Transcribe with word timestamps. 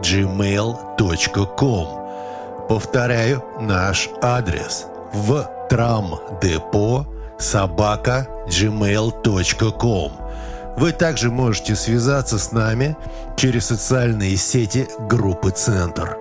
gmail.com. 0.00 1.86
Повторяю 2.68 3.42
наш 3.60 4.08
адрес 4.22 4.86
в 5.12 5.48
трамдепо 5.68 7.06
собака 7.38 8.28
gmail.com. 8.48 10.12
Вы 10.76 10.92
также 10.92 11.30
можете 11.30 11.74
связаться 11.74 12.38
с 12.38 12.52
нами 12.52 12.96
через 13.36 13.66
социальные 13.66 14.36
сети 14.36 14.88
группы 15.08 15.50
«Центр». 15.50 16.16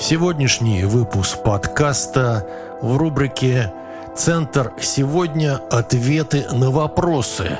Сегодняшний 0.00 0.84
выпуск 0.84 1.42
подкаста 1.44 2.46
в 2.82 2.96
рубрике 2.96 3.72
«Центр 4.16 4.72
сегодня. 4.80 5.60
Ответы 5.70 6.46
на 6.50 6.70
вопросы». 6.70 7.58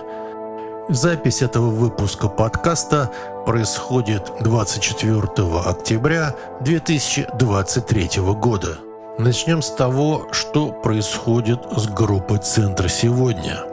Запись 0.91 1.41
этого 1.41 1.70
выпуска 1.70 2.29
подкаста 2.29 3.11
происходит 3.47 4.30
24 4.41 5.23
октября 5.65 6.34
2023 6.60 8.10
года. 8.34 8.77
Начнем 9.18 9.62
с 9.62 9.71
того, 9.71 10.29
что 10.32 10.73
происходит 10.73 11.60
с 11.74 11.87
группой 11.87 12.37
«Центр 12.37 12.90
сегодня». 12.90 13.65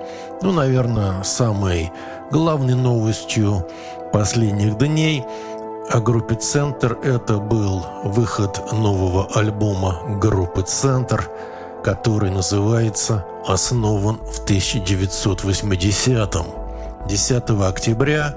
Ну, 0.42 0.54
наверное, 0.54 1.22
самой 1.24 1.92
главной 2.32 2.76
новостью 2.76 3.68
последних 4.14 4.78
дней 4.78 5.26
о 5.90 6.00
группе 6.00 6.36
«Центр» 6.36 6.98
это 7.04 7.40
был 7.40 7.86
выход 8.06 8.72
нового 8.72 9.28
альбома 9.36 10.18
группы 10.22 10.62
«Центр», 10.62 11.30
который 11.84 12.32
называется 12.32 13.26
«Основан 13.46 14.20
в 14.20 14.50
1980-м». 14.50 16.61
10 17.08 17.50
октября 17.62 18.36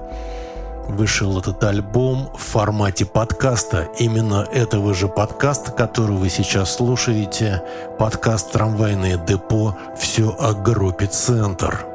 вышел 0.87 1.39
этот 1.39 1.63
альбом 1.63 2.29
в 2.35 2.41
формате 2.41 3.05
подкаста. 3.05 3.87
Именно 3.97 4.47
этого 4.51 4.93
же 4.93 5.07
подкаста, 5.07 5.71
который 5.71 6.15
вы 6.15 6.29
сейчас 6.29 6.75
слушаете, 6.75 7.63
подкаст 7.97 8.51
«Трамвайное 8.51 9.17
депо. 9.17 9.75
Все 9.97 10.35
о 10.37 10.53
группе 10.53 11.07
«Центр». 11.07 11.85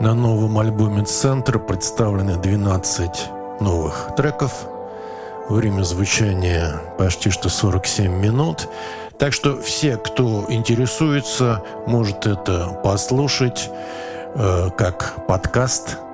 На 0.00 0.14
новом 0.14 0.58
альбоме 0.58 1.04
«Центр» 1.04 1.58
представлены 1.58 2.36
12 2.36 3.10
новых 3.60 4.10
треков. 4.16 4.52
Время 5.48 5.82
звучания 5.82 6.80
почти 6.98 7.30
что 7.30 7.48
47 7.48 8.12
минут. 8.12 8.68
Так 9.18 9.32
что 9.32 9.60
все, 9.60 9.96
кто 9.96 10.44
интересуется, 10.48 11.62
может 11.86 12.26
это 12.26 12.78
послушать 12.84 13.70
э, 14.34 14.70
как 14.76 15.26
подкаст– 15.26 15.98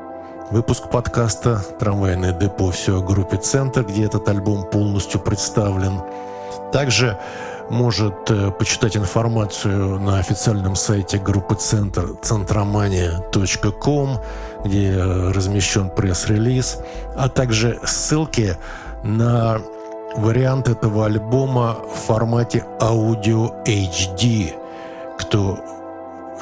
Выпуск 0.54 0.88
подкаста 0.88 1.60
«Трамвайное 1.80 2.32
депо. 2.32 2.70
Все 2.70 3.00
о 3.00 3.02
группе 3.02 3.38
«Центр», 3.38 3.82
где 3.82 4.04
этот 4.04 4.28
альбом 4.28 4.62
полностью 4.70 5.18
представлен. 5.18 6.00
Также 6.72 7.18
может 7.70 8.30
э, 8.30 8.52
почитать 8.52 8.96
информацию 8.96 9.98
на 9.98 10.20
официальном 10.20 10.76
сайте 10.76 11.18
группы 11.18 11.56
«Центр» 11.56 12.10
centromania.com, 12.22 14.20
где 14.64 14.92
э, 14.92 15.32
размещен 15.32 15.90
пресс-релиз, 15.90 16.78
а 17.16 17.28
также 17.28 17.80
ссылки 17.82 18.56
на 19.02 19.58
вариант 20.14 20.68
этого 20.68 21.06
альбома 21.06 21.78
в 21.82 22.06
формате 22.06 22.64
аудио 22.80 23.56
HD. 23.66 24.54
Кто 25.18 25.58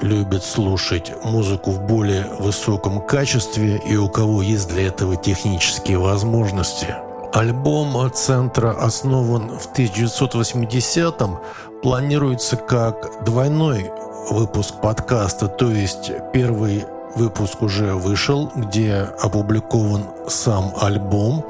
любят 0.03 0.45
слушать 0.45 1.13
музыку 1.25 1.71
в 1.71 1.81
более 1.81 2.27
высоком 2.39 3.01
качестве 3.01 3.81
и 3.87 3.97
у 3.97 4.09
кого 4.09 4.43
есть 4.43 4.69
для 4.69 4.89
этого 4.89 5.17
технические 5.17 5.99
возможности. 5.99 6.97
Альбом 7.33 8.11
«Центра» 8.13 8.73
основан 8.73 9.59
в 9.59 9.73
1980-м, 9.73 11.39
планируется 11.83 12.57
как 12.57 13.25
двойной 13.25 13.91
выпуск 14.31 14.75
подкаста, 14.83 15.49
то 15.49 15.71
есть 15.71 16.11
первый 16.33 16.85
выпуск 17.15 17.63
уже 17.63 17.95
вышел, 17.95 18.51
где 18.55 19.09
опубликован 19.21 20.05
сам 20.29 20.75
альбом, 20.81 21.45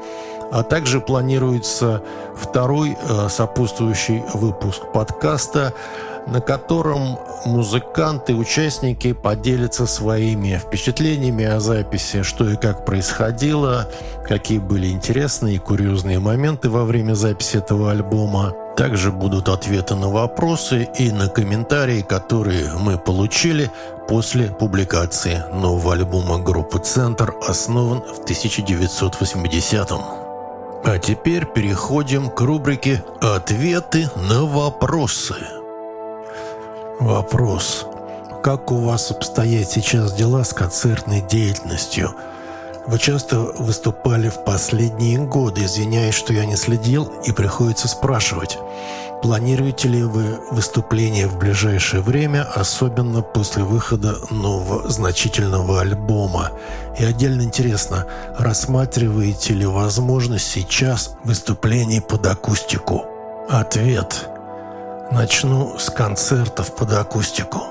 а 0.51 0.63
также 0.63 1.01
планируется 1.01 2.01
второй 2.35 2.95
э, 3.01 3.27
сопутствующий 3.29 4.23
выпуск 4.33 4.83
подкаста– 4.93 5.73
на 6.27 6.41
котором 6.41 7.19
музыканты, 7.45 8.33
участники 8.35 9.13
поделятся 9.13 9.85
своими 9.85 10.57
впечатлениями 10.57 11.45
о 11.45 11.59
записи, 11.59 12.23
что 12.23 12.49
и 12.49 12.55
как 12.55 12.85
происходило, 12.85 13.89
какие 14.27 14.59
были 14.59 14.87
интересные 14.87 15.55
и 15.55 15.59
курьезные 15.59 16.19
моменты 16.19 16.69
во 16.69 16.85
время 16.85 17.13
записи 17.13 17.57
этого 17.57 17.91
альбома. 17.91 18.53
Также 18.77 19.11
будут 19.11 19.49
ответы 19.49 19.95
на 19.95 20.09
вопросы 20.09 20.87
и 20.97 21.11
на 21.11 21.27
комментарии, 21.27 22.01
которые 22.01 22.71
мы 22.79 22.97
получили 22.97 23.69
после 24.07 24.47
публикации 24.47 25.43
нового 25.53 25.93
альбома 25.93 26.39
группы 26.39 26.79
«Центр», 26.79 27.35
основан 27.47 28.01
в 28.01 28.25
1980-м. 28.25 30.01
А 30.85 30.97
теперь 30.97 31.45
переходим 31.45 32.29
к 32.29 32.41
рубрике 32.41 33.03
«Ответы 33.21 34.09
на 34.15 34.43
вопросы». 34.45 35.62
Вопрос. 36.99 37.85
Как 38.43 38.71
у 38.71 38.75
вас 38.75 39.09
обстоят 39.11 39.69
сейчас 39.69 40.13
дела 40.13 40.43
с 40.43 40.53
концертной 40.53 41.21
деятельностью? 41.21 42.11
Вы 42.85 42.99
часто 42.99 43.39
выступали 43.39 44.29
в 44.29 44.43
последние 44.43 45.17
годы, 45.17 45.63
извиняюсь, 45.63 46.15
что 46.15 46.33
я 46.33 46.45
не 46.45 46.55
следил, 46.55 47.05
и 47.25 47.31
приходится 47.31 47.87
спрашивать. 47.87 48.57
Планируете 49.21 49.87
ли 49.87 50.03
вы 50.03 50.39
выступление 50.51 51.27
в 51.27 51.37
ближайшее 51.37 52.01
время, 52.01 52.43
особенно 52.43 53.21
после 53.21 53.63
выхода 53.63 54.17
нового 54.29 54.89
значительного 54.89 55.79
альбома? 55.79 56.51
И 56.99 57.05
отдельно 57.05 57.41
интересно, 57.43 58.05
рассматриваете 58.37 59.53
ли 59.53 59.65
возможность 59.65 60.51
сейчас 60.51 61.15
выступлений 61.23 62.01
под 62.01 62.27
акустику? 62.27 63.05
Ответ– 63.49 64.27
Начну 65.13 65.77
с 65.77 65.91
концертов 65.91 66.75
под 66.75 66.91
акустику. 66.93 67.61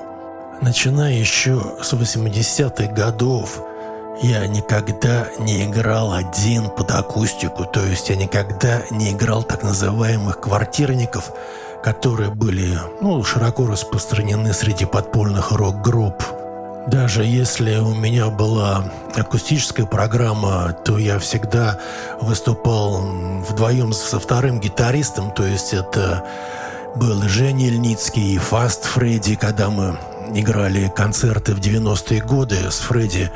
Начиная 0.61 1.11
еще 1.11 1.61
с 1.81 1.91
80-х 1.91 2.93
годов, 2.93 3.61
я 4.21 4.47
никогда 4.47 5.27
не 5.39 5.65
играл 5.65 6.13
один 6.13 6.69
под 6.69 6.91
акустику, 6.91 7.65
то 7.65 7.85
есть 7.85 8.07
я 8.07 8.15
никогда 8.15 8.83
не 8.91 9.11
играл 9.11 9.43
так 9.43 9.61
называемых 9.61 10.39
квартирников, 10.39 11.33
которые 11.83 12.29
были 12.29 12.79
ну, 13.01 13.21
широко 13.25 13.67
распространены 13.67 14.53
среди 14.53 14.85
подпольных 14.85 15.51
рок-групп. 15.51 16.23
Даже 16.87 17.25
если 17.25 17.75
у 17.75 17.93
меня 17.93 18.29
была 18.29 18.85
акустическая 19.15 19.85
программа, 19.85 20.71
то 20.85 20.97
я 20.97 21.19
всегда 21.19 21.77
выступал 22.21 23.01
вдвоем 23.49 23.91
со 23.91 24.17
вторым 24.17 24.61
гитаристом, 24.61 25.31
то 25.31 25.45
есть 25.45 25.73
это 25.73 26.23
был 26.95 27.21
Женя 27.27 27.67
Ильницкий 27.67 28.35
и 28.35 28.37
Фаст 28.37 28.85
Фредди, 28.85 29.35
когда 29.35 29.69
мы 29.69 29.97
играли 30.33 30.91
концерты 30.95 31.53
в 31.53 31.59
90-е 31.59 32.21
годы 32.21 32.55
с 32.69 32.79
Фредди. 32.79 33.31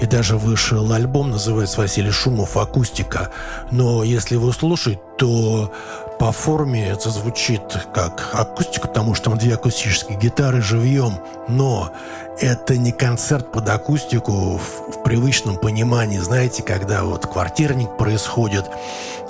И 0.00 0.06
даже 0.06 0.36
вышел 0.36 0.92
альбом, 0.92 1.30
называется 1.30 1.80
«Василий 1.80 2.10
Шумов. 2.10 2.56
Акустика». 2.56 3.30
Но 3.70 4.02
если 4.02 4.34
его 4.34 4.52
слушать, 4.52 4.98
то 5.16 5.72
по 6.18 6.32
форме 6.32 6.88
это 6.88 7.10
звучит 7.10 7.62
как 7.94 8.30
акустика, 8.32 8.88
потому 8.88 9.14
что 9.14 9.30
там 9.30 9.38
две 9.38 9.54
акустические 9.54 10.18
гитары 10.18 10.62
живьем. 10.62 11.14
Но 11.48 11.92
это 12.40 12.76
не 12.76 12.92
концерт 12.92 13.52
под 13.52 13.68
акустику 13.68 14.58
в, 14.58 14.92
в 14.92 15.02
привычном 15.02 15.56
понимании. 15.56 16.18
Знаете, 16.18 16.62
когда 16.62 17.04
вот 17.04 17.26
квартирник 17.26 17.96
происходит, 17.96 18.64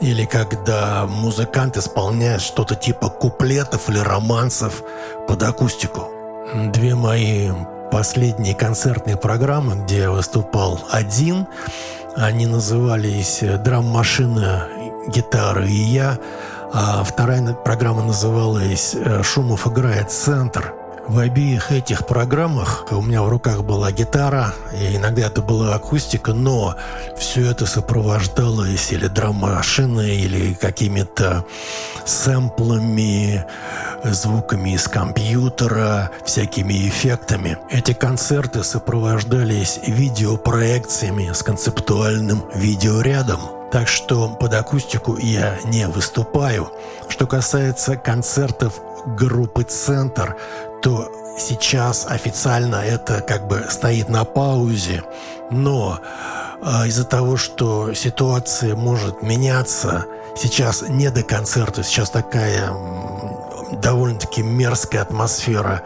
или 0.01 0.25
когда 0.25 1.07
музыкант 1.07 1.77
исполняет 1.77 2.41
что-то 2.41 2.75
типа 2.75 3.09
куплетов 3.09 3.89
или 3.91 3.99
романсов 3.99 4.83
под 5.27 5.43
акустику. 5.43 6.11
Две 6.73 6.95
мои 6.95 7.51
последние 7.91 8.55
концертные 8.55 9.17
программы, 9.17 9.83
где 9.85 9.99
я 10.01 10.11
выступал 10.11 10.81
один, 10.91 11.47
они 12.17 12.47
назывались 12.47 13.41
«Драм-машина, 13.65 14.69
гитара 15.09 15.65
и 15.67 15.73
я», 15.73 16.19
А 16.71 17.03
вторая 17.03 17.55
программа 17.55 18.03
называлась 18.03 18.95
«Шумов 19.23 19.67
играет 19.67 20.11
центр». 20.11 20.75
В 21.09 21.21
обеих 21.21 21.73
этих 21.73 22.07
программах 22.07 22.85
у 22.91 23.01
меня 23.01 23.23
в 23.23 23.31
руках 23.31 23.65
была 23.65 23.91
гитара, 23.91 24.53
и 24.79 24.97
иногда 24.97 25.23
это 25.23 25.41
была 25.41 25.75
акустика, 25.75 26.35
но 26.35 26.77
все 27.17 27.51
это 27.51 27.65
сопровождалось 27.65 28.93
или 28.93 29.07
драм-машиной, 29.07 30.19
или 30.19 30.53
какими-то 30.53 31.47
сэмплами, 32.05 33.47
звуками 34.05 34.75
из 34.75 34.87
компьютера, 34.87 36.11
всякими 36.27 36.87
эффектами. 36.87 37.57
Эти 37.71 37.95
концерты 37.95 38.63
сопровождались 38.63 39.81
видеопроекциями 39.87 41.33
с 41.33 41.43
концептуальным 41.43 42.45
видеорядом. 42.55 43.41
Так 43.73 43.89
что 43.89 44.29
под 44.29 44.53
акустику 44.53 45.17
я 45.17 45.59
не 45.65 45.87
выступаю. 45.89 46.71
Что 47.09 47.27
касается 47.27 47.97
концертов 47.97 48.81
группы 49.07 49.63
«Центр», 49.63 50.37
то 50.83 51.11
сейчас 51.39 52.07
официально 52.07 52.77
это 52.77 53.21
как 53.21 53.47
бы 53.47 53.67
стоит 53.71 54.09
на 54.09 54.25
паузе, 54.25 55.03
но 55.51 56.01
э, 56.61 56.87
из-за 56.89 57.05
того, 57.05 57.37
что 57.37 57.95
ситуация 57.95 58.75
может 58.75 59.23
меняться, 59.23 60.07
сейчас 60.37 60.83
не 60.83 61.11
до 61.11 61.23
концерта, 61.23 61.83
сейчас 61.83 62.11
такая 62.11 62.73
довольно-таки 63.73 64.43
мерзкая 64.43 65.03
атмосфера 65.03 65.83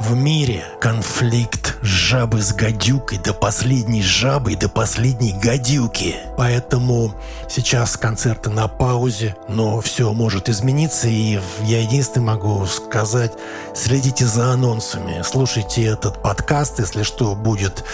в 0.00 0.14
мире 0.14 0.64
конфликт 0.80 1.76
жабы 1.82 2.40
с 2.40 2.52
гадюкой 2.52 3.18
до 3.18 3.32
последней 3.32 4.02
жабы 4.02 4.56
до 4.56 4.68
последней 4.68 5.32
гадюки. 5.32 6.16
Поэтому 6.36 7.14
сейчас 7.48 7.96
концерты 7.96 8.50
на 8.50 8.68
паузе, 8.68 9.36
но 9.48 9.80
все 9.80 10.12
может 10.12 10.48
измениться, 10.48 11.08
и 11.08 11.40
я 11.62 11.82
единственное 11.82 12.34
могу 12.34 12.64
сказать, 12.66 13.32
следите 13.74 14.26
за 14.26 14.52
анонсами, 14.52 15.22
слушайте 15.24 15.84
этот 15.84 16.22
подкаст, 16.22 16.78
если 16.78 17.02
что 17.02 17.34
будет 17.34 17.84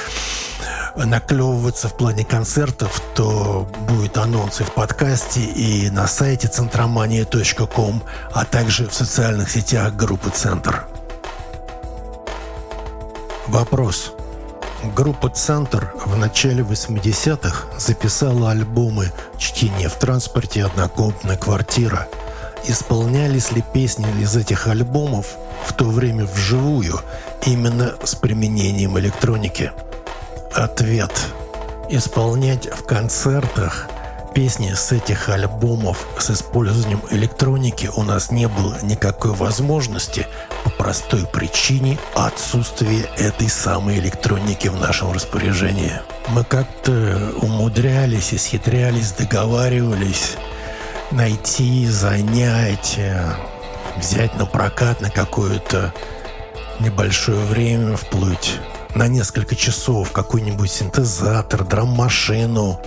наклевываться 0.96 1.88
в 1.88 1.96
плане 1.96 2.24
концертов, 2.24 3.02
то 3.14 3.68
будет 3.88 4.16
анонсы 4.16 4.64
в 4.64 4.72
подкасте 4.72 5.40
и 5.40 5.90
на 5.90 6.06
сайте 6.06 6.48
центромания.ком, 6.48 8.02
а 8.32 8.44
также 8.44 8.86
в 8.88 8.94
социальных 8.94 9.50
сетях 9.50 9.94
группы 9.94 10.30
«Центр». 10.30 10.86
Вопрос. 13.48 14.12
Группа 14.96 15.28
«Центр» 15.28 15.92
в 16.04 16.16
начале 16.16 16.62
80-х 16.62 17.78
записала 17.78 18.50
альбомы 18.50 19.12
«Чтение 19.38 19.88
в 19.88 19.94
транспорте», 19.94 20.64
«Однокомнатная 20.64 21.36
квартира». 21.36 22.08
Исполнялись 22.66 23.52
ли 23.52 23.62
песни 23.74 24.06
из 24.22 24.34
этих 24.34 24.66
альбомов 24.66 25.36
в 25.66 25.74
то 25.74 25.84
время 25.84 26.24
вживую, 26.24 27.00
именно 27.44 27.94
с 28.02 28.14
применением 28.14 28.98
электроники? 28.98 29.72
Ответ. 30.54 31.12
Исполнять 31.90 32.66
в 32.66 32.84
концертах 32.84 33.88
песни 34.34 34.72
с 34.74 34.90
этих 34.90 35.28
альбомов 35.28 36.06
с 36.18 36.30
использованием 36.30 37.00
электроники 37.10 37.88
у 37.96 38.02
нас 38.02 38.32
не 38.32 38.48
было 38.48 38.76
никакой 38.82 39.30
возможности 39.30 40.26
по 40.64 40.70
простой 40.70 41.24
причине 41.26 41.98
отсутствия 42.16 43.08
этой 43.16 43.48
самой 43.48 44.00
электроники 44.00 44.66
в 44.66 44.80
нашем 44.80 45.12
распоряжении. 45.12 45.92
Мы 46.28 46.42
как-то 46.42 47.32
умудрялись, 47.40 48.34
исхитрялись, 48.34 49.12
договаривались 49.12 50.32
найти, 51.12 51.86
занять, 51.86 52.98
взять 53.96 54.34
на 54.34 54.46
прокат 54.46 55.00
на 55.00 55.10
какое-то 55.10 55.94
небольшое 56.80 57.38
время, 57.44 57.96
вплоть 57.96 58.58
на 58.96 59.06
несколько 59.06 59.54
часов 59.54 60.10
какой-нибудь 60.10 60.70
синтезатор, 60.70 61.64
драм-машину, 61.64 62.80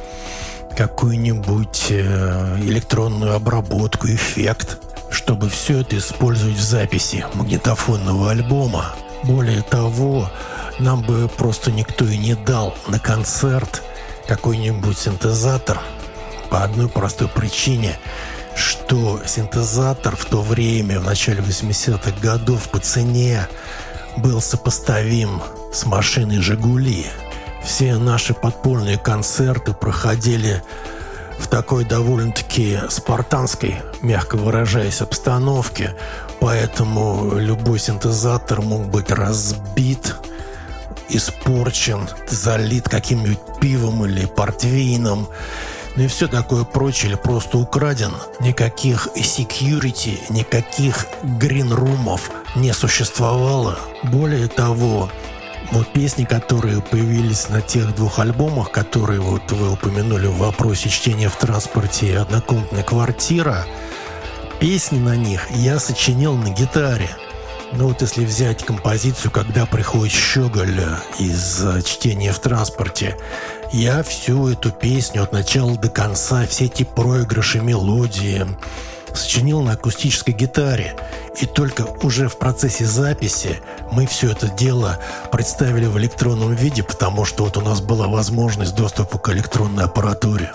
какую-нибудь 0.77 1.87
э, 1.89 2.57
электронную 2.61 3.33
обработку, 3.33 4.07
эффект, 4.07 4.77
чтобы 5.09 5.49
все 5.49 5.81
это 5.81 5.97
использовать 5.97 6.55
в 6.55 6.61
записи 6.61 7.25
магнитофонного 7.33 8.29
альбома. 8.29 8.93
Более 9.23 9.63
того, 9.63 10.29
нам 10.77 11.01
бы 11.01 11.27
просто 11.35 11.71
никто 11.71 12.05
и 12.05 12.15
не 12.15 12.35
дал 12.35 12.75
на 12.87 12.99
концерт 12.99 13.81
какой-нибудь 14.27 14.95
синтезатор 14.95 15.79
по 16.51 16.63
одной 16.63 16.89
простой 16.89 17.27
причине, 17.27 17.97
что 18.55 19.19
синтезатор 19.25 20.15
в 20.15 20.25
то 20.25 20.43
время, 20.43 20.99
в 20.99 21.05
начале 21.05 21.39
80-х 21.39 22.11
годов, 22.21 22.69
по 22.69 22.77
цене 22.77 23.47
был 24.17 24.41
сопоставим 24.41 25.41
с 25.73 25.87
машиной 25.87 26.37
«Жигули». 26.37 27.07
Все 27.67 27.97
наши 27.97 28.33
подпольные 28.33 28.97
концерты 28.97 29.73
проходили 29.73 30.63
в 31.37 31.47
такой 31.47 31.83
довольно-таки 31.83 32.79
спартанской, 32.89 33.81
мягко 34.01 34.37
выражаясь, 34.37 35.01
обстановке, 35.01 35.93
поэтому 36.39 37.33
любой 37.35 37.79
синтезатор 37.79 38.61
мог 38.61 38.87
быть 38.87 39.11
разбит, 39.11 40.15
испорчен, 41.09 42.07
залит 42.29 42.87
каким-нибудь 42.87 43.59
пивом 43.59 44.05
или 44.05 44.25
портвейном, 44.25 45.27
ну 45.97 46.03
и 46.03 46.07
все 46.07 46.29
такое 46.29 46.63
прочее, 46.63 47.11
или 47.11 47.17
просто 47.17 47.57
украден. 47.57 48.13
Никаких 48.39 49.09
security, 49.13 50.19
никаких 50.29 51.05
гринрумов 51.21 52.31
не 52.55 52.71
существовало. 52.71 53.77
Более 54.03 54.47
того, 54.47 55.09
вот 55.71 55.91
песни, 55.93 56.23
которые 56.23 56.81
появились 56.81 57.49
на 57.49 57.61
тех 57.61 57.95
двух 57.95 58.19
альбомах, 58.19 58.71
которые 58.71 59.19
вот 59.19 59.51
вы 59.51 59.71
упомянули 59.71 60.27
в 60.27 60.37
вопросе 60.37 60.89
чтения 60.89 61.29
в 61.29 61.35
транспорте 61.35 62.07
и 62.07 62.15
однокомнатная 62.15 62.83
квартира, 62.83 63.65
песни 64.59 64.99
на 64.99 65.15
них 65.15 65.49
я 65.51 65.79
сочинил 65.79 66.35
на 66.35 66.49
гитаре. 66.49 67.09
Ну 67.73 67.89
вот 67.89 68.01
если 68.01 68.23
взять 68.23 68.63
композицию 68.63 69.29
«Когда 69.31 69.65
приходит 69.65 70.13
Щеголь» 70.13 70.79
из 71.19 71.65
«Чтения 71.83 72.31
в 72.31 72.39
транспорте», 72.39 73.17
я 73.73 74.03
всю 74.03 74.47
эту 74.47 74.71
песню 74.71 75.23
от 75.23 75.33
начала 75.33 75.75
до 75.75 75.89
конца, 75.89 76.47
все 76.47 76.65
эти 76.65 76.83
проигрыши, 76.83 77.59
мелодии, 77.59 78.47
сочинил 79.13 79.61
на 79.61 79.73
акустической 79.73 80.33
гитаре. 80.33 80.95
И 81.39 81.45
только 81.45 81.85
уже 82.03 82.27
в 82.27 82.37
процессе 82.37 82.85
записи 82.85 83.59
мы 83.91 84.05
все 84.05 84.31
это 84.31 84.47
дело 84.47 84.97
представили 85.31 85.85
в 85.85 85.97
электронном 85.97 86.53
виде, 86.53 86.83
потому 86.83 87.25
что 87.25 87.43
вот 87.43 87.57
у 87.57 87.61
нас 87.61 87.81
была 87.81 88.07
возможность 88.07 88.75
доступа 88.75 89.17
к 89.17 89.29
электронной 89.29 89.85
аппаратуре. 89.85 90.51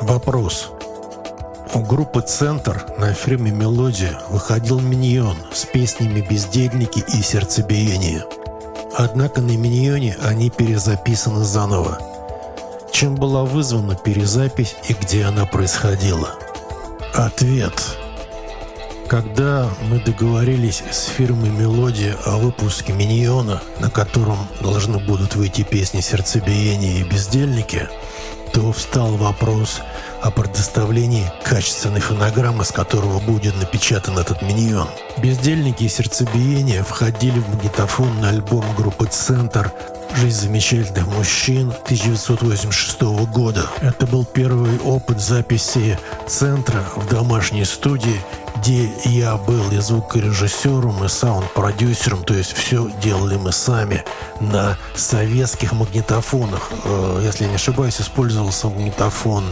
Вопрос. 0.00 0.70
У 1.72 1.80
группы 1.80 2.20
«Центр» 2.20 2.84
на 2.98 3.12
фирме 3.14 3.50
«Мелодия» 3.50 4.20
выходил 4.28 4.78
«Миньон» 4.78 5.36
с 5.52 5.64
песнями 5.64 6.20
«Бездельники» 6.20 7.02
и 7.08 7.22
«Сердцебиение». 7.22 8.24
Однако 8.96 9.40
на 9.40 9.56
«Миньоне» 9.56 10.16
они 10.22 10.50
перезаписаны 10.50 11.42
заново. 11.42 11.98
Чем 12.92 13.16
была 13.16 13.44
вызвана 13.44 13.96
перезапись 13.96 14.76
и 14.88 14.94
где 14.94 15.24
она 15.24 15.46
происходила? 15.46 16.36
Ответ. 17.14 17.96
Когда 19.06 19.70
мы 19.88 20.00
договорились 20.00 20.82
с 20.90 21.04
фирмой 21.04 21.50
«Мелодия» 21.50 22.16
о 22.26 22.38
выпуске 22.38 22.92
«Миньона», 22.92 23.62
на 23.78 23.88
котором 23.88 24.36
должны 24.60 24.98
будут 24.98 25.36
выйти 25.36 25.62
песни 25.62 26.00
«Сердцебиение» 26.00 27.00
и 27.00 27.04
«Бездельники», 27.04 27.88
то 28.52 28.72
встал 28.72 29.12
вопрос 29.12 29.80
о 30.22 30.32
предоставлении 30.32 31.30
качественной 31.44 32.00
фонограммы, 32.00 32.64
с 32.64 32.72
которого 32.72 33.20
будет 33.20 33.56
напечатан 33.60 34.18
этот 34.18 34.42
миньон. 34.42 34.88
«Бездельники» 35.16 35.84
и 35.84 35.88
«Сердцебиение» 35.88 36.82
входили 36.82 37.38
в 37.38 37.48
магнитофонный 37.48 38.30
альбом 38.30 38.64
группы 38.74 39.06
«Центр» 39.06 39.70
«Жизнь 40.14 40.40
замечательных 40.40 41.06
мужчин» 41.08 41.68
1986 41.84 43.02
года. 43.32 43.66
Это 43.80 44.06
был 44.06 44.24
первый 44.24 44.78
опыт 44.80 45.20
записи 45.20 45.98
«Центра» 46.26 46.82
в 46.96 47.08
домашней 47.08 47.64
студии 47.64 48.20
где 48.64 48.88
я 49.04 49.36
был 49.36 49.70
и 49.72 49.78
звукорежиссером, 49.78 51.04
и 51.04 51.08
саунд-продюсером, 51.08 52.24
то 52.24 52.32
есть 52.32 52.52
все 52.54 52.90
делали 53.02 53.36
мы 53.36 53.52
сами 53.52 54.04
на 54.40 54.78
советских 54.94 55.72
магнитофонах. 55.72 56.70
Э, 56.84 57.20
если 57.22 57.44
не 57.44 57.56
ошибаюсь, 57.56 58.00
использовался 58.00 58.68
магнитофон 58.68 59.44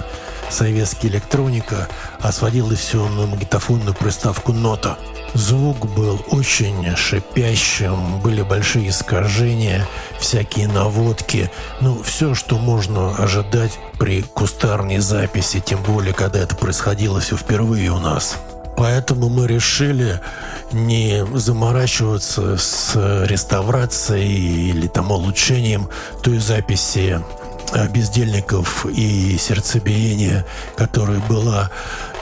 советская 0.52 1.10
электроника, 1.10 1.88
а 2.20 2.30
сводилось 2.32 2.80
все 2.80 3.08
на 3.08 3.26
магнитофонную 3.26 3.94
приставку 3.94 4.52
«Нота». 4.52 4.98
Звук 5.34 5.86
был 5.86 6.22
очень 6.30 6.94
шипящим, 6.94 8.20
были 8.20 8.42
большие 8.42 8.90
искажения, 8.90 9.86
всякие 10.20 10.68
наводки. 10.68 11.50
Ну, 11.80 12.02
все, 12.02 12.34
что 12.34 12.58
можно 12.58 13.16
ожидать 13.16 13.78
при 13.98 14.22
кустарной 14.22 14.98
записи, 14.98 15.60
тем 15.60 15.82
более, 15.82 16.12
когда 16.12 16.40
это 16.40 16.54
происходило 16.54 17.20
все 17.20 17.36
впервые 17.36 17.90
у 17.90 17.98
нас. 17.98 18.36
Поэтому 18.76 19.28
мы 19.28 19.46
решили 19.46 20.20
не 20.72 21.24
заморачиваться 21.34 22.56
с 22.58 22.94
реставрацией 23.26 24.70
или 24.70 24.86
там 24.86 25.10
улучшением 25.12 25.88
той 26.22 26.38
записи 26.38 27.20
бездельников 27.92 28.86
и 28.86 29.36
сердцебиения, 29.38 30.44
которая 30.76 31.20
была 31.20 31.70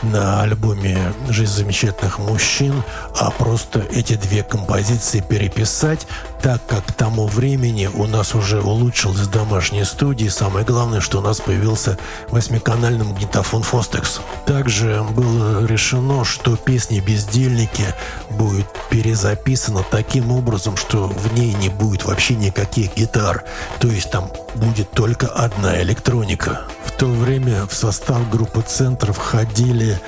на 0.03 0.43
альбоме 0.43 1.13
«Жизнь 1.29 1.53
замечательных 1.53 2.19
мужчин», 2.19 2.83
а 3.19 3.31
просто 3.31 3.81
эти 3.93 4.15
две 4.15 4.43
композиции 4.43 5.21
переписать, 5.21 6.07
так 6.43 6.65
как 6.67 6.87
к 6.87 6.93
тому 6.93 7.27
времени 7.27 7.87
у 7.93 8.07
нас 8.07 8.35
уже 8.35 8.63
улучшилась 8.63 9.29
домашняя 9.29 9.85
студия. 9.85 10.31
Самое 10.31 10.65
главное, 10.65 11.01
что 11.01 11.19
у 11.19 11.21
нас 11.21 11.41
появился 11.41 11.99
восьмиканальный 12.29 13.05
магнитофон 13.05 13.63
«Фостекс». 13.63 14.21
Также 14.47 15.05
было 15.11 15.67
решено, 15.67 16.25
что 16.25 16.57
песни 16.57 17.01
«Бездельники» 17.01 17.85
будет 18.31 18.67
перезаписана 18.89 19.85
таким 19.91 20.33
образом, 20.33 20.77
что 20.77 21.09
в 21.09 21.35
ней 21.35 21.53
не 21.55 21.69
будет 21.69 22.05
вообще 22.05 22.35
никаких 22.37 22.95
гитар. 22.97 23.45
То 23.81 23.89
есть 23.89 24.11
там 24.11 24.31
будет 24.55 24.91
только 24.91 25.27
одна 25.29 25.81
электроника. 25.83 26.63
В 26.85 26.93
то 26.93 27.07
время 27.07 27.67
в 27.67 27.75
состав 27.75 28.29
группы 28.31 28.63
«Центр» 28.63 29.13
входили 29.13 30.01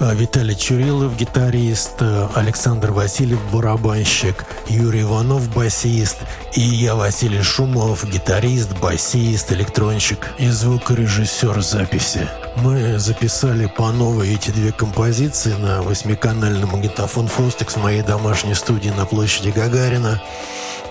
э, 0.00 0.14
Виталий 0.14 0.54
Чурилов, 0.54 1.16
гитарист, 1.16 1.96
э, 2.00 2.28
Александр 2.34 2.90
Васильев, 2.90 3.40
барабанщик, 3.52 4.44
Юрий 4.68 5.02
Иванов, 5.02 5.48
басист, 5.54 6.18
и 6.54 6.60
я, 6.60 6.94
Василий 6.94 7.42
Шумов, 7.42 8.04
гитарист, 8.04 8.76
басист, 8.78 9.52
электронщик 9.52 10.28
и 10.38 10.48
звукорежиссер 10.48 11.62
записи. 11.62 12.28
Мы 12.56 12.98
записали 12.98 13.66
по 13.66 13.92
новой 13.92 14.34
эти 14.34 14.50
две 14.50 14.72
композиции 14.72 15.52
на 15.52 15.82
восьмиканальный 15.82 16.66
магнитофон 16.66 17.28
«Фостекс» 17.28 17.74
в 17.74 17.82
моей 17.82 18.02
домашней 18.02 18.54
студии 18.54 18.90
на 18.90 19.06
площади 19.06 19.50
Гагарина 19.50 20.20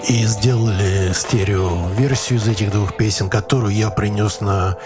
и 0.07 0.25
сделали 0.25 1.13
стерео-версию 1.13 2.39
из 2.39 2.47
этих 2.47 2.71
двух 2.71 2.95
песен, 2.95 3.29
которую 3.29 3.73
я 3.73 3.89
принес 3.89 4.41
на 4.41 4.77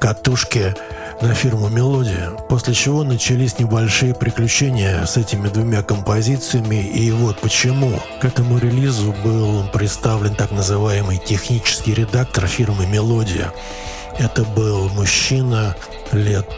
катушке 0.00 0.74
на 1.20 1.34
фирму 1.34 1.68
«Мелодия», 1.68 2.30
после 2.48 2.74
чего 2.74 3.04
начались 3.04 3.58
небольшие 3.58 4.14
приключения 4.14 5.04
с 5.06 5.16
этими 5.16 5.48
двумя 5.48 5.82
композициями, 5.82 6.82
и 6.82 7.10
вот 7.12 7.38
почему. 7.38 8.00
К 8.20 8.24
этому 8.24 8.58
релизу 8.58 9.14
был 9.24 9.64
представлен 9.72 10.34
так 10.34 10.50
называемый 10.50 11.18
технический 11.18 11.94
редактор 11.94 12.46
фирмы 12.48 12.86
«Мелодия». 12.86 13.52
Это 14.18 14.42
был 14.42 14.88
мужчина 14.88 15.76
лет 16.10 16.48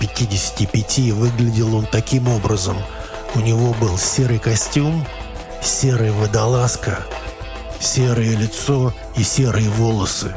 55, 0.00 1.12
выглядел 1.12 1.74
он 1.74 1.86
таким 1.86 2.28
образом. 2.28 2.76
У 3.34 3.40
него 3.40 3.74
был 3.80 3.96
серый 3.96 4.38
костюм, 4.38 5.06
серая 5.62 6.12
водолазка, 6.12 7.06
серое 7.80 8.36
лицо 8.36 8.92
и 9.16 9.22
серые 9.22 9.68
волосы. 9.70 10.34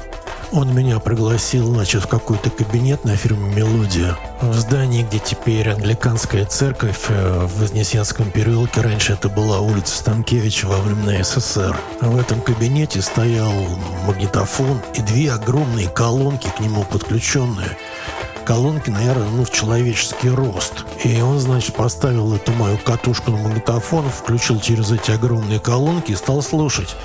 Он 0.52 0.72
меня 0.76 1.00
пригласил, 1.00 1.74
значит, 1.74 2.04
в 2.04 2.08
какой-то 2.08 2.52
кабинет 2.52 3.06
на 3.06 3.16
фирме 3.16 3.56
«Мелодия». 3.56 4.16
В 4.40 4.54
здании, 4.54 5.02
где 5.02 5.18
теперь 5.18 5.68
англиканская 5.70 6.46
церковь 6.46 7.06
э, 7.10 7.48
в 7.48 7.60
Вознесенском 7.60 8.30
переулке. 8.30 8.82
Раньше 8.82 9.14
это 9.14 9.30
была 9.30 9.62
улица 9.62 9.98
Станкевича 9.98 10.68
во 10.68 10.78
времена 10.78 11.24
СССР. 11.24 11.76
В 12.02 12.20
этом 12.20 12.40
кабинете 12.40 13.02
стоял 13.02 13.52
магнитофон 14.06 14.80
и 14.94 15.02
две 15.02 15.32
огромные 15.32 15.90
колонки 15.90 16.48
к 16.56 16.60
нему 16.60 16.84
подключенные 16.84 17.76
колонки, 18.44 18.90
наверное, 18.90 19.30
ну, 19.30 19.46
в 19.46 19.52
человеческий 19.52 20.30
рост. 20.30 20.86
И 21.04 21.22
он, 21.22 21.40
значит, 21.40 21.74
поставил 21.76 22.36
эту 22.36 22.52
мою 22.52 22.78
катушку 22.78 23.32
на 23.32 23.38
магнитофон, 23.38 24.10
включил 24.10 24.60
через 24.60 24.92
эти 24.92 25.12
огромные 25.12 25.60
колонки 25.60 26.12
и 26.12 26.16
стал 26.16 26.42
слушать. 26.42 26.96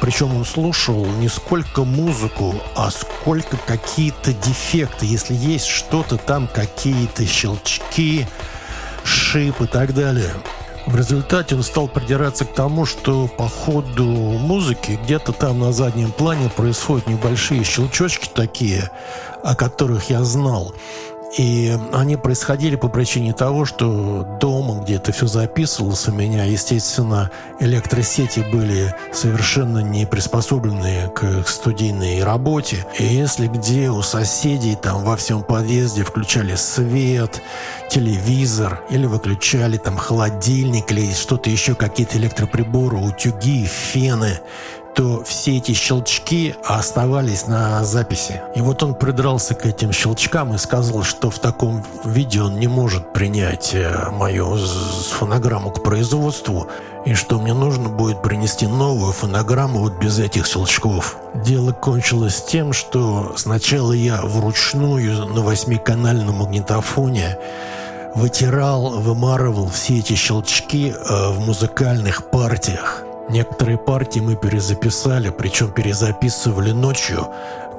Причем 0.00 0.36
он 0.36 0.44
слушал 0.44 1.04
не 1.04 1.28
сколько 1.28 1.84
музыку, 1.84 2.54
а 2.74 2.90
сколько 2.90 3.56
какие-то 3.56 4.32
дефекты. 4.32 5.06
Если 5.06 5.34
есть 5.34 5.66
что-то 5.66 6.16
там, 6.16 6.48
какие-то 6.48 7.26
щелчки, 7.26 8.26
шип 9.04 9.60
и 9.60 9.66
так 9.66 9.94
далее. 9.94 10.32
В 10.86 10.94
результате 10.94 11.56
он 11.56 11.64
стал 11.64 11.88
придираться 11.88 12.44
к 12.44 12.54
тому, 12.54 12.86
что 12.86 13.26
по 13.26 13.48
ходу 13.48 14.04
музыки 14.04 15.00
где-то 15.02 15.32
там 15.32 15.58
на 15.58 15.72
заднем 15.72 16.12
плане 16.12 16.48
происходят 16.48 17.08
небольшие 17.08 17.64
щелчочки 17.64 18.28
такие, 18.32 18.90
о 19.42 19.56
которых 19.56 20.10
я 20.10 20.22
знал. 20.22 20.74
И 21.36 21.76
они 21.92 22.16
происходили 22.16 22.76
по 22.76 22.88
причине 22.88 23.32
того, 23.32 23.64
что 23.64 24.26
дома, 24.40 24.82
где 24.82 24.94
это 24.94 25.12
все 25.12 25.26
записывалось 25.26 26.08
у 26.08 26.12
меня, 26.12 26.44
естественно, 26.44 27.30
электросети 27.60 28.40
были 28.52 28.94
совершенно 29.12 29.80
не 29.80 30.06
приспособлены 30.06 31.10
к 31.14 31.46
студийной 31.46 32.22
работе. 32.24 32.86
И 32.98 33.04
если 33.04 33.48
где 33.48 33.90
у 33.90 34.02
соседей 34.02 34.76
там 34.76 35.04
во 35.04 35.16
всем 35.16 35.42
подъезде 35.42 36.04
включали 36.04 36.54
свет, 36.54 37.42
телевизор 37.90 38.82
или 38.88 39.06
выключали 39.06 39.76
там 39.76 39.96
холодильник 39.96 40.90
или 40.90 41.12
что-то 41.12 41.50
еще, 41.50 41.74
какие-то 41.74 42.18
электроприборы, 42.18 42.96
утюги, 42.96 43.64
фены, 43.66 44.40
то 44.96 45.22
все 45.24 45.58
эти 45.58 45.72
щелчки 45.72 46.54
оставались 46.64 47.46
на 47.46 47.84
записи. 47.84 48.40
И 48.54 48.62
вот 48.62 48.82
он 48.82 48.94
придрался 48.94 49.54
к 49.54 49.66
этим 49.66 49.92
щелчкам 49.92 50.54
и 50.54 50.58
сказал, 50.58 51.02
что 51.02 51.28
в 51.28 51.38
таком 51.38 51.84
виде 52.04 52.40
он 52.40 52.58
не 52.58 52.66
может 52.66 53.12
принять 53.12 53.74
э, 53.74 54.08
мою 54.10 54.56
фонограмму 54.56 55.70
к 55.70 55.82
производству, 55.82 56.68
и 57.04 57.12
что 57.12 57.38
мне 57.38 57.52
нужно 57.52 57.90
будет 57.90 58.22
принести 58.22 58.66
новую 58.66 59.12
фонограмму 59.12 59.80
вот 59.80 59.98
без 59.98 60.18
этих 60.18 60.46
щелчков. 60.46 61.18
Дело 61.34 61.72
кончилось 61.72 62.42
тем, 62.42 62.72
что 62.72 63.34
сначала 63.36 63.92
я 63.92 64.22
вручную 64.22 65.26
на 65.26 65.42
восьмиканальном 65.42 66.36
магнитофоне 66.36 67.36
вытирал, 68.14 68.98
вымарывал 69.00 69.68
все 69.68 69.98
эти 69.98 70.14
щелчки 70.14 70.94
э, 70.94 71.30
в 71.32 71.40
музыкальных 71.40 72.30
партиях. 72.30 73.05
Некоторые 73.28 73.76
партии 73.76 74.20
мы 74.20 74.36
перезаписали, 74.36 75.30
причем 75.30 75.72
перезаписывали 75.72 76.70
ночью, 76.70 77.26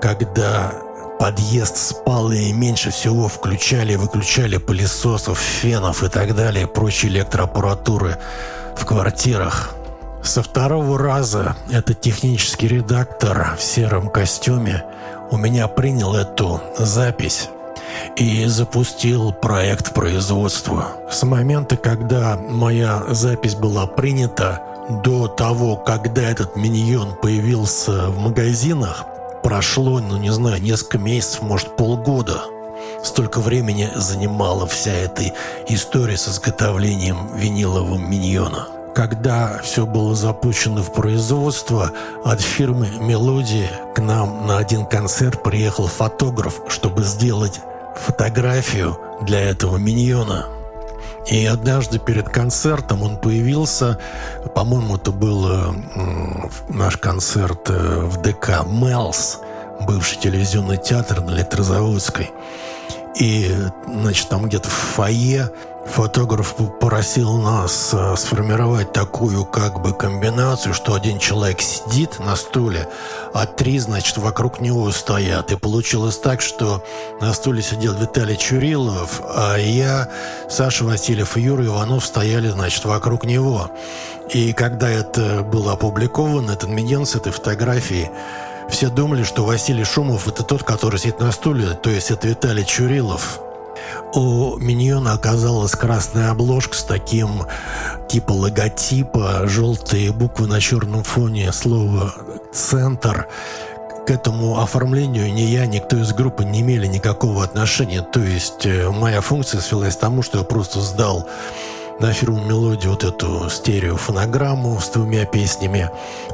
когда 0.01 0.73
подъезд 1.19 1.77
спал 1.77 2.31
и 2.31 2.51
меньше 2.51 2.91
всего 2.91 3.27
включали 3.27 3.93
и 3.93 3.97
выключали 3.97 4.57
пылесосов, 4.57 5.39
фенов 5.39 6.03
и 6.03 6.09
так 6.09 6.35
далее, 6.35 6.67
прочей 6.67 7.07
электроаппаратуры 7.07 8.17
в 8.75 8.85
квартирах. 8.85 9.73
Со 10.21 10.43
второго 10.43 10.97
раза 10.99 11.55
этот 11.71 12.01
технический 12.01 12.67
редактор 12.67 13.55
в 13.57 13.63
сером 13.63 14.09
костюме 14.09 14.83
у 15.31 15.37
меня 15.37 15.67
принял 15.67 16.13
эту 16.13 16.61
запись 16.77 17.49
и 18.17 18.45
запустил 18.45 19.31
проект 19.31 19.93
производства. 19.93 20.87
С 21.09 21.23
момента, 21.23 21.77
когда 21.77 22.37
моя 22.37 23.03
запись 23.09 23.55
была 23.55 23.87
принята, 23.87 24.61
до 24.89 25.27
того, 25.27 25.75
когда 25.75 26.21
этот 26.21 26.55
миньон 26.55 27.15
появился 27.15 28.09
в 28.09 28.19
магазинах, 28.19 29.05
прошло, 29.43 29.99
ну 29.99 30.17
не 30.17 30.31
знаю, 30.31 30.61
несколько 30.61 30.97
месяцев, 30.97 31.41
может 31.41 31.75
полгода. 31.75 32.41
Столько 33.03 33.39
времени 33.39 33.89
занимала 33.95 34.65
вся 34.67 34.91
эта 34.91 35.33
история 35.67 36.15
с 36.15 36.27
изготовлением 36.29 37.35
винилового 37.35 37.97
миньона. 37.97 38.67
Когда 38.95 39.59
все 39.61 39.85
было 39.85 40.15
запущено 40.15 40.81
в 40.81 40.91
производство, 40.93 41.91
от 42.23 42.41
фирмы 42.41 42.89
«Мелодия» 42.99 43.69
к 43.93 43.99
нам 43.99 44.47
на 44.47 44.57
один 44.57 44.85
концерт 44.85 45.43
приехал 45.43 45.87
фотограф, 45.87 46.61
чтобы 46.67 47.03
сделать 47.03 47.59
фотографию 47.95 48.97
для 49.21 49.41
этого 49.41 49.77
миньона– 49.77 50.47
и 51.29 51.45
однажды 51.45 51.99
перед 51.99 52.29
концертом 52.29 53.03
он 53.03 53.17
появился, 53.17 53.99
по-моему, 54.55 54.95
это 54.95 55.11
был 55.11 55.47
э, 55.49 55.73
наш 56.69 56.97
концерт 56.97 57.69
э, 57.69 58.01
в 58.05 58.21
ДК 58.21 58.65
«Мелс», 58.65 59.39
бывший 59.81 60.17
телевизионный 60.19 60.77
театр 60.77 61.21
на 61.21 61.31
Электрозаводской. 61.31 62.31
И, 63.19 63.51
значит, 63.87 64.29
там 64.29 64.47
где-то 64.47 64.69
в 64.69 64.73
фойе 64.73 65.51
Фотограф 65.87 66.55
попросил 66.55 67.37
нас 67.37 67.91
э, 67.93 68.15
сформировать 68.17 68.93
такую 68.93 69.45
как 69.45 69.81
бы 69.81 69.93
комбинацию, 69.93 70.73
что 70.73 70.93
один 70.93 71.17
человек 71.17 71.61
сидит 71.61 72.19
на 72.19 72.35
стуле, 72.35 72.87
а 73.33 73.45
три, 73.45 73.79
значит, 73.79 74.17
вокруг 74.17 74.59
него 74.59 74.91
стоят. 74.91 75.51
И 75.51 75.55
получилось 75.55 76.17
так, 76.17 76.41
что 76.41 76.83
на 77.21 77.33
стуле 77.33 77.61
сидел 77.61 77.93
Виталий 77.93 78.37
Чурилов, 78.37 79.21
а 79.23 79.55
я, 79.57 80.09
Саша 80.49 80.83
Васильев 80.83 81.37
и 81.37 81.41
Юра 81.41 81.65
Иванов 81.65 82.05
стояли, 82.05 82.49
значит, 82.49 82.83
вокруг 82.85 83.23
него. 83.23 83.71
И 84.31 84.53
когда 84.53 84.89
это 84.89 85.41
было 85.41 85.73
опубликовано, 85.73 86.51
этот 86.51 86.69
миньон 86.69 87.05
с 87.05 87.15
этой 87.15 87.31
фотографией, 87.31 88.09
все 88.69 88.89
думали, 88.89 89.23
что 89.23 89.45
Василий 89.45 89.83
Шумов– 89.83 90.27
это 90.29 90.43
тот, 90.43 90.63
который 90.63 90.99
сидит 90.99 91.19
на 91.19 91.31
стуле, 91.31 91.69
то 91.71 91.89
есть 91.89 92.11
это 92.11 92.27
Виталий 92.27 92.65
Чурилов. 92.65 93.39
У 94.13 94.57
Миньона 94.57 95.13
оказалась 95.13 95.71
красная 95.71 96.31
обложка 96.31 96.75
с 96.75 96.83
таким 96.83 97.43
типа 98.07 98.31
логотипа, 98.31 99.43
желтые 99.45 100.11
буквы 100.11 100.47
на 100.47 100.59
черном 100.59 101.03
фоне, 101.03 101.51
слово 101.51 102.13
«Центр». 102.53 103.27
К 104.05 104.11
этому 104.11 104.61
оформлению 104.61 105.33
ни 105.33 105.41
я, 105.41 105.65
ни 105.65 105.79
кто 105.79 105.97
из 105.97 106.13
группы 106.13 106.45
не 106.45 106.61
имели 106.61 106.87
никакого 106.87 107.43
отношения. 107.43 108.01
То 108.01 108.21
есть 108.21 108.65
э, 108.65 108.89
моя 108.89 109.19
функция 109.19 109.59
свелась 109.59 109.97
к 109.97 109.99
тому, 109.99 110.21
что 110.21 110.37
я 110.37 110.45
просто 110.45 110.79
сдал 110.79 111.27
на 111.99 112.13
фирму 112.13 112.43
«Мелодию» 112.43 112.91
вот 112.91 113.03
эту 113.03 113.49
стереофонограмму 113.49 114.79
с 114.79 114.89
двумя 114.89 115.25
песнями. 115.25 115.89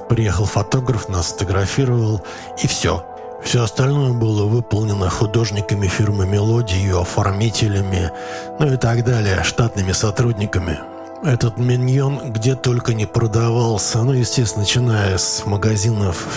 Приехал 0.10 0.46
фотограф, 0.46 1.10
нас 1.10 1.30
сфотографировал, 1.30 2.22
и 2.62 2.68
все. 2.68 3.06
Все 3.44 3.64
остальное 3.64 4.14
было 4.14 4.46
выполнено 4.46 5.10
художниками 5.10 5.88
фирмы 5.88 6.26
«Мелодии», 6.26 6.76
ее 6.76 7.02
оформителями, 7.02 8.12
ну 8.60 8.74
и 8.74 8.78
так 8.78 9.04
далее, 9.04 9.44
штатными 9.44 9.92
сотрудниками. 9.92 10.80
Этот 11.24 11.58
миньон 11.58 12.34
где 12.34 12.56
только 12.56 12.94
не 12.94 13.06
продавался, 13.06 14.04
ну, 14.04 14.12
естественно, 14.12 14.64
начиная 14.64 15.18
с 15.18 15.46
магазинов 15.46 16.28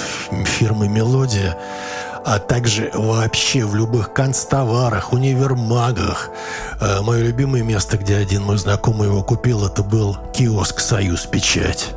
фирмы 0.44 0.88
«Мелодия», 0.88 1.56
а 2.26 2.38
также 2.38 2.90
вообще 2.92 3.64
в 3.64 3.74
любых 3.74 4.12
канцтоварах, 4.12 5.12
универмагах. 5.12 6.30
Э, 6.80 7.00
мое 7.00 7.22
любимое 7.22 7.62
место, 7.62 7.96
где 7.96 8.16
один 8.16 8.42
мой 8.42 8.58
знакомый 8.58 9.08
его 9.08 9.22
купил, 9.22 9.64
это 9.64 9.82
был 9.82 10.16
киоск 10.34 10.80
«Союз 10.80 11.26
Печать». 11.26 11.94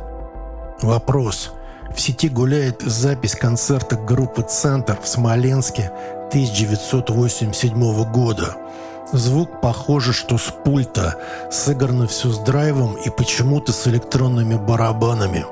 Вопрос– 0.82 1.50
в 1.94 2.00
сети 2.00 2.28
гуляет 2.28 2.82
запись 2.82 3.34
концерта 3.34 3.96
группы 3.96 4.42
«Центр» 4.42 4.96
в 5.02 5.08
Смоленске 5.08 5.90
1987 6.28 8.12
года. 8.12 8.56
Звук 9.12 9.60
похоже, 9.60 10.12
что 10.12 10.38
с 10.38 10.54
пульта, 10.64 11.16
сыграно 11.50 12.06
все 12.06 12.30
с 12.30 12.38
драйвом 12.38 12.94
и 12.94 13.10
почему-то 13.10 13.72
с 13.72 13.88
электронными 13.88 14.54
барабанами. 14.54 15.44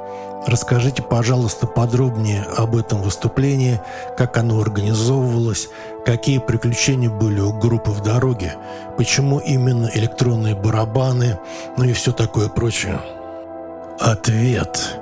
Расскажите, 0.49 1.02
пожалуйста, 1.02 1.67
подробнее 1.67 2.43
об 2.57 2.75
этом 2.75 3.02
выступлении, 3.02 3.83
как 4.17 4.38
оно 4.38 4.59
организовывалось, 4.59 5.69
какие 6.07 6.38
приключения 6.38 7.11
были 7.11 7.38
у 7.38 7.52
группы 7.52 7.90
в 7.90 8.02
дороге, 8.02 8.55
почему 8.97 9.40
именно 9.40 9.90
электронные 9.93 10.55
барабаны, 10.55 11.38
ну 11.76 11.85
и 11.85 11.93
все 11.93 12.12
такое 12.12 12.49
прочее. 12.49 12.99
Ответ. 14.00 14.97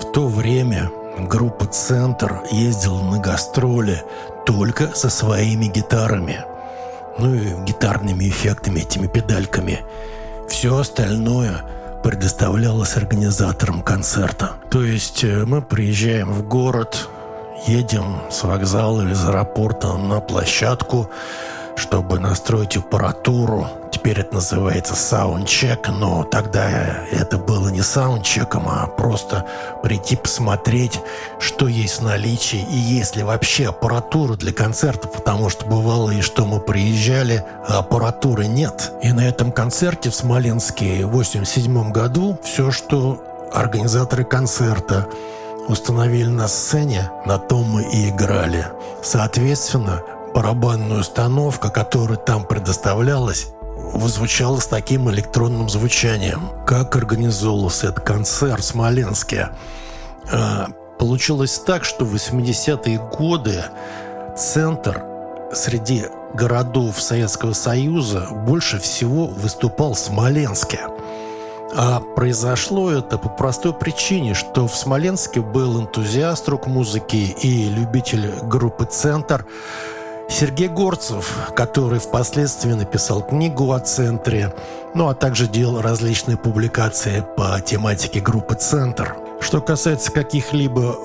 В 0.00 0.10
то 0.12 0.26
время 0.26 0.90
группа 1.30 1.66
«Центр» 1.66 2.42
ездила 2.50 3.00
на 3.00 3.20
гастроли 3.20 4.02
только 4.44 4.88
со 4.96 5.08
своими 5.08 5.66
гитарами. 5.66 6.44
Ну 7.16 7.32
и 7.32 7.64
гитарными 7.64 8.28
эффектами, 8.28 8.80
этими 8.80 9.06
педальками. 9.06 9.82
Все 10.48 10.76
остальное 10.76 11.62
предоставлялось 12.02 12.96
организаторам 12.96 13.82
концерта. 13.82 14.52
То 14.70 14.82
есть 14.82 15.24
э, 15.24 15.44
мы 15.44 15.62
приезжаем 15.62 16.32
в 16.32 16.46
город, 16.46 17.08
едем 17.66 18.22
с 18.30 18.42
вокзала 18.42 19.02
или 19.02 19.14
с 19.14 19.24
аэропорта 19.24 19.96
на 19.96 20.20
площадку, 20.20 21.10
чтобы 21.76 22.18
настроить 22.18 22.76
аппаратуру. 22.76 23.68
Теперь 23.90 24.20
это 24.20 24.34
называется 24.34 24.94
саундчек, 24.96 25.88
но 25.88 26.24
тогда 26.24 27.04
это 27.10 27.38
было 27.38 27.68
не 27.68 27.82
саундчеком, 27.82 28.68
а 28.68 28.86
просто 28.86 29.46
прийти 29.82 30.16
посмотреть, 30.16 31.00
что 31.38 31.68
есть 31.68 32.00
в 32.00 32.04
наличии 32.04 32.58
и 32.58 32.76
есть 32.76 33.16
ли 33.16 33.22
вообще 33.22 33.68
аппаратура 33.68 34.34
для 34.34 34.52
концерта, 34.52 35.08
потому 35.08 35.50
что 35.50 35.66
бывало 35.66 36.10
и 36.10 36.20
что 36.20 36.46
мы 36.46 36.58
приезжали, 36.58 37.44
а 37.68 37.78
аппаратуры 37.78 38.46
нет. 38.46 38.92
И 39.02 39.12
на 39.12 39.28
этом 39.28 39.52
концерте 39.52 40.10
в 40.10 40.14
Смоленске 40.14 41.04
в 41.06 41.10
87 41.10 41.92
году 41.92 42.38
все, 42.42 42.70
что 42.70 43.22
организаторы 43.52 44.24
концерта 44.24 45.06
установили 45.68 46.28
на 46.28 46.48
сцене, 46.48 47.10
на 47.24 47.38
том 47.38 47.64
мы 47.64 47.82
и 47.84 48.08
играли. 48.08 48.66
Соответственно, 49.02 50.02
барабанная 50.34 51.00
установка, 51.00 51.70
которая 51.70 52.18
там 52.18 52.44
предоставлялась, 52.44 53.48
звучала 54.06 54.58
с 54.58 54.66
таким 54.66 55.10
электронным 55.10 55.68
звучанием. 55.68 56.50
Как 56.66 56.96
организовывался 56.96 57.88
этот 57.88 58.04
концерт 58.04 58.60
в 58.60 58.64
Смоленске? 58.64 59.50
А, 60.32 60.68
получилось 60.98 61.58
так, 61.58 61.84
что 61.84 62.04
в 62.04 62.14
80-е 62.14 62.98
годы 62.98 63.64
центр 64.36 65.04
среди 65.52 66.04
городов 66.34 67.00
Советского 67.00 67.52
Союза 67.52 68.28
больше 68.46 68.78
всего 68.78 69.26
выступал 69.26 69.94
в 69.94 69.98
Смоленске. 69.98 70.80
А 71.74 72.00
произошло 72.00 72.90
это 72.90 73.16
по 73.16 73.30
простой 73.30 73.72
причине, 73.72 74.34
что 74.34 74.68
в 74.68 74.76
Смоленске 74.76 75.40
был 75.40 75.80
энтузиаст 75.80 76.46
рок-музыки 76.48 77.16
и 77.16 77.68
любитель 77.70 78.30
группы 78.42 78.84
«Центр», 78.84 79.46
Сергей 80.32 80.68
Горцев, 80.68 81.36
который 81.54 81.98
впоследствии 82.00 82.72
написал 82.72 83.22
книгу 83.22 83.70
о 83.70 83.80
центре, 83.80 84.54
ну 84.94 85.08
а 85.08 85.14
также 85.14 85.46
делал 85.46 85.82
различные 85.82 86.38
публикации 86.38 87.22
по 87.36 87.60
тематике 87.60 88.20
группы 88.20 88.54
«Центр». 88.54 89.14
Что 89.40 89.60
касается 89.60 90.10
каких-либо 90.10 90.96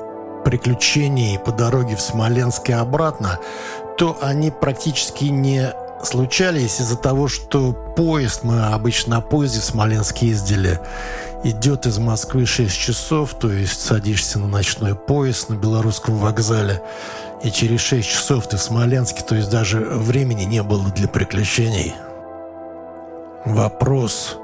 приключений 0.45 1.37
по 1.39 1.51
дороге 1.51 1.97
в 1.97 2.01
Смоленск 2.01 2.69
и 2.69 2.73
обратно, 2.73 3.37
то 3.97 4.17
они 4.21 4.49
практически 4.49 5.25
не 5.25 5.73
случались 6.03 6.79
из-за 6.79 6.95
того, 6.95 7.27
что 7.27 7.73
поезд, 7.73 8.43
мы 8.43 8.67
обычно 8.67 9.15
на 9.15 9.21
поезде 9.21 9.59
в 9.59 9.65
Смоленск 9.65 10.19
ездили, 10.19 10.79
идет 11.43 11.85
из 11.85 11.97
Москвы 11.97 12.45
6 12.45 12.73
часов, 12.73 13.33
то 13.33 13.51
есть 13.51 13.81
садишься 13.81 14.39
на 14.39 14.47
ночной 14.47 14.95
поезд 14.95 15.49
на 15.49 15.55
белорусском 15.55 16.17
вокзале, 16.17 16.81
и 17.43 17.51
через 17.51 17.81
6 17.81 18.07
часов 18.07 18.47
ты 18.47 18.57
в 18.57 18.61
Смоленске, 18.61 19.23
то 19.23 19.35
есть 19.35 19.49
даже 19.49 19.79
времени 19.79 20.43
не 20.43 20.63
было 20.63 20.89
для 20.89 21.07
приключений. 21.07 21.93
Вопрос. 23.45 24.37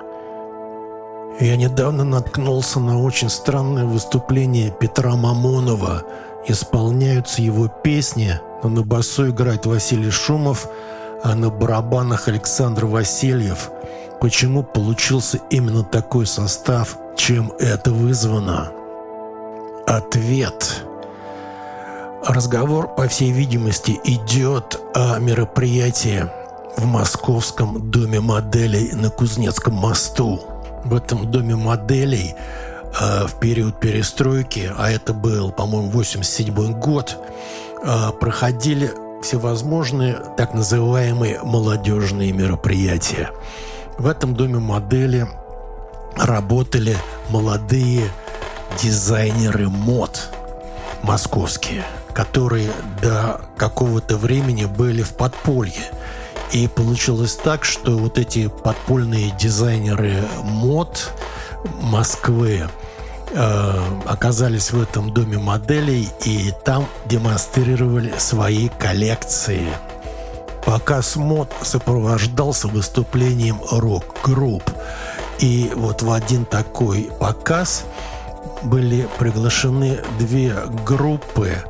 Я 1.40 1.58
недавно 1.58 2.04
наткнулся 2.04 2.80
на 2.80 3.02
очень 3.02 3.30
странное 3.30 3.86
выступление 3.86 4.72
Петра 4.72 5.16
Мамонова. 5.16 6.04
Исполняются 6.48 7.42
его 7.42 7.68
песни, 7.68 8.40
но 8.62 8.70
на 8.70 8.84
басу 8.84 9.30
играет 9.30 9.66
Василий 9.66 10.12
Шумов, 10.12 10.68
а 11.24 11.36
на 11.36 11.50
барабанах 11.50 12.28
Александр 12.28 12.86
Васильев. 12.86 13.72
Почему 14.22 14.64
получился 14.64 15.40
именно 15.50 15.84
такой 15.84 16.28
состав? 16.28 16.98
Чем 17.18 17.52
это 17.60 17.92
вызвано? 17.92 18.72
Ответ. 19.88 20.86
Разговор, 22.26 22.88
по 22.88 23.10
всей 23.10 23.34
видимости, 23.34 24.00
идет 24.06 24.80
о 24.96 25.20
мероприятии 25.20 26.26
в 26.78 26.86
Московском 26.86 27.92
доме 27.92 28.22
моделей 28.22 28.94
на 28.94 29.10
Кузнецком 29.10 29.74
мосту. 29.74 30.40
В 30.86 30.96
этом 30.96 31.30
доме 31.30 31.58
моделей 31.58 32.34
э, 32.98 33.28
в 33.28 33.40
период 33.42 33.78
перестройки, 33.82 34.72
а 34.78 34.90
это 34.90 35.14
был, 35.14 35.52
по-моему, 35.52 35.90
87 35.90 36.80
год, 36.80 37.18
э, 37.84 38.12
проходили 38.22 38.94
всевозможные 39.22 40.16
так 40.38 40.54
называемые 40.54 41.42
молодежные 41.44 42.32
мероприятия. 42.32 43.32
В 43.98 44.08
этом 44.08 44.34
доме 44.34 44.60
модели 44.60 45.28
работали 46.16 46.96
молодые 47.30 48.10
дизайнеры 48.82 49.68
мод 49.68 50.30
московские– 51.04 51.84
которые 52.14 52.72
до 53.02 53.42
какого-то 53.58 54.18
времени 54.18 54.66
были 54.66 55.02
в 55.02 55.14
подполье. 55.16 55.92
И 56.52 56.68
получилось 56.68 57.36
так, 57.36 57.66
что 57.66 57.98
вот 57.98 58.18
эти 58.18 58.48
подпольные 58.48 59.32
дизайнеры 59.40 60.24
мод 60.44 61.12
Москвы 61.82 62.68
э, 63.32 63.80
оказались 64.06 64.72
в 64.72 64.82
этом 64.82 65.14
доме 65.14 65.38
моделей 65.38 66.10
и 66.26 66.54
там 66.64 66.88
демонстрировали 67.06 68.14
свои 68.18 68.70
коллекции. 68.70 69.68
Показ 70.66 71.16
мод 71.16 71.52
сопровождался 71.62 72.68
выступлением 72.68 73.60
рок-групп. 73.72 74.64
И 75.40 75.72
вот 75.76 76.02
в 76.04 76.12
один 76.12 76.46
такой 76.46 77.10
показ 77.20 77.84
были 78.64 79.08
приглашены 79.18 80.00
две 80.20 80.56
группы, 80.86 81.64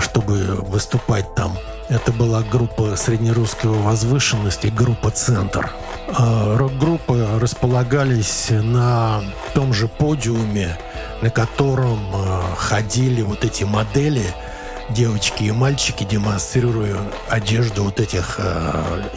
чтобы 0.00 0.56
выступать 0.62 1.34
там. 1.34 1.56
Это 1.90 2.12
была 2.12 2.42
группа 2.42 2.94
среднерусского 2.94 3.82
возвышенности, 3.82 4.68
группа 4.68 5.10
«Центр». 5.10 5.72
Э, 6.16 6.56
рок-группы 6.56 7.26
располагались 7.40 8.46
на 8.50 9.20
том 9.54 9.74
же 9.74 9.88
подиуме, 9.88 10.78
на 11.20 11.30
котором 11.30 11.98
э, 12.14 12.42
ходили 12.56 13.22
вот 13.22 13.44
эти 13.44 13.64
модели, 13.64 14.24
девочки 14.90 15.42
и 15.42 15.50
мальчики, 15.50 16.04
демонстрируя 16.04 16.96
одежду 17.28 17.82
вот 17.82 17.98
этих 17.98 18.40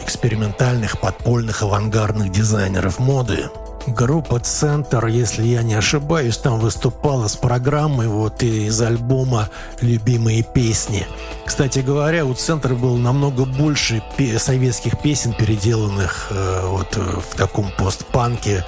экспериментальных, 0.02 1.00
подпольных, 1.00 1.62
авангардных 1.62 2.30
дизайнеров 2.30 2.98
моды. 2.98 3.50
Группа 3.86 4.40
«Центр», 4.40 5.06
если 5.06 5.44
я 5.44 5.62
не 5.62 5.74
ошибаюсь, 5.74 6.38
там 6.38 6.58
выступала 6.58 7.28
с 7.28 7.36
программой 7.36 8.08
вот 8.08 8.42
из 8.42 8.80
альбома 8.80 9.50
«Любимые 9.82 10.42
песни». 10.42 11.06
Кстати 11.44 11.80
говоря, 11.80 12.24
у 12.24 12.32
«Центра» 12.32 12.74
было 12.74 12.96
намного 12.96 13.44
больше 13.44 14.02
советских 14.38 14.98
песен, 15.02 15.34
переделанных 15.34 16.28
э, 16.30 16.66
вот 16.66 16.96
в 16.96 17.36
таком 17.36 17.70
постпанке, 17.76 18.64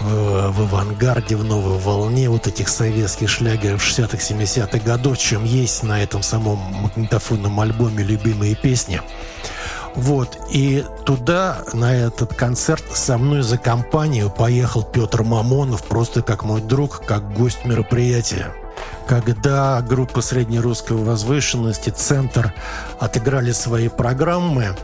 в, 0.00 0.52
в 0.52 0.60
авангарде, 0.62 1.34
в 1.34 1.42
новой 1.42 1.78
волне 1.78 2.30
вот 2.30 2.46
этих 2.46 2.68
советских 2.68 3.28
шлягеров 3.28 3.84
60-х, 3.84 4.18
70-х 4.18 4.78
годов, 4.78 5.18
чем 5.18 5.44
есть 5.44 5.82
на 5.82 6.00
этом 6.00 6.22
самом 6.22 6.58
магнитофонном 6.58 7.58
альбоме 7.58 8.04
«Любимые 8.04 8.54
песни». 8.54 9.00
Вот, 9.98 10.38
и 10.48 10.84
туда, 11.04 11.64
на 11.72 11.92
этот 11.92 12.32
концерт, 12.32 12.84
со 12.92 13.18
мной 13.18 13.42
за 13.42 13.58
компанию 13.58 14.30
поехал 14.30 14.84
Петр 14.84 15.24
Мамонов, 15.24 15.82
просто 15.82 16.22
как 16.22 16.44
мой 16.44 16.60
друг, 16.60 17.04
как 17.04 17.34
гость 17.34 17.64
мероприятия. 17.64 18.54
Когда 19.08 19.80
группа 19.80 20.20
среднерусской 20.20 20.94
возвышенности 20.94 21.88
«Центр» 21.88 22.52
отыграли 23.00 23.52
свои 23.52 23.88
программы, 23.88 24.76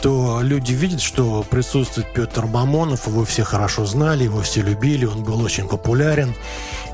то 0.00 0.38
люди 0.40 0.72
видят, 0.72 1.00
что 1.00 1.42
присутствует 1.42 2.06
Петр 2.14 2.46
Мамонов, 2.46 3.08
его 3.08 3.24
все 3.24 3.42
хорошо 3.42 3.84
знали, 3.84 4.22
его 4.22 4.40
все 4.42 4.62
любили, 4.62 5.04
он 5.04 5.24
был 5.24 5.42
очень 5.42 5.66
популярен. 5.66 6.32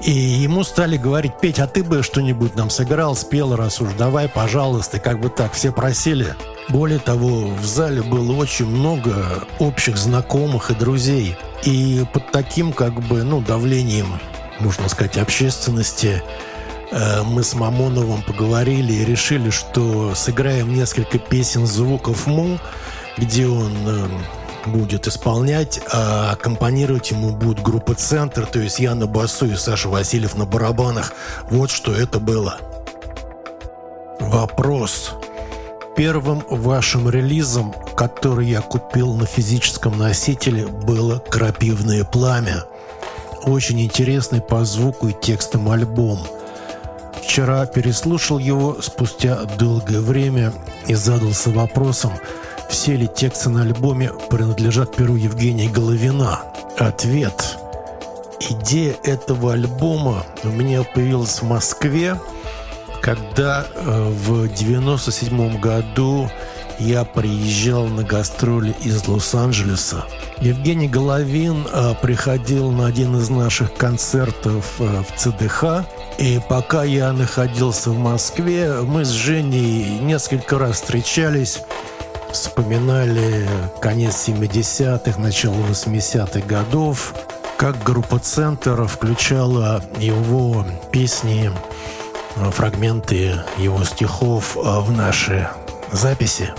И 0.03 0.11
ему 0.11 0.64
стали 0.64 0.96
говорить, 0.96 1.33
Петь, 1.42 1.59
а 1.59 1.66
ты 1.66 1.85
бы 1.85 2.03
что-нибудь 2.03 2.57
нам 2.57 2.70
сыграл, 2.70 3.14
спел, 3.14 3.55
раз 3.55 3.83
уж, 3.83 3.92
давай, 3.98 4.27
пожалуйста, 4.27 4.98
как 4.98 5.20
бы 5.20 5.29
так, 5.29 5.53
все 5.53 5.72
просили. 5.72 6.37
Более 6.70 7.01
того, 7.01 7.48
в 7.48 7.66
зале 7.66 8.01
было 8.01 8.33
очень 8.33 8.66
много 8.66 9.46
общих 9.59 9.98
знакомых 9.98 10.70
и 10.70 10.74
друзей. 10.74 11.37
И 11.64 12.07
под 12.14 12.31
таким 12.33 12.72
как 12.72 12.94
бы, 12.94 13.24
ну, 13.24 13.42
давлением, 13.42 14.18
можно 14.61 14.88
сказать, 14.88 15.18
общественности 15.18 16.22
мы 16.90 17.42
с 17.42 17.55
Мамоновым 17.55 18.22
поговорили 18.22 18.92
и 18.92 19.05
решили, 19.05 19.51
что 19.51 20.14
сыграем 20.14 20.72
несколько 20.72 21.18
песен 21.18 21.66
звуков 21.66 22.27
Му, 22.27 22.59
где 23.18 23.46
он 23.46 23.72
э, 23.87 24.09
будет 24.66 25.07
исполнять, 25.07 25.81
а 25.92 26.33
аккомпанировать 26.33 27.11
ему 27.11 27.31
будет 27.31 27.62
группа 27.62 27.94
«Центр», 27.94 28.46
то 28.46 28.59
есть 28.59 28.79
я 28.79 28.94
на 28.94 29.07
басу 29.07 29.46
и 29.46 29.57
Саша 29.57 29.88
Васильев 29.88 30.37
на 30.37 30.46
барабанах. 30.46 31.12
Вот 31.51 31.70
что 31.70 31.92
это 31.92 32.20
было. 32.20 32.59
Вопрос. 34.20 35.12
Первым 35.96 36.44
вашим 36.48 37.11
релизом, 37.11 37.74
который 37.96 38.46
я 38.46 38.61
купил 38.61 39.14
на 39.14 39.27
физическом 39.27 39.98
носителе, 39.98 40.66
было 40.66 41.18
«Крапивное 41.18 42.05
пламя». 42.05 42.64
Очень 43.44 43.81
интересный 43.81 44.40
по 44.40 44.64
звуку 44.64 45.09
и 45.09 45.12
текстам 45.12 45.68
альбом. 45.70 46.20
Вчера 47.38 47.66
переслушал 47.66 48.40
его 48.40 48.83
спустя 48.83 49.44
долгое 49.61 50.01
время 50.01 50.53
и 50.88 50.94
задался 50.94 51.51
вопросом, 51.51 52.11
все 52.68 52.96
ли 52.96 53.07
тексты 53.07 53.48
на 53.48 53.62
альбоме 53.62 54.11
принадлежат 54.29 54.96
перу 54.96 55.14
Евгения 55.14 55.68
Головина. 55.68 56.40
Ответ. 56.79 57.57
Идея 58.40 58.96
этого 59.05 59.53
альбома 59.53 60.27
у 60.42 60.48
меня 60.48 60.83
появилась 60.83 61.40
в 61.40 61.44
Москве– 61.44 62.18
когда 63.01 63.66
э, 63.74 64.11
в 64.11 64.48
97 64.48 65.61
году 65.61 66.31
я 66.79 67.05
приезжал 67.05 67.87
на 67.87 68.03
гастроли 68.03 68.75
из 68.83 69.07
Лос-Анджелеса. 69.07 70.05
Евгений 70.38 70.88
Головин 70.88 71.67
э, 71.73 71.95
приходил 72.01 72.71
на 72.71 72.87
один 72.87 73.17
из 73.17 73.31
наших 73.31 73.75
концертов 73.75 74.75
э, 74.79 75.03
в 75.03 75.19
ЦДХ. 75.19 75.87
И 76.19 76.41
пока 76.49 76.85
я 76.85 77.12
находился 77.12 77.91
в 77.91 77.99
Москве, 77.99 78.83
мы 78.83 79.05
с 79.05 79.11
Женей 79.11 79.99
несколько 80.01 80.59
раз 80.59 80.77
встречались, 80.77 81.62
вспоминали 82.33 83.49
конец 83.81 84.29
70-х, 84.29 85.21
начало 85.21 85.57
80-х 85.71 86.41
годов, 86.47 87.14
как 87.57 87.83
группа 87.83 88.19
«Центр» 88.19 88.85
включала 88.87 89.83
его 89.99 90.64
песни 90.93 91.51
фрагменты 92.53 93.41
его 93.57 93.83
стихов 93.85 94.57
а, 94.57 94.81
в 94.81 94.93
наши 94.93 95.49
записи. 95.93 96.53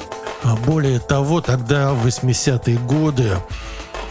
А, 0.43 0.55
более 0.55 0.99
того, 0.99 1.41
тогда, 1.41 1.93
в 1.93 2.05
80-е 2.05 2.77
годы, 2.77 3.31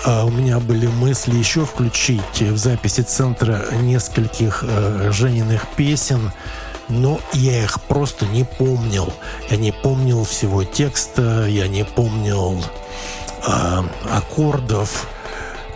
а, 0.05 0.25
у 0.25 0.31
меня 0.31 0.59
были 0.59 0.87
мысли 0.87 1.37
еще 1.37 1.65
включить 1.65 2.41
в 2.41 2.57
записи 2.57 3.01
центра 3.01 3.65
нескольких 3.81 4.65
Жениных 5.11 5.67
песен, 5.77 6.33
но 6.89 7.21
я 7.33 7.65
их 7.65 7.81
просто 7.83 8.27
не 8.27 8.45
помнил. 8.45 9.13
Я 9.51 9.57
не 9.57 9.73
помнил 9.73 10.25
всего 10.25 10.65
текста, 10.65 11.47
я 11.47 11.69
не 11.69 11.85
помнил 11.85 12.65
э, 13.47 13.83
аккордов, 14.11 15.07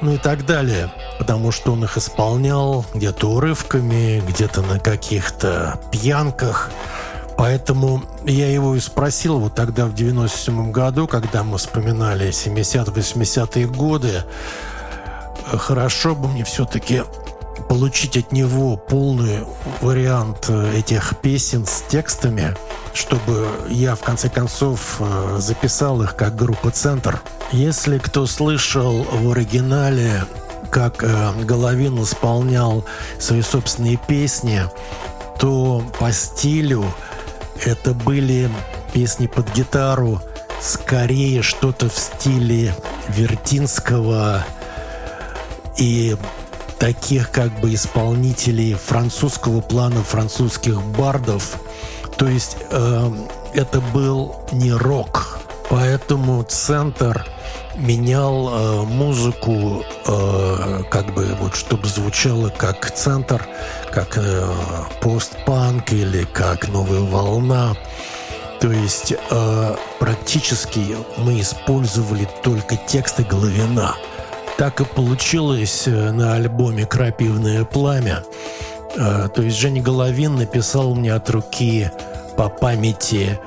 ну 0.01 0.15
и 0.15 0.17
так 0.17 0.47
далее 0.47 0.91
потому 1.23 1.53
что 1.53 1.75
он 1.75 1.85
их 1.85 1.97
исполнял 1.97 2.85
где-то 2.95 3.31
урывками, 3.31 4.21
где-то 4.27 4.61
на 4.63 4.81
каких-то 4.81 5.79
пьянках. 5.93 6.69
Поэтому 7.37 8.03
я 8.25 8.51
его 8.51 8.77
и 8.77 8.81
спросил 8.81 9.39
вот 9.39 9.55
тогда, 9.55 9.87
в 9.87 9.95
97 9.95 10.71
году, 10.71 11.07
когда 11.07 11.43
мы 11.43 11.59
вспоминали 11.59 12.29
70-80-е 12.29 13.67
годы, 13.67 14.25
хорошо 15.47 16.15
бы 16.15 16.29
мне 16.29 16.45
все-таки 16.45 17.03
получить 17.69 18.17
от 18.17 18.33
него 18.33 18.77
полный 18.77 19.41
вариант 19.81 20.51
этих 20.51 21.15
песен 21.21 21.67
с 21.67 21.83
текстами, 21.89 22.57
чтобы 22.95 23.49
я 23.69 23.95
в 23.95 24.01
конце 24.01 24.29
концов 24.29 25.01
записал 25.39 26.03
их 26.03 26.17
как 26.17 26.37
группа 26.37 26.71
«Центр». 26.71 27.21
Если 27.51 27.99
кто 27.99 28.27
слышал 28.27 29.05
в 29.05 29.33
оригинале 29.33 30.25
как 30.73 31.05
э, 31.05 31.33
Головин 31.45 32.03
исполнял 32.03 32.85
свои 33.19 33.43
собственные 33.43 33.99
песни, 33.99 34.63
то 35.39 35.85
по 36.01 36.11
стилю 36.13 36.85
это 37.67 37.95
были 37.95 38.51
песни 38.93 39.27
под 39.27 39.53
гитару, 39.55 40.21
скорее 40.61 41.43
что-то 41.43 41.89
в 41.89 41.99
стиле 41.99 42.75
Вертинского 43.09 44.45
и 45.77 46.17
таких 46.79 47.31
как 47.31 47.61
бы 47.61 47.75
исполнителей 47.75 48.75
французского 48.75 49.61
плана, 49.61 50.03
французских 50.03 50.83
бардов. 50.83 51.57
То 52.17 52.29
есть 52.29 52.57
э, 52.71 53.11
это 53.55 53.81
был 53.81 54.37
не 54.53 54.73
рок, 54.73 55.32
поэтому 55.73 56.43
центр 56.43 57.25
менял 57.77 58.51
э, 58.51 58.83
музыку, 58.83 59.83
э, 60.07 60.83
как 60.91 61.15
бы 61.15 61.35
вот, 61.41 61.57
чтобы 61.57 61.89
звучало 61.89 62.51
как 62.51 62.91
центр, 62.91 63.43
как 63.91 64.19
э, 64.19 64.45
постпанк 65.01 65.91
или 65.95 66.25
как 66.25 66.69
новая 66.69 67.01
волна. 67.01 67.75
То 68.61 68.71
есть 68.71 69.15
э, 69.31 69.77
практически 69.99 70.95
мы 71.17 71.41
использовали 71.41 72.29
только 72.43 72.77
тексты 72.77 73.25
Головина. 73.25 73.95
Так 74.59 74.83
и 74.83 74.85
получилось 74.85 75.85
э, 75.87 76.11
на 76.11 76.35
альбоме 76.35 76.85
«Крапивное 76.85 77.65
пламя». 77.65 78.23
Э, 78.95 79.31
то 79.35 79.41
есть 79.41 79.57
Женя 79.57 79.83
Головин 79.83 80.37
написал 80.37 80.95
мне 80.95 81.15
от 81.15 81.31
руки 81.31 81.91
по 82.37 82.51
памяти 82.51 83.39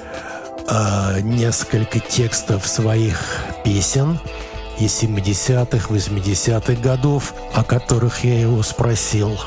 э, 0.67 1.21
несколько 1.21 1.99
текстов 1.99 2.67
своих 2.67 3.19
песен 3.63 4.19
из 4.79 5.01
70-х, 5.01 5.93
80-х 5.93 6.81
годов, 6.81 7.33
о 7.53 7.63
которых 7.63 8.23
я 8.23 8.39
его 8.41 8.61
спросил. 8.63 9.37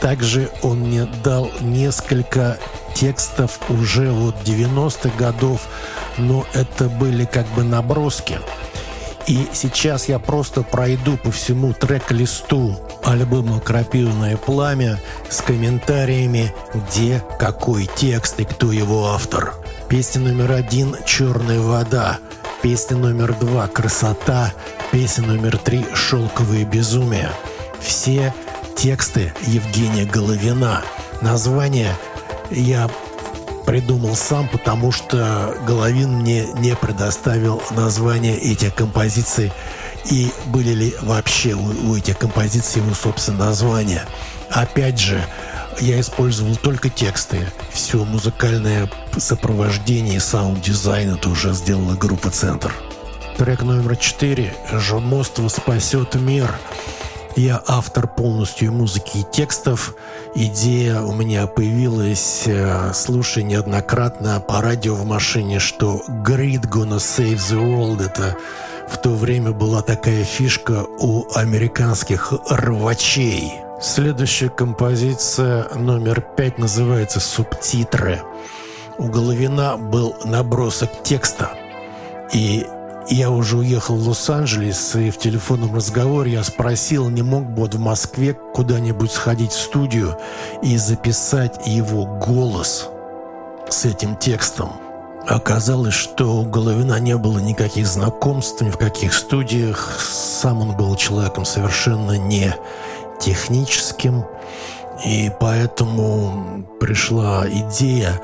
Также 0.00 0.50
он 0.62 0.80
мне 0.80 1.06
дал 1.24 1.50
несколько 1.60 2.58
текстов 2.94 3.58
уже 3.68 4.10
вот 4.10 4.36
90-х 4.44 5.10
годов, 5.18 5.62
но 6.18 6.46
это 6.52 6.88
были 6.88 7.24
как 7.24 7.46
бы 7.48 7.64
наброски. 7.64 8.38
И 9.26 9.48
сейчас 9.52 10.08
я 10.08 10.20
просто 10.20 10.62
пройду 10.62 11.16
по 11.16 11.32
всему 11.32 11.72
трек-листу 11.72 12.78
альбома 13.02 13.58
«Крапивное 13.58 14.36
пламя» 14.36 15.00
с 15.28 15.40
комментариями, 15.40 16.54
где 16.72 17.22
какой 17.38 17.88
текст 17.96 18.38
и 18.38 18.44
кто 18.44 18.70
его 18.70 19.08
автор. 19.08 19.54
Песня 19.88 20.20
номер 20.22 20.50
один 20.50 20.96
«Черная 21.06 21.60
вода», 21.60 22.18
песня 22.60 22.96
номер 22.96 23.36
два 23.38 23.68
«Красота», 23.68 24.52
песня 24.90 25.24
номер 25.28 25.58
три 25.58 25.86
«Шелковые 25.94 26.64
безумия». 26.64 27.30
Все 27.80 28.34
тексты 28.76 29.32
Евгения 29.46 30.04
Головина. 30.04 30.82
Название 31.20 31.96
я 32.50 32.90
придумал 33.64 34.16
сам, 34.16 34.48
потому 34.48 34.90
что 34.90 35.56
Головин 35.68 36.20
мне 36.20 36.46
не 36.58 36.74
предоставил 36.74 37.62
название 37.70 38.36
этих 38.36 38.74
композиций 38.74 39.52
и 40.10 40.32
были 40.46 40.72
ли 40.72 40.94
вообще 41.02 41.54
у, 41.54 41.90
у 41.90 41.96
этих 41.96 42.18
композиций 42.18 42.82
его 42.82 42.92
собственное 42.92 43.46
название. 43.46 44.02
Опять 44.50 44.98
же, 44.98 45.24
я 45.80 46.00
использовал 46.00 46.56
только 46.56 46.88
тексты. 46.88 47.48
Все 47.70 48.04
музыкальное 48.04 48.90
сопровождение 49.16 50.16
и 50.16 50.20
саунд-дизайн 50.20 51.14
это 51.14 51.28
уже 51.28 51.52
сделала 51.52 51.94
группа 51.94 52.30
«Центр». 52.30 52.74
Трек 53.36 53.62
номер 53.62 53.96
четыре 53.96 54.54
«Жмотство 54.72 55.48
спасет 55.48 56.14
мир». 56.14 56.54
Я 57.36 57.62
автор 57.66 58.08
полностью 58.08 58.72
музыки 58.72 59.18
и 59.18 59.26
текстов. 59.30 59.94
Идея 60.34 61.02
у 61.02 61.12
меня 61.12 61.46
появилась, 61.46 62.44
э, 62.46 62.92
слушая 62.94 63.44
неоднократно 63.44 64.40
по 64.40 64.62
радио 64.62 64.94
в 64.94 65.04
машине, 65.04 65.58
что 65.58 66.02
«Greed 66.08 66.62
gonna 66.70 66.96
save 66.96 67.36
the 67.36 67.60
world»— 67.60 68.02
это 68.06 68.38
в 68.88 68.96
то 68.96 69.10
время 69.10 69.52
была 69.52 69.82
такая 69.82 70.24
фишка 70.24 70.86
у 70.98 71.26
американских 71.34 72.32
рвачей. 72.48 73.65
Следующая 73.78 74.48
композиция 74.48 75.68
номер 75.74 76.22
пять 76.22 76.58
называется 76.58 77.20
«Субтитры». 77.20 78.22
У 78.96 79.08
Головина 79.08 79.76
был 79.76 80.16
набросок 80.24 81.02
текста. 81.02 81.50
И 82.32 82.66
я 83.08 83.30
уже 83.30 83.58
уехал 83.58 83.96
в 83.96 84.08
Лос-Анджелес, 84.08 84.96
и 84.96 85.10
в 85.10 85.18
телефонном 85.18 85.74
разговоре 85.74 86.32
я 86.32 86.42
спросил, 86.42 87.10
не 87.10 87.20
мог 87.20 87.44
бы 87.44 87.62
вот 87.62 87.74
в 87.74 87.78
Москве 87.78 88.32
куда-нибудь 88.32 89.12
сходить 89.12 89.52
в 89.52 89.60
студию 89.60 90.16
и 90.62 90.78
записать 90.78 91.66
его 91.66 92.06
голос 92.06 92.88
с 93.68 93.84
этим 93.84 94.16
текстом. 94.16 94.70
Оказалось, 95.26 95.94
что 95.94 96.36
у 96.36 96.44
Головина 96.44 96.98
не 96.98 97.16
было 97.16 97.40
никаких 97.40 97.86
знакомств, 97.86 98.62
ни 98.62 98.70
в 98.70 98.78
каких 98.78 99.12
студиях. 99.12 99.98
Сам 100.00 100.62
он 100.62 100.76
был 100.76 100.94
человеком 100.96 101.44
совершенно 101.44 102.16
не 102.16 102.54
техническим. 103.18 104.24
И 105.04 105.30
поэтому 105.40 106.66
пришла 106.80 107.44
идея, 107.48 108.20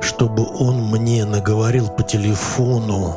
чтобы 0.00 0.46
он 0.46 0.90
мне 0.90 1.24
наговорил 1.24 1.88
по 1.88 2.02
телефону 2.02 3.16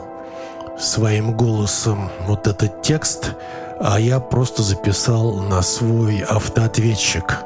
своим 0.79 1.35
голосом 1.35 2.09
вот 2.27 2.47
этот 2.47 2.81
текст, 2.81 3.31
а 3.79 3.99
я 3.99 4.19
просто 4.19 4.63
записал 4.63 5.33
на 5.33 5.61
свой 5.61 6.21
автоответчик. 6.21 7.39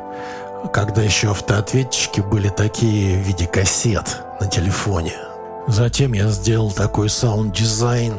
Когда 0.72 1.02
еще 1.02 1.32
автоответчики 1.32 2.22
были 2.22 2.50
такие 2.50 3.18
в 3.18 3.28
виде 3.28 3.48
кассет 3.48 4.22
на 4.40 4.48
телефоне. 4.48 5.31
Затем 5.68 6.14
я 6.14 6.28
сделал 6.30 6.72
такой 6.72 7.10
саунд-дизайн 7.10 8.16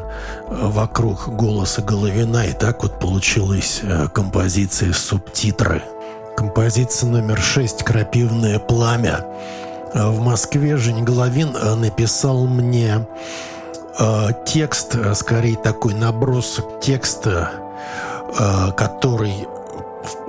вокруг 0.49 1.29
голоса 1.29 1.83
Головина, 1.83 2.45
и 2.47 2.53
так 2.53 2.83
вот 2.83 2.99
получилась 3.01 3.81
э, 3.83 4.07
композиция 4.09 4.93
«Субтитры». 4.93 5.83
Композиция 6.37 7.11
номер 7.11 7.41
шесть 7.41 7.83
«Крапивное 7.83 8.59
пламя». 8.59 9.27
В 9.93 10.21
Москве 10.21 10.77
Жень 10.77 11.05
Головин 11.05 11.55
э, 11.55 11.75
написал 11.75 12.47
мне 12.47 13.07
э, 13.99 14.29
текст, 14.47 14.95
э, 14.95 15.15
скорее 15.15 15.57
такой 15.57 15.95
набросок 15.95 16.81
текста, 16.81 17.51
э, 18.39 18.73
который 18.77 19.47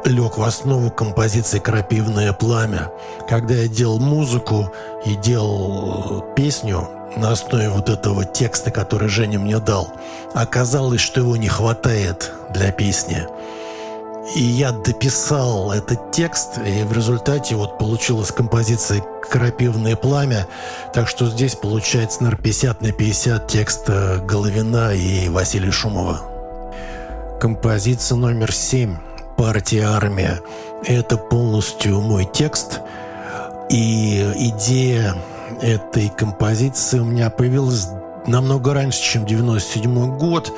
лег 0.03 0.37
в 0.37 0.43
основу 0.43 0.91
композиции 0.91 1.59
«Крапивное 1.59 2.33
пламя». 2.33 2.91
Когда 3.29 3.53
я 3.53 3.67
делал 3.67 3.99
музыку 3.99 4.71
и 5.05 5.15
делал 5.15 6.25
песню 6.35 6.89
на 7.15 7.31
основе 7.31 7.69
вот 7.69 7.89
этого 7.89 8.25
текста, 8.25 8.71
который 8.71 9.09
Женя 9.09 9.39
мне 9.39 9.59
дал, 9.59 9.91
оказалось, 10.33 11.01
что 11.01 11.21
его 11.21 11.35
не 11.37 11.47
хватает 11.47 12.31
для 12.53 12.71
песни. 12.71 13.27
И 14.35 14.41
я 14.41 14.71
дописал 14.71 15.73
этот 15.73 16.11
текст, 16.11 16.57
и 16.57 16.83
в 16.83 16.93
результате 16.93 17.55
вот 17.55 17.77
получилась 17.77 18.31
композиция 18.31 19.03
«Крапивное 19.29 19.95
пламя». 19.95 20.47
Так 20.93 21.09
что 21.09 21.27
здесь 21.27 21.55
получается, 21.55 22.23
наверное, 22.23 22.43
50 22.43 22.81
на 22.81 22.91
50 22.93 23.47
текста 23.47 24.23
Головина 24.25 24.93
и 24.93 25.27
Василия 25.27 25.71
Шумова. 25.71 26.21
Композиция 27.41 28.15
номер 28.15 28.53
7 28.53 28.95
«Партия 29.37 29.83
армия». 29.83 30.39
Это 30.85 31.17
полностью 31.17 31.99
мой 31.99 32.25
текст. 32.31 32.79
И 33.69 34.31
идея 34.35 35.15
этой 35.61 36.09
композиции 36.09 36.99
у 36.99 37.05
меня 37.05 37.29
появилась 37.29 37.87
намного 38.27 38.73
раньше, 38.73 39.01
чем 39.01 39.25
97 39.25 40.17
год 40.17 40.53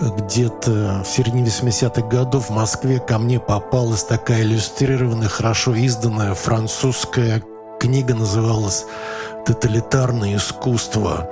где-то 0.00 1.02
в 1.04 1.08
середине 1.08 1.44
80-х 1.44 2.02
годов 2.02 2.48
в 2.48 2.52
Москве 2.52 3.00
ко 3.00 3.18
мне 3.18 3.40
попалась 3.40 4.04
такая 4.04 4.42
иллюстрированная, 4.42 5.28
хорошо 5.28 5.74
изданная 5.74 6.34
французская 6.34 7.42
книга, 7.80 8.14
называлась 8.14 8.86
«Тоталитарное 9.46 10.36
искусство». 10.36 11.28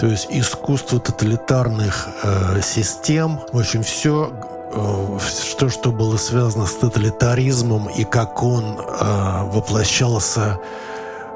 То 0.00 0.06
есть 0.06 0.26
искусство 0.30 0.98
тоталитарных 0.98 2.08
э, 2.22 2.60
систем. 2.62 3.40
В 3.52 3.60
общем, 3.60 3.82
все, 3.82 4.32
э, 4.72 5.18
что, 5.50 5.68
что 5.68 5.92
было 5.92 6.16
связано 6.16 6.66
с 6.66 6.74
тоталитаризмом 6.74 7.88
и 7.88 8.04
как 8.04 8.42
он 8.42 8.76
э, 8.78 9.44
воплощался 9.52 10.58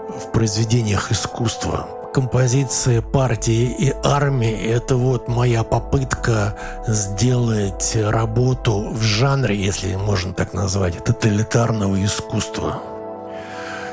в 0.09 0.33
произведениях 0.33 1.13
искусства 1.13 1.89
композиция 2.19 3.01
партии 3.01 3.75
и 3.79 3.95
армии– 4.03 4.53
это 4.69 4.97
вот 4.97 5.29
моя 5.29 5.63
попытка 5.63 6.57
сделать 6.87 7.97
работу 7.97 8.89
в 8.91 9.01
жанре, 9.03 9.55
если 9.55 9.95
можно 9.95 10.33
так 10.33 10.53
назвать, 10.53 11.05
тоталитарного 11.05 12.05
искусства. 12.05 12.83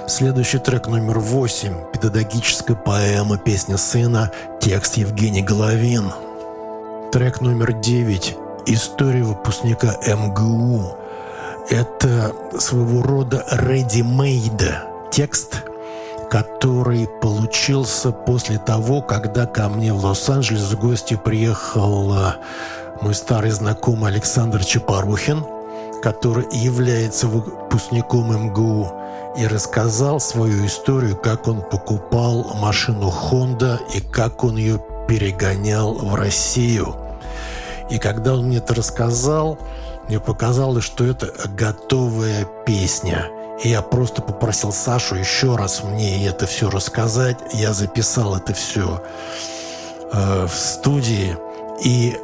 Следующий 0.08 0.60
трек 0.60 0.88
номер 0.88 1.20
восемь– 1.20 1.76
педагогическая 1.94 2.76
поэма 2.76 3.38
«Песня 3.38 3.78
сына», 3.78 4.32
текст 4.60 4.98
Евгений 4.98 5.44
Головин. 5.44 6.12
Трек 7.12 7.42
номер 7.42 7.74
девять– 7.74 8.36
история 8.66 9.24
выпускника 9.24 9.98
МГУ. 10.08 10.98
Это 11.70 12.34
своего 12.58 13.04
рода 13.04 13.46
ready-made 13.52 15.12
текст– 15.12 15.62
который 16.30 17.08
получился 17.22 18.12
после 18.12 18.58
того, 18.58 19.02
когда 19.02 19.46
ко 19.46 19.70
мне 19.70 19.94
в 19.94 20.04
Лос-Анджелес 20.04 20.72
в 20.72 20.80
гости 20.80 21.16
приехал 21.16 22.14
э, 22.14 22.34
мой 23.02 23.14
старый 23.14 23.52
знакомый 23.52 24.12
Александр 24.12 24.64
Чапарухин, 24.64 25.44
который 26.02 26.46
является 26.52 27.28
выпускником 27.28 28.48
МГУ, 28.48 28.92
и 29.38 29.48
рассказал 29.48 30.20
свою 30.20 30.66
историю, 30.66 31.18
как 31.18 31.48
он 31.48 31.62
покупал 31.62 32.56
машину 32.56 33.10
Honda 33.12 33.80
и 33.94 34.00
как 34.00 34.44
он 34.44 34.56
ее 34.56 34.82
перегонял 35.08 35.94
в 35.94 36.16
Россию. 36.16 36.96
И 37.90 38.00
когда 38.00 38.34
он 38.34 38.46
мне 38.46 38.58
это 38.58 38.74
рассказал, 38.76 39.58
мне 40.08 40.20
показалось, 40.20 40.86
что 40.86 41.06
это 41.06 41.32
готовая 41.50 42.46
песня– 42.66 43.30
я 43.64 43.82
просто 43.82 44.22
попросил 44.22 44.72
Сашу 44.72 45.16
еще 45.16 45.56
раз 45.56 45.84
мне 45.84 46.26
это 46.28 46.46
все 46.46 46.70
рассказать. 46.70 47.38
Я 47.54 47.74
записал 47.74 48.36
это 48.36 48.54
все 48.54 49.02
э, 50.12 50.48
в 50.48 50.54
студии. 50.54 51.38
И 51.84 52.18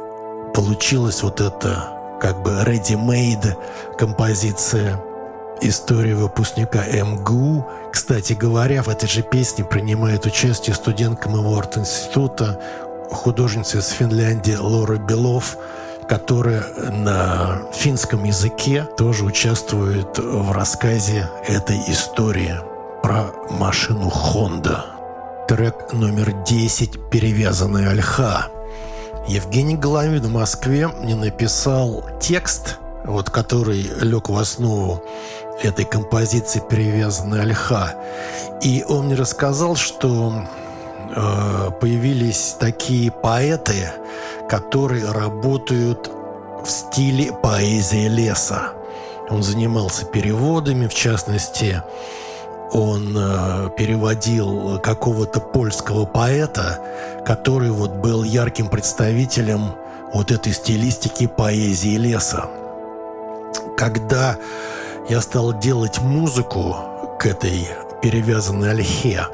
получилась 0.54 1.22
вот 1.22 1.40
эта 1.40 1.88
как 2.20 2.42
бы 2.42 2.50
ready-made 2.50 3.56
композиция 3.98 5.02
история 5.60 6.14
выпускника 6.14 6.84
МГУ. 6.84 7.66
Кстати 7.92 8.34
говоря, 8.34 8.82
в 8.82 8.88
этой 8.88 9.08
же 9.08 9.22
песне 9.22 9.64
принимает 9.64 10.26
участие 10.26 10.74
студентка 10.74 11.28
моего 11.28 11.56
арт-института, 11.58 12.60
художница 13.10 13.78
из 13.78 13.88
Финляндии 13.88 14.54
Лора 14.54 14.96
Белов– 14.96 15.56
которая 16.08 16.64
на 16.90 17.62
финском 17.72 18.24
языке 18.24 18.86
тоже 18.96 19.24
участвует 19.24 20.18
в 20.18 20.52
рассказе 20.52 21.28
этой 21.46 21.78
истории. 21.88 22.54
про 23.02 23.32
машину 23.50 24.08
Honda. 24.08 24.84
Трек 25.48 25.92
номер 25.92 26.32
10 26.46 27.10
«Перевязанная 27.10 27.90
ольха». 27.90 28.46
Евгений 29.28 29.76
Головин 29.76 30.22
в 30.22 30.30
Москве 30.30 30.88
мне 30.88 31.14
написал 31.14 32.04
текст, 32.20 32.78
вот 33.04 33.30
который 33.30 33.82
лег 34.00 34.28
в 34.28 34.36
основу 34.36 35.04
этой 35.62 35.84
композиции 35.84 36.62
«Перевязанная 36.70 37.42
ольха». 37.42 37.94
И 38.62 38.84
он 38.88 39.06
мне 39.06 39.16
рассказал, 39.16 39.74
что 39.74 40.46
появились 41.80 42.56
такие 42.58 43.10
поэты, 43.10 43.90
которые 44.48 45.10
работают 45.10 46.10
в 46.64 46.70
стиле 46.70 47.32
поэзии 47.32 48.08
леса. 48.08 48.72
Он 49.28 49.42
занимался 49.42 50.04
переводами, 50.06 50.86
в 50.86 50.94
частности, 50.94 51.82
он 52.72 53.14
э, 53.16 53.70
переводил 53.76 54.78
какого-то 54.78 55.40
польского 55.40 56.06
поэта, 56.06 56.78
который 57.24 57.70
вот 57.70 57.92
был 57.92 58.22
ярким 58.22 58.68
представителем 58.68 59.74
вот 60.12 60.30
этой 60.30 60.52
стилистики 60.52 61.26
поэзии 61.26 61.96
леса. 61.96 62.48
Когда 63.76 64.38
я 65.08 65.20
стал 65.20 65.58
делать 65.58 66.00
музыку 66.00 66.76
к 67.18 67.26
этой 67.26 67.68
перевязанной 68.00 68.70
ольхе, 68.70 69.26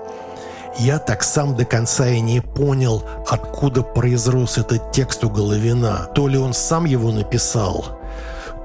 я 0.79 0.99
так 0.99 1.23
сам 1.23 1.57
до 1.57 1.65
конца 1.65 2.09
и 2.09 2.21
не 2.21 2.41
понял, 2.41 3.03
откуда 3.29 3.83
произрос 3.83 4.59
этот 4.59 4.93
текст 4.93 5.25
у 5.25 5.31
Головина. 5.31 6.09
То 6.15 6.29
ли 6.29 6.39
он 6.39 6.55
сам 6.55 6.85
его 6.85 7.11
написал, 7.11 7.99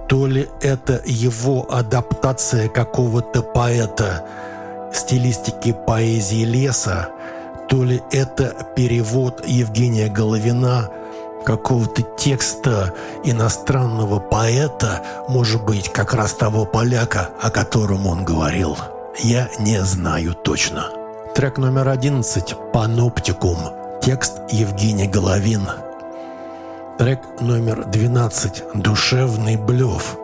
то 0.08 0.28
ли 0.28 0.48
это 0.62 1.02
его 1.06 1.68
адаптация 1.72 2.70
какого-то 2.70 3.42
поэта 3.42 4.26
стилистики 4.94 5.76
поэзии 5.88 6.44
леса, 6.44 7.10
то 7.68 7.84
ли 7.84 8.02
это 8.12 8.56
перевод 8.76 9.44
Евгения 9.48 10.08
Головина 10.08 10.92
какого-то 11.46 12.04
текста 12.18 12.94
иностранного 13.24 14.20
поэта, 14.20 15.02
может 15.28 15.66
быть, 15.66 15.92
как 15.92 16.14
раз 16.14 16.34
того 16.34 16.66
поляка, 16.66 17.30
о 17.42 17.50
котором 17.50 18.08
он 18.08 18.24
говорил. 18.24 18.78
Я 19.20 19.50
не 19.60 19.82
знаю 19.84 20.36
точно. 20.36 21.03
Трек 21.36 21.58
номер 21.58 21.90
11 21.90 22.56
«Паноптикум». 22.74 23.58
Текст 24.04 24.34
Евгений 24.52 25.08
Головин. 25.08 25.68
Трек 27.00 27.22
номер 27.42 27.86
12 27.86 28.64
«Душевный 28.76 29.58
блев». 29.58 30.16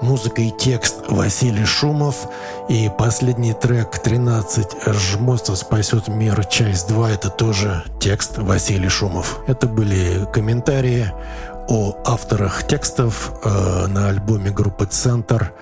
Музыка 0.00 0.40
и 0.40 0.50
текст 0.50 1.02
Василий 1.08 1.66
Шумов. 1.66 2.26
И 2.70 2.90
последний 2.96 3.52
трек 3.52 3.98
13 3.98 4.66
«Жмотство 4.86 5.54
спасет 5.56 6.08
мир. 6.08 6.42
Часть 6.46 6.90
2» 6.90 7.12
это 7.12 7.28
тоже 7.28 7.84
текст 8.00 8.38
Василий 8.38 8.88
Шумов. 8.88 9.40
Это 9.46 9.66
были 9.66 10.26
комментарии 10.32 11.12
о 11.68 11.94
авторах 12.06 12.66
текстов 12.66 13.32
э, 13.44 13.86
на 13.88 14.08
альбоме 14.08 14.50
группы 14.50 14.86
«Центр» 14.86 15.52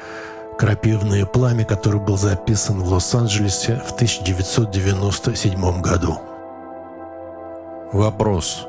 «Крапивное 0.59 1.25
пламя», 1.25 1.65
который 1.65 2.01
был 2.01 2.17
записан 2.17 2.83
в 2.83 2.93
Лос-Анджелесе 2.93 3.81
в 3.87 3.93
1997 3.93 5.81
году. 5.81 6.19
Вопрос. 7.93 8.67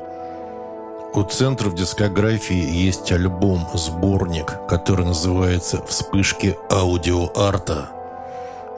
У 1.12 1.24
центров 1.24 1.74
дискографии 1.74 2.54
есть 2.54 3.10
альбом-сборник, 3.10 4.56
который 4.68 5.04
называется 5.04 5.84
«Вспышки 5.84 6.56
аудиоарта». 6.70 7.88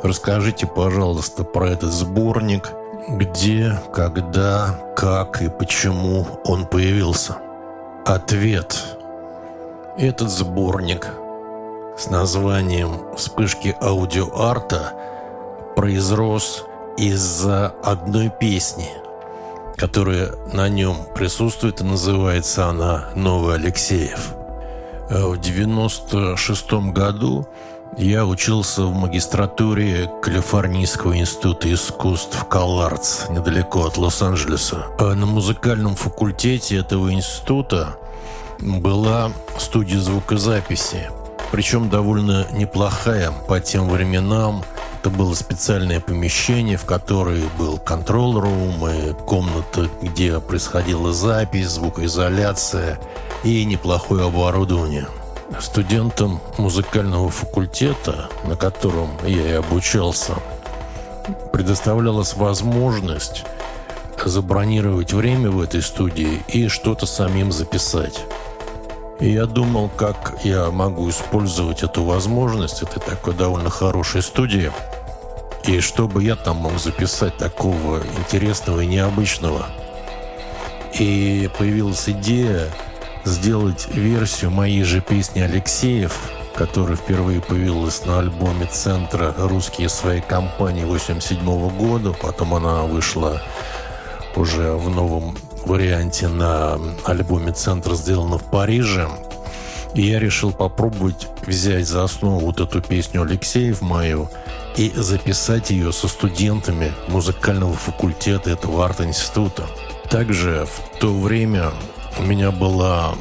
Расскажите, 0.03 0.67
пожалуйста, 0.67 1.45
про 1.45 1.69
этот 1.69 1.93
сборник, 1.93 2.71
где, 3.09 3.79
когда, 3.93 4.81
как 4.97 5.43
и 5.43 5.51
почему 5.51 6.27
он 6.45 6.65
появился. 6.67 7.37
Ответ. 8.07 8.83
Этот 9.99 10.31
сборник 10.31 11.09
с 11.97 12.11
названием 12.11 13.15
«Вспышки 13.17 13.77
аудиоарта» 13.81 14.93
произрос 15.77 16.65
из-за 16.97 17.75
одной 17.83 18.31
песни– 18.31 18.89
которая 19.83 20.31
на 20.53 20.69
нем 20.69 20.97
присутствует, 21.13 21.81
и 21.81 21.85
называется 21.85 22.69
она 22.69 23.09
«Новый 23.17 23.57
Алексеев». 23.57 24.35
Э, 25.11 25.27
в 25.27 25.41
96 25.41 26.73
году 26.93 27.49
я 27.99 28.25
учился 28.25 28.83
в 28.83 28.95
магистратуре 28.95 30.09
Калифорнийского 30.23 31.19
института 31.19 31.75
искусств 31.75 32.47
Каллардс, 32.49 33.29
недалеко 33.29 33.87
от 33.87 33.99
Лос-Анджелеса. 33.99 34.87
А 35.01 35.15
на 35.15 35.27
музыкальном 35.27 35.97
факультете 35.97 36.77
этого 36.77 37.13
института 37.13 37.97
была 38.61 39.33
студия 39.59 39.99
звукозаписи, 39.99 41.11
причем 41.53 41.89
довольно 41.89 42.47
неплохая 42.53 43.31
по 43.47 43.61
тем 43.61 43.89
временам– 43.89 44.65
это 45.03 45.11
было 45.11 45.35
специальное 45.35 45.99
помещение, 45.99 46.77
в 46.77 46.85
которое 46.85 47.43
был 47.59 47.77
контрол-рум 47.77 48.87
и 48.89 49.13
комната, 49.27 49.91
где 50.01 50.39
происходила 50.39 51.13
запись, 51.13 51.71
звукоизоляция 51.71 53.01
и 53.43 53.65
неплохое 53.65 54.27
оборудование. 54.27 55.09
Студентам 55.59 56.41
музыкального 56.57 57.31
факультета, 57.31 58.29
на 58.45 58.55
котором 58.55 59.11
я 59.27 59.51
и 59.51 59.53
обучался, 59.55 60.35
предоставлялась 61.53 62.35
возможность 62.35 63.45
забронировать 64.25 65.13
время 65.13 65.51
в 65.51 65.61
этой 65.61 65.83
студии 65.83 66.45
и 66.47 66.69
что-то 66.69 67.07
самим 67.07 67.51
записать. 67.51 68.21
И 69.21 69.31
я 69.31 69.47
думал, 69.47 69.91
как 69.97 70.41
я 70.43 70.71
могу 70.71 71.09
использовать 71.09 71.83
эту 71.83 72.03
возможность. 72.05 72.83
Это 72.83 72.99
такой 73.01 73.35
довольно 73.35 73.71
хорошей 73.71 74.23
студии– 74.23 74.73
и 75.67 75.79
что 75.79 76.09
бы 76.09 76.25
я 76.25 76.35
там 76.35 76.57
мог 76.57 76.79
записать 76.79 77.37
такого 77.37 78.03
интересного 78.19 78.81
и 78.81 78.87
необычного. 78.87 79.67
И 80.99 81.49
появилась 81.57 82.09
идея 82.09 82.69
сделать 83.25 83.87
версию 83.95 84.51
моей 84.51 84.83
же 84.83 85.01
песни 85.01 85.41
«Алексеев», 85.41 86.19
которая 86.57 86.97
впервые 86.97 87.41
появилась 87.41 88.05
на 88.05 88.19
альбоме 88.19 88.67
«Центра. 88.67 89.33
Русские 89.39 89.89
своей 89.89 90.21
компании» 90.21 90.85
87 90.85 91.39
года. 91.71 92.13
Потом 92.13 92.55
она 92.55 92.83
вышла 92.83 93.41
уже 94.35 94.73
в 94.73 94.91
новом 94.91 95.37
варианте 95.67 96.29
на 96.29 96.79
альбоме 97.05 97.53
«Центр» 97.53 97.95
сделано 97.95 98.39
в 98.39 98.45
Париже. 98.45 99.09
И 99.95 100.03
я 100.03 100.19
решил 100.19 100.53
попробовать 100.53 101.29
взять 101.47 101.87
за 101.87 102.05
основу 102.05 102.39
вот 102.39 102.61
эту 102.61 102.81
песню 102.81 103.23
Алексеев 103.23 103.83
мою– 103.83 104.31
и 104.77 104.91
записать 104.95 105.71
ее 105.71 105.93
со 105.93 106.09
студентами 106.09 106.93
музыкального 107.09 107.75
факультета 107.75 108.51
этого 108.51 108.85
арт-института. 108.85 109.67
Также 110.09 110.67
в 110.67 110.99
то 110.99 111.19
время 111.19 111.71
у 112.19 112.23
меня 112.23 112.51
была 112.51 113.15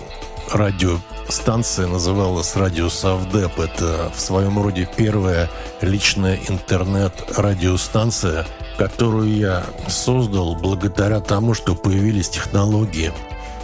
радиостанция, 1.32 1.88
называлась 1.88 2.58
«Радио 2.58 2.90
Савдеп». 2.90 3.58
Это 3.58 4.12
в 4.14 4.20
своем 4.20 4.62
роде 4.62 4.86
первая 4.98 5.50
личная 5.80 6.38
интернет-радиостанция, 6.50 8.46
которую 8.78 9.34
я 9.34 9.64
создал 9.88 10.56
благодаря 10.56 11.22
тому, 11.22 11.54
что 11.54 11.74
появились 11.74 12.28
технологии. 12.28 13.14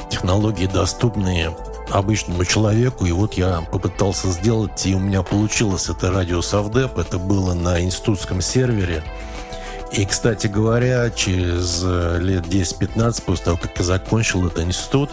Технологии, 0.10 0.66
доступные 0.66 1.58
обычному 1.92 2.46
человеку. 2.46 3.06
И 3.06 3.12
вот 3.12 3.34
я 3.34 3.60
попытался 3.70 4.30
сделать, 4.30 4.86
и 4.86 4.96
у 4.96 5.00
меня 5.00 5.22
получилось 5.22 5.90
это 5.90 6.10
радио 6.10 6.42
Совдеп. 6.42 6.98
Это 6.98 7.18
было 7.18 7.54
на 7.54 7.82
институтском 7.82 8.40
сервере. 8.42 9.04
И, 9.92 10.06
кстати 10.06 10.48
говоря, 10.48 11.10
через 11.10 11.84
лет 11.84 12.46
10-15 12.46 13.24
после 13.24 13.44
того, 13.44 13.58
как 13.58 13.78
я 13.78 13.84
закончил 13.84 14.48
этот 14.48 14.64
институт, 14.64 15.10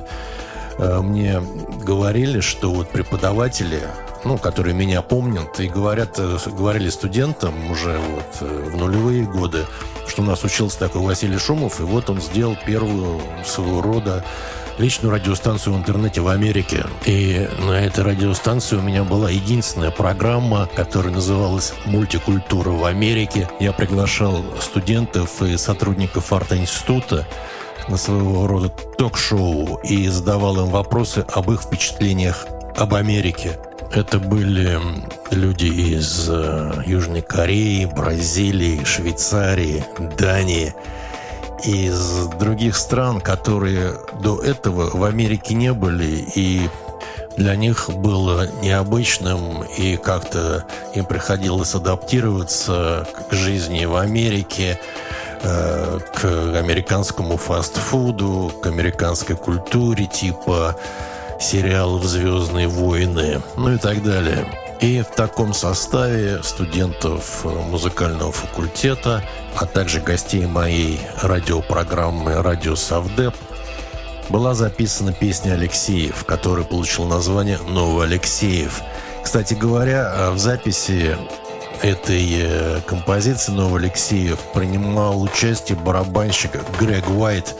мне 0.79 1.41
говорили, 1.85 2.41
что 2.41 2.73
вот 2.73 2.89
преподаватели, 2.89 3.81
ну, 4.25 4.39
которые 4.39 4.75
меня 4.75 5.03
помнят, 5.03 5.61
и 5.61 5.69
говорят, 5.69 6.19
э, 6.19 6.39
говорили 6.47 6.89
студентам 6.89 7.71
уже 7.71 7.99
вот 7.99 8.41
в 8.41 8.77
нулевые 8.77 9.25
годы, 9.25 9.65
что 10.07 10.23
у 10.23 10.25
нас 10.25 10.45
учился 10.45 10.79
такой 10.79 11.03
Василий 11.03 11.39
Шумов, 11.39 11.81
и 11.81 11.85
вот 11.85 12.11
он 12.11 12.21
сделал 12.21 12.57
первую 12.67 13.21
своего 13.45 13.83
рода 13.83 14.25
личную 14.79 15.13
радиостанцию 15.13 15.75
в 15.75 15.79
интернете 15.79 16.21
в 16.21 16.29
Америке. 16.29 16.85
И 17.05 17.49
на 17.61 17.81
этой 17.81 18.05
радиостанции 18.05 18.77
у 18.77 18.83
меня 18.83 19.05
была 19.05 19.31
единственная 19.31 19.91
программа, 19.91 20.69
которая 20.75 21.13
называлась 21.13 21.75
«Мультикультура 21.85 22.71
в 22.71 22.85
Америке». 22.85 23.49
Я 23.61 23.73
приглашал 23.73 24.45
студентов 24.61 25.43
и 25.43 25.57
сотрудников 25.57 26.33
арт-института 26.33 27.27
на 27.89 27.97
своего 27.97 28.47
рода 28.47 28.69
ток-шоу 28.69 29.81
и 29.85 30.09
задавал 30.09 30.65
им 30.65 30.71
вопросы 30.71 31.25
об 31.33 31.51
их 31.51 31.63
впечатлениях 31.63 32.47
об 32.77 32.95
Америке. 32.95 33.59
Это 33.93 34.19
были 34.19 34.81
люди 35.31 35.67
из 35.67 36.29
э, 36.29 36.83
Южной 36.87 37.23
Кореи, 37.23 37.85
Бразилии, 37.85 38.83
Швейцарии, 38.85 39.85
Дании, 40.19 40.75
из 41.65 42.27
других 42.39 42.77
стран, 42.77 43.21
которые 43.21 43.95
до 44.21 44.41
этого 44.43 44.91
в 44.97 45.05
Америке 45.05 45.55
не 45.55 45.73
были, 45.73 46.27
и 46.35 46.69
для 47.37 47.57
них 47.57 47.91
было 47.91 48.49
необычным, 48.63 49.63
и 49.63 49.97
как-то 49.97 50.65
им 50.95 51.05
приходилось 51.05 51.75
адаптироваться 51.75 53.07
к 53.31 53.33
жизни 53.33 53.85
в 53.87 53.97
Америке, 53.97 54.79
к 55.45 56.25
американскому 56.25 57.37
фастфуду, 57.37 58.53
к 58.63 58.67
американской 58.67 59.37
культуре 59.37 60.07
типа 60.07 60.77
сериалов 61.39 62.05
«Звездные 62.05 62.67
войны», 62.67 63.43
ну 63.57 63.75
и 63.75 63.79
так 63.79 64.03
далее. 64.03 64.47
И 64.81 65.03
в 65.03 65.15
таком 65.15 65.53
составе 65.53 66.43
студентов 66.43 67.45
музыкального 67.45 68.33
факультета, 68.33 69.23
а 69.57 69.67
также 69.67 70.01
гостей 70.01 70.47
моей 70.47 71.01
радиопрограммы 71.23 72.43
«Радио 72.43 72.75
Савдеп» 72.75 73.35
была 74.31 74.55
записана 74.55 75.13
песня 75.13 75.53
Алексеев, 75.53 76.25
которая 76.25 76.65
получила 76.65 77.07
название 77.07 77.59
«Новый 77.69 78.07
Алексеев». 78.07 78.81
Кстати 79.23 79.55
говоря, 79.55 80.31
в 80.33 80.39
записи 80.39 81.17
этой 81.83 82.27
э, 82.33 82.81
композиции 82.87 83.53
«Новый 83.53 83.83
Алексеев» 83.83 84.39
принимал 84.53 85.23
участие 85.23 85.79
барабанщик 85.79 86.53
Грег 86.79 87.09
Уайт, 87.11 87.55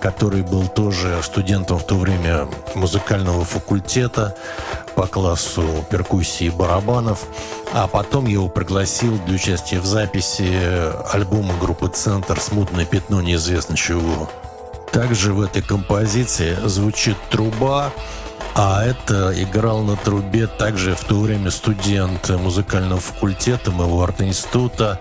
который 0.00 0.42
был 0.42 0.68
тоже 0.68 1.20
студентом 1.22 1.78
в 1.78 1.84
то 1.84 1.96
время 1.96 2.48
музыкального 2.74 3.44
факультета 3.44 4.36
по 4.94 5.06
классу 5.06 5.84
перкуссии 5.90 6.46
и 6.46 6.50
барабанов. 6.50 7.26
А 7.72 7.86
потом 7.86 8.26
его 8.26 8.48
пригласил 8.48 9.18
для 9.26 9.36
участия 9.36 9.80
в 9.80 9.86
записи 9.86 10.50
альбома 11.12 11.54
группы 11.60 11.88
«Центр» 11.88 12.40
«Смутное 12.40 12.84
пятно 12.84 13.20
неизвестно 13.20 13.76
чего». 13.76 14.28
Также 14.92 15.32
в 15.32 15.40
этой 15.40 15.62
композиции 15.62 16.56
звучит 16.64 17.16
труба, 17.30 17.92
а 18.54 18.84
это 18.84 19.32
играл 19.42 19.82
на 19.82 19.96
трубе 19.96 20.46
также 20.46 20.94
в 20.94 21.04
то 21.04 21.20
время 21.20 21.50
студент 21.50 22.28
музыкального 22.30 23.00
факультета 23.00 23.70
моего 23.70 24.02
арт-института, 24.02 25.00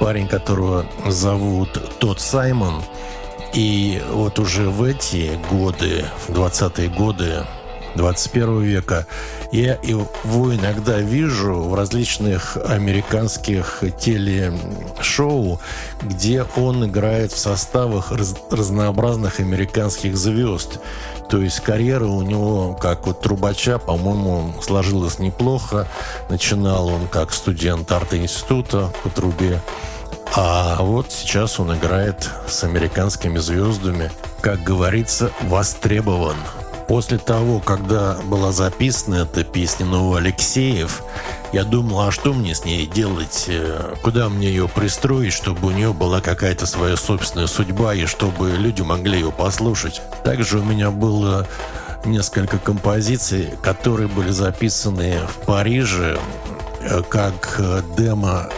парень, 0.00 0.28
которого 0.28 0.86
зовут 1.06 1.98
Тот 1.98 2.20
Саймон– 2.20 2.82
и 3.56 4.02
вот 4.10 4.38
уже 4.38 4.68
в 4.68 4.82
эти 4.82 5.40
годы, 5.50 6.04
в 6.28 6.30
20-е 6.30 6.90
годы 6.90 7.46
21 7.96 8.62
века, 8.62 9.06
я 9.52 9.78
его 9.82 10.54
иногда 10.54 10.98
вижу 10.98 11.54
в 11.54 11.74
различных 11.74 12.56
американских 12.56 13.82
телешоу, 13.98 15.60
где 16.02 16.44
он 16.56 16.86
играет 16.86 17.32
в 17.32 17.38
составах 17.38 18.12
раз 18.12 18.34
разнообразных 18.50 19.40
американских 19.40 20.16
звезд. 20.16 20.78
То 21.28 21.42
есть 21.42 21.60
карьера 21.60 22.06
у 22.06 22.22
него, 22.22 22.74
как 22.74 23.06
вот 23.06 23.20
трубача, 23.20 23.78
по-моему, 23.78 24.54
сложилась 24.62 25.18
неплохо. 25.18 25.88
Начинал 26.28 26.88
он 26.88 27.08
как 27.08 27.32
студент 27.32 27.90
арт-института 27.90 28.92
по 29.02 29.08
трубе. 29.08 29.60
А 30.34 30.76
вот 30.80 31.10
сейчас 31.10 31.58
он 31.58 31.74
играет 31.76 32.30
с 32.46 32.62
американскими 32.62 33.38
звездами, 33.38 34.10
как 34.40 34.62
говорится, 34.62 35.32
востребован. 35.42 36.36
После 36.88 37.18
того, 37.18 37.58
когда 37.58 38.16
была 38.24 38.52
записана 38.52 39.16
эта 39.22 39.42
песня 39.42 39.86
«Новый 39.86 40.20
Алексеев», 40.20 41.02
я 41.52 41.64
думал, 41.64 42.02
а 42.02 42.12
что 42.12 42.32
мне 42.32 42.54
с 42.54 42.64
ней 42.64 42.86
делать, 42.86 43.46
э, 43.48 43.94
куда 44.02 44.28
мне 44.28 44.48
ее 44.48 44.68
пристроить, 44.68 45.32
чтобы 45.32 45.68
у 45.68 45.70
нее 45.70 45.92
была 45.92 46.20
какая-то 46.20 46.66
своя 46.66 46.96
собственная 46.96 47.48
судьба 47.48 47.94
и 47.94 48.06
чтобы 48.06 48.50
люди 48.50 48.82
могли 48.82 49.18
ее 49.18 49.32
послушать. 49.32 50.00
Также 50.22 50.60
у 50.60 50.64
меня 50.64 50.92
было 50.92 51.48
несколько 52.04 52.58
композиций, 52.58 53.50
которые 53.62 54.08
были 54.08 54.30
записаны 54.30 55.20
в 55.26 55.44
Париже 55.44 56.18
э, 56.82 57.02
как 57.08 57.56
э, 57.58 57.82
демо 57.96 58.48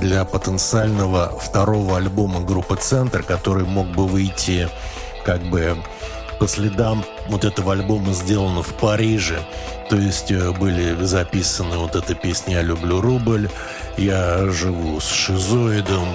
для 0.00 0.24
потенциального 0.24 1.36
второго 1.40 1.96
альбома 1.96 2.40
группы 2.40 2.76
«Центр», 2.76 3.24
который 3.24 3.64
мог 3.64 3.88
бы 3.88 4.06
выйти 4.06 4.68
как 5.24 5.42
бы 5.42 5.76
по 6.38 6.48
следам 6.48 7.04
вот 7.28 7.44
этого 7.44 7.72
альбома 7.72 8.12
сделано 8.12 8.62
в 8.62 8.74
Париже. 8.74 9.38
То 9.90 9.96
есть 9.96 10.30
э, 10.30 10.52
были 10.52 11.04
записаны 11.04 11.76
вот 11.76 11.94
эта 11.94 12.14
песня 12.14 12.56
«Я 12.56 12.62
люблю 12.62 13.00
рубль», 13.00 13.48
«Я 13.96 14.48
живу 14.50 15.00
с 15.00 15.08
шизоидом». 15.08 16.08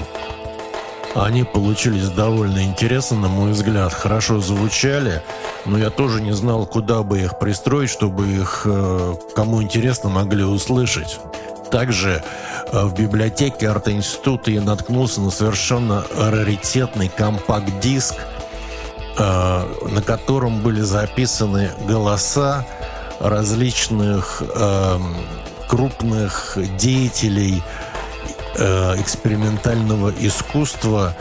Они 1.16 1.44
получились 1.44 2.10
довольно 2.10 2.64
интересно, 2.64 3.18
на 3.18 3.28
мой 3.30 3.52
взгляд, 3.52 3.94
хорошо 3.94 4.40
звучали, 4.40 5.24
но 5.66 5.78
я 5.78 5.90
тоже 5.90 6.22
не 6.22 6.34
знал, 6.34 6.68
куда 6.68 7.02
бы 7.02 7.20
их 7.20 7.40
пристроить, 7.40 7.90
чтобы 7.90 8.28
их, 8.28 8.62
э, 8.66 9.16
кому 9.36 9.64
интересно, 9.64 10.10
могли 10.10 10.44
услышать. 10.44 11.20
Также 11.72 12.24
э, 12.72 12.86
в 12.86 12.94
библиотеке 12.94 13.70
арт-института 13.70 14.52
я 14.52 14.62
наткнулся 14.62 15.22
на 15.22 15.32
совершенно 15.32 16.04
раритетный 16.16 17.10
компакт-диск, 17.10 18.16
на 19.20 20.02
котором 20.06 20.62
были 20.62 20.82
записаны 20.82 21.72
голоса 21.88 22.66
различных 23.20 24.42
эм, 24.42 25.16
крупных 25.68 26.58
деятелей 26.78 27.62
э, 28.58 28.96
экспериментального 29.00 30.14
искусства, 30.20 31.16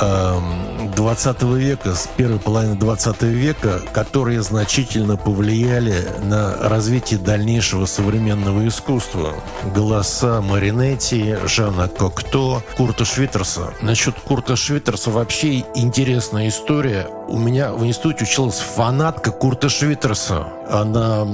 20 0.00 1.42
эм, 1.42 1.56
века, 1.56 1.94
с 1.94 2.08
первой 2.16 2.38
половины 2.38 2.74
20 2.74 3.22
века, 3.22 3.80
которые 3.92 4.42
значительно 4.42 5.16
повлияли 5.16 6.06
на 6.22 6.54
развитие 6.68 7.18
дальнейшего 7.18 7.86
современного 7.86 8.66
искусства. 8.68 9.34
Голоса 9.74 10.40
Маринетти, 10.40 11.36
Жана 11.46 11.88
Кокто, 11.88 12.62
Курта 12.76 13.04
Швитерса. 13.04 13.72
Насчет 13.80 14.14
Курта 14.20 14.56
Швитерса 14.56 15.10
вообще 15.10 15.64
интересная 15.74 16.48
история. 16.48 17.08
У 17.28 17.38
меня 17.38 17.72
в 17.72 17.84
институте 17.84 18.24
училась 18.24 18.58
фанатка 18.58 19.30
Курта 19.30 19.68
Швитерса. 19.68 20.46
Она 20.68 21.24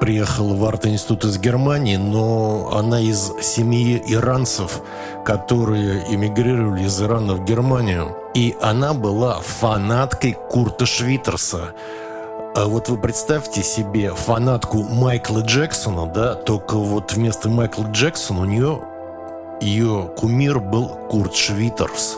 приехала 0.00 0.54
в 0.54 0.64
арт-институт 0.64 1.24
из 1.24 1.38
Германии, 1.38 1.96
но 1.96 2.70
она 2.72 3.00
из 3.00 3.32
семьи 3.40 4.02
иранцев, 4.06 4.80
которые 5.24 6.04
эмигрировали 6.12 6.84
из 6.84 7.00
Ирана 7.00 7.34
в 7.34 7.44
Германию. 7.44 8.16
И 8.34 8.56
она 8.60 8.94
была 8.94 9.40
фанаткой 9.40 10.36
Курта 10.50 10.86
Швитерса. 10.86 11.74
А 12.54 12.66
вот 12.66 12.88
вы 12.88 12.96
представьте 12.96 13.62
себе 13.62 14.14
фанатку 14.14 14.82
Майкла 14.82 15.40
Джексона, 15.40 16.06
да, 16.06 16.34
только 16.34 16.76
вот 16.76 17.12
вместо 17.12 17.48
Майкла 17.48 17.84
Джексона 17.90 18.40
у 18.40 18.44
нее 18.44 18.80
ее 19.60 20.10
кумир 20.16 20.60
был 20.60 20.88
Курт 21.10 21.34
Швитерс. 21.34 22.16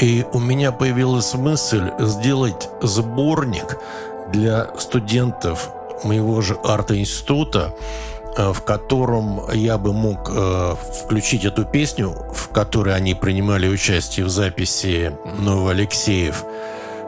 И 0.00 0.26
у 0.32 0.38
меня 0.38 0.72
появилась 0.72 1.34
мысль 1.34 1.90
сделать 1.98 2.68
сборник 2.82 3.78
для 4.32 4.68
студентов 4.78 5.70
моего 6.04 6.40
же 6.40 6.56
арт-института, 6.64 7.74
э, 8.36 8.52
в 8.52 8.62
котором 8.62 9.42
я 9.52 9.78
бы 9.78 9.92
мог 9.92 10.30
э, 10.34 10.74
включить 11.02 11.44
эту 11.44 11.64
песню, 11.64 12.10
в 12.32 12.48
которой 12.48 12.94
они 12.94 13.14
принимали 13.14 13.68
участие 13.68 14.26
в 14.26 14.30
записи 14.30 15.12
Нового 15.38 15.70
Алексеев. 15.72 16.44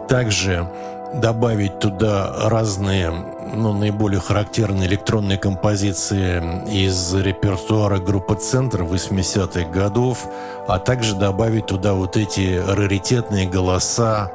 Также 0.09 0.69
добавить 1.15 1.79
туда 1.79 2.49
разные, 2.49 3.11
ну, 3.55 3.73
наиболее 3.73 4.21
характерные 4.21 4.89
электронные 4.89 5.39
композиции 5.39 6.43
из 6.71 7.15
репертуара 7.15 7.99
группы 7.99 8.35
«Центр» 8.35 8.83
80-х 8.83 9.71
годов, 9.71 10.27
а 10.67 10.79
также 10.79 11.15
добавить 11.15 11.67
туда 11.67 11.95
вот 11.95 12.17
эти 12.17 12.63
раритетные 12.67 13.47
голоса 13.47 14.33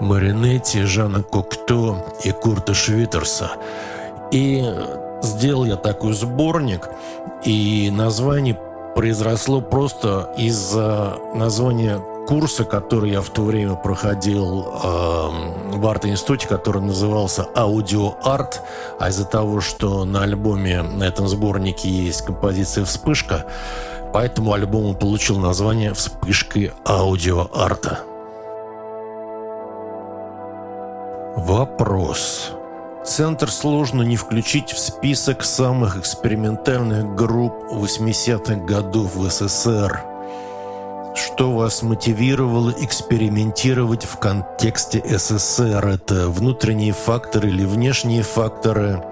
Маринетти, 0.00 0.82
Жана 0.82 1.22
Кокто 1.22 2.04
и 2.24 2.30
Курта 2.32 2.74
Швитерса. 2.74 3.52
И 4.30 4.64
сделал 5.22 5.64
я 5.64 5.76
такой 5.76 6.12
сборник, 6.12 6.88
и 7.44 7.90
название 7.92 8.58
произросло 8.94 9.60
просто 9.60 10.32
из-за 10.36 11.16
названия 11.34 12.00
курса, 12.26 12.64
который 12.64 13.10
я 13.10 13.20
в 13.20 13.28
то 13.28 13.42
время 13.42 13.74
проходил 13.74 14.62
э, 14.62 15.76
в 15.76 15.86
арт-институте, 15.86 16.48
который 16.48 16.80
назывался 16.80 17.46
«Аудио-арт», 17.54 18.62
а 18.98 19.08
из-за 19.08 19.24
того, 19.24 19.60
что 19.60 20.04
на 20.04 20.22
альбоме, 20.22 20.82
на 20.82 21.04
этом 21.04 21.28
сборнике 21.28 21.88
есть 21.88 22.22
композиция 22.22 22.84
«Вспышка», 22.84 23.44
поэтому 24.12 24.52
альбом 24.52 24.94
получил 24.94 25.38
название 25.38 25.92
«Вспышкой 25.92 26.72
аудио-арта». 26.86 28.13
Вопрос. 31.36 32.52
Центр 33.04 33.50
сложно 33.50 34.02
не 34.02 34.16
включить 34.16 34.70
в 34.70 34.78
список 34.78 35.42
самых 35.42 35.96
экспериментальных 35.96 37.16
групп 37.16 37.54
80-х 37.72 38.54
годов 38.64 39.16
в 39.16 39.28
СССР. 39.28 40.04
Что 41.16 41.52
вас 41.52 41.82
мотивировало 41.82 42.72
экспериментировать 42.78 44.04
в 44.04 44.16
контексте 44.18 45.02
СССР? 45.04 45.84
Это 45.86 46.28
внутренние 46.28 46.92
факторы 46.92 47.48
или 47.48 47.64
внешние 47.64 48.22
факторы? 48.22 49.02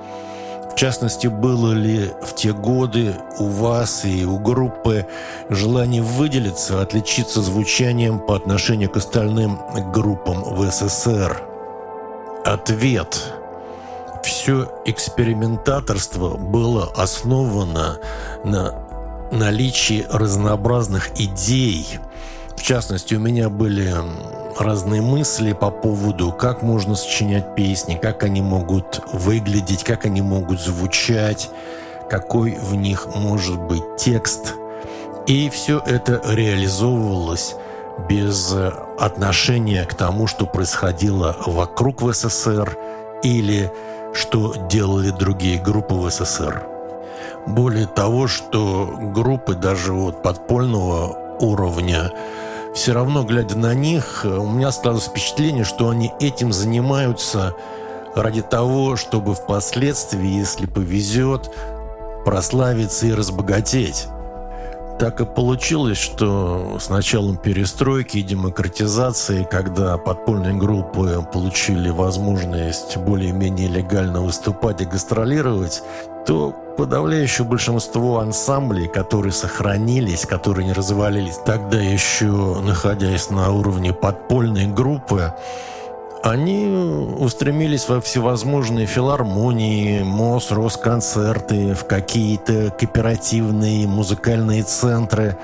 В 0.70 0.76
частности, 0.76 1.26
было 1.26 1.72
ли 1.72 2.12
в 2.22 2.36
те 2.36 2.52
годы 2.52 3.16
у 3.40 3.46
вас 3.46 4.04
и 4.04 4.24
у 4.24 4.38
группы 4.38 5.06
желание 5.50 6.02
выделиться, 6.02 6.80
отличиться 6.80 7.42
звучанием 7.42 8.20
по 8.20 8.36
отношению 8.36 8.90
к 8.90 8.96
остальным 8.96 9.58
группам 9.92 10.42
в 10.54 10.70
СССР? 10.70 11.51
Ответ– 12.44 13.22
все 14.22 14.68
экспериментаторство 14.84 16.36
было 16.36 16.90
основано 16.96 17.98
на 18.44 18.74
наличии 19.30 20.06
разнообразных 20.10 21.10
идей. 21.20 21.86
В 22.56 22.62
частности, 22.62 23.14
у 23.14 23.20
меня 23.20 23.48
были 23.48 23.92
разные 24.58 25.02
мысли 25.02 25.52
по 25.52 25.70
поводу, 25.70 26.32
как 26.32 26.62
можно 26.62 26.94
сочинять 26.94 27.54
песни, 27.54 27.98
как 28.00 28.22
они 28.22 28.42
могут 28.42 29.00
выглядеть, 29.12 29.84
как 29.84 30.06
они 30.06 30.22
могут 30.22 30.60
звучать, 30.60 31.50
какой 32.08 32.56
в 32.56 32.74
них 32.74 33.06
может 33.14 33.60
быть 33.60 33.96
текст. 33.96 34.54
И 35.26 35.50
все 35.50 35.82
это 35.84 36.20
реализовывалось 36.24 37.56
без 38.08 38.54
отношения 38.98 39.84
к 39.84 39.94
тому, 39.94 40.26
что 40.26 40.46
происходило 40.46 41.36
вокруг 41.46 42.02
в 42.02 42.12
СССР 42.12 42.76
или 43.22 43.70
что 44.14 44.54
делали 44.68 45.10
другие 45.10 45.60
группы 45.60 45.94
в 45.94 46.10
СССР. 46.10 46.62
Более 47.46 47.86
того, 47.86 48.28
что 48.28 48.94
группы 49.14 49.54
даже 49.54 49.92
вот 49.92 50.22
подпольного 50.22 51.36
уровня, 51.40 52.12
все 52.74 52.92
равно, 52.92 53.24
глядя 53.24 53.56
на 53.56 53.74
них, 53.74 54.24
у 54.24 54.46
меня 54.46 54.70
складывалось 54.70 55.08
впечатление, 55.08 55.64
что 55.64 55.88
они 55.88 56.12
этим 56.20 56.52
занимаются 56.52 57.54
ради 58.14 58.42
того, 58.42 58.96
чтобы 58.96 59.34
впоследствии, 59.34 60.38
если 60.38 60.66
повезет, 60.66 61.50
прославиться 62.24 63.06
и 63.06 63.12
разбогатеть. 63.12 64.06
Так 64.98 65.20
и 65.20 65.24
получилось, 65.24 65.98
что 65.98 66.78
с 66.80 66.88
началом 66.88 67.36
перестройки 67.36 68.18
и 68.18 68.22
демократизации, 68.22 69.46
когда 69.50 69.96
подпольные 69.96 70.54
группы 70.54 71.26
получили 71.32 71.90
возможность 71.90 72.96
более-менее 72.98 73.68
легально 73.68 74.22
выступать 74.22 74.80
и 74.80 74.84
гастролировать, 74.84 75.82
то 76.26 76.54
подавляющее 76.76 77.46
большинство 77.46 78.20
ансамблей, 78.20 78.88
которые 78.88 79.32
сохранились, 79.32 80.24
которые 80.24 80.66
не 80.66 80.72
развалились, 80.72 81.38
тогда 81.44 81.80
еще 81.80 82.60
находясь 82.60 83.28
на 83.30 83.50
уровне 83.50 83.92
подпольной 83.92 84.66
группы, 84.66 85.34
они 86.22 86.66
устремились 87.18 87.88
во 87.88 88.00
всевозможные 88.00 88.86
филармонии, 88.86 90.02
МОЗ, 90.02 90.52
Росконцерты, 90.52 91.74
в 91.74 91.84
какие-то 91.86 92.70
кооперативные 92.78 93.86
музыкальные 93.88 94.62
центры 94.62 95.36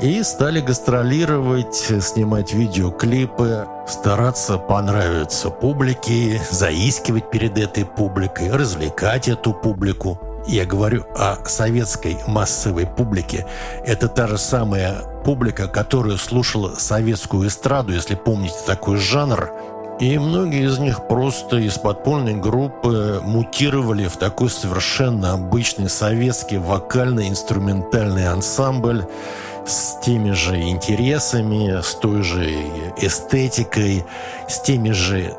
и 0.00 0.22
стали 0.22 0.60
гастролировать, 0.60 1.74
снимать 2.00 2.54
видеоклипы, 2.54 3.66
стараться 3.86 4.56
понравиться 4.56 5.50
публике, 5.50 6.40
заискивать 6.50 7.30
перед 7.30 7.58
этой 7.58 7.84
публикой, 7.84 8.50
развлекать 8.50 9.28
эту 9.28 9.52
публику. 9.52 10.18
Я 10.48 10.64
говорю 10.64 11.04
о 11.14 11.36
советской 11.44 12.16
массовой 12.26 12.86
публике. 12.86 13.46
Это 13.84 14.08
та 14.08 14.26
же 14.26 14.38
самая 14.38 14.96
публика, 15.24 15.68
которая 15.68 16.16
слушала 16.16 16.70
советскую 16.76 17.46
эстраду, 17.46 17.92
если 17.92 18.16
помните 18.16 18.56
такой 18.66 18.96
жанр, 18.96 19.52
и 20.02 20.18
многие 20.18 20.64
из 20.64 20.80
них 20.80 21.06
просто 21.06 21.58
из 21.58 21.78
подпольной 21.78 22.34
группы 22.34 23.20
мутировали 23.22 24.08
в 24.08 24.16
такой 24.16 24.50
совершенно 24.50 25.34
обычный 25.34 25.88
советский 25.88 26.58
вокально-инструментальный 26.58 28.26
ансамбль 28.26 29.04
с 29.64 30.00
теми 30.04 30.32
же 30.32 30.60
интересами, 30.60 31.80
с 31.80 31.94
той 31.94 32.24
же 32.24 32.50
эстетикой, 32.96 34.04
с 34.48 34.60
теми 34.62 34.90
же 34.90 35.36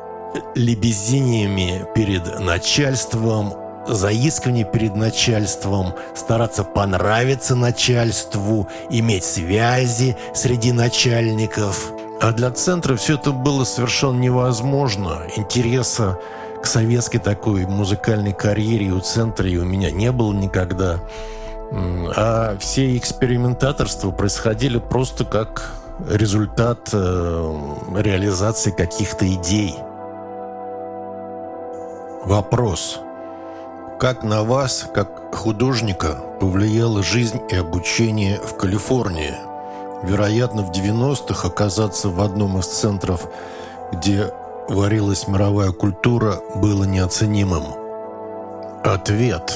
лебезиниями 0.54 1.84
перед 1.94 2.40
начальством, 2.40 3.52
заискивание 3.86 4.64
перед 4.64 4.96
начальством, 4.96 5.94
стараться 6.14 6.64
понравиться 6.64 7.54
начальству, 7.54 8.68
иметь 8.90 9.24
связи 9.24 10.16
среди 10.34 10.72
начальников– 10.72 11.92
а 12.24 12.32
для 12.32 12.50
центра 12.50 12.96
все 12.96 13.16
это 13.16 13.32
было 13.32 13.64
совершенно 13.64 14.18
невозможно. 14.18 15.24
Интереса 15.36 16.18
к 16.62 16.66
советской 16.66 17.18
такой 17.18 17.66
музыкальной 17.66 18.32
карьере 18.32 18.92
у 18.92 19.00
центра 19.00 19.46
и 19.46 19.58
у 19.58 19.64
меня 19.66 19.90
не 19.90 20.10
было 20.10 20.32
никогда. 20.32 21.00
А 21.70 22.56
все 22.58 22.96
экспериментаторства 22.96 24.10
происходили 24.10 24.78
просто 24.78 25.26
как 25.26 25.72
результат 26.08 26.88
э, 26.94 27.60
реализации 27.98 28.70
каких-то 28.70 29.30
идей. 29.30 29.74
Вопрос. 32.24 33.00
Как 33.98 34.22
на 34.22 34.42
вас, 34.42 34.86
как 34.94 35.34
художника, 35.34 36.16
повлияла 36.40 37.02
жизнь 37.02 37.40
и 37.50 37.56
обучение 37.56 38.38
в 38.38 38.56
Калифорнии– 38.56 39.34
вероятно, 40.04 40.62
в 40.62 40.70
90-х 40.70 41.48
оказаться 41.48 42.08
в 42.08 42.20
одном 42.20 42.58
из 42.58 42.66
центров, 42.66 43.28
где 43.92 44.32
варилась 44.68 45.26
мировая 45.28 45.72
культура, 45.72 46.40
было 46.54 46.84
неоценимым. 46.84 47.64
Ответ. 48.84 49.54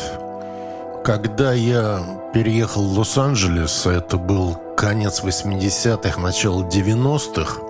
Когда 1.04 1.52
я 1.52 2.00
переехал 2.32 2.82
в 2.82 2.98
Лос-Анджелес, 2.98 3.86
это 3.86 4.16
был 4.16 4.56
конец 4.76 5.22
80-х, 5.22 6.20
начало 6.20 6.64
90-х, 6.64 7.60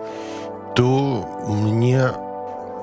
то 0.74 1.44
мне 1.48 2.10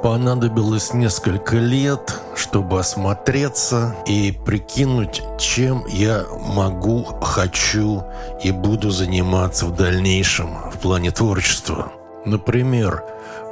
понадобилось 0.02 0.93
несколько 0.93 1.58
лет, 1.58 2.20
чтобы 2.36 2.80
осмотреться 2.80 3.96
и 4.06 4.32
прикинуть, 4.46 5.22
чем 5.38 5.86
я 5.88 6.24
могу, 6.39 7.04
хочу 7.22 8.04
и 8.41 8.52
буду 8.52 8.91
заниматься 8.91 9.66
в 9.66 9.76
дальнейшем 9.76 10.72
в 10.72 10.78
плане 10.80 11.12
творчества. 11.12 11.91
Например, 12.26 13.04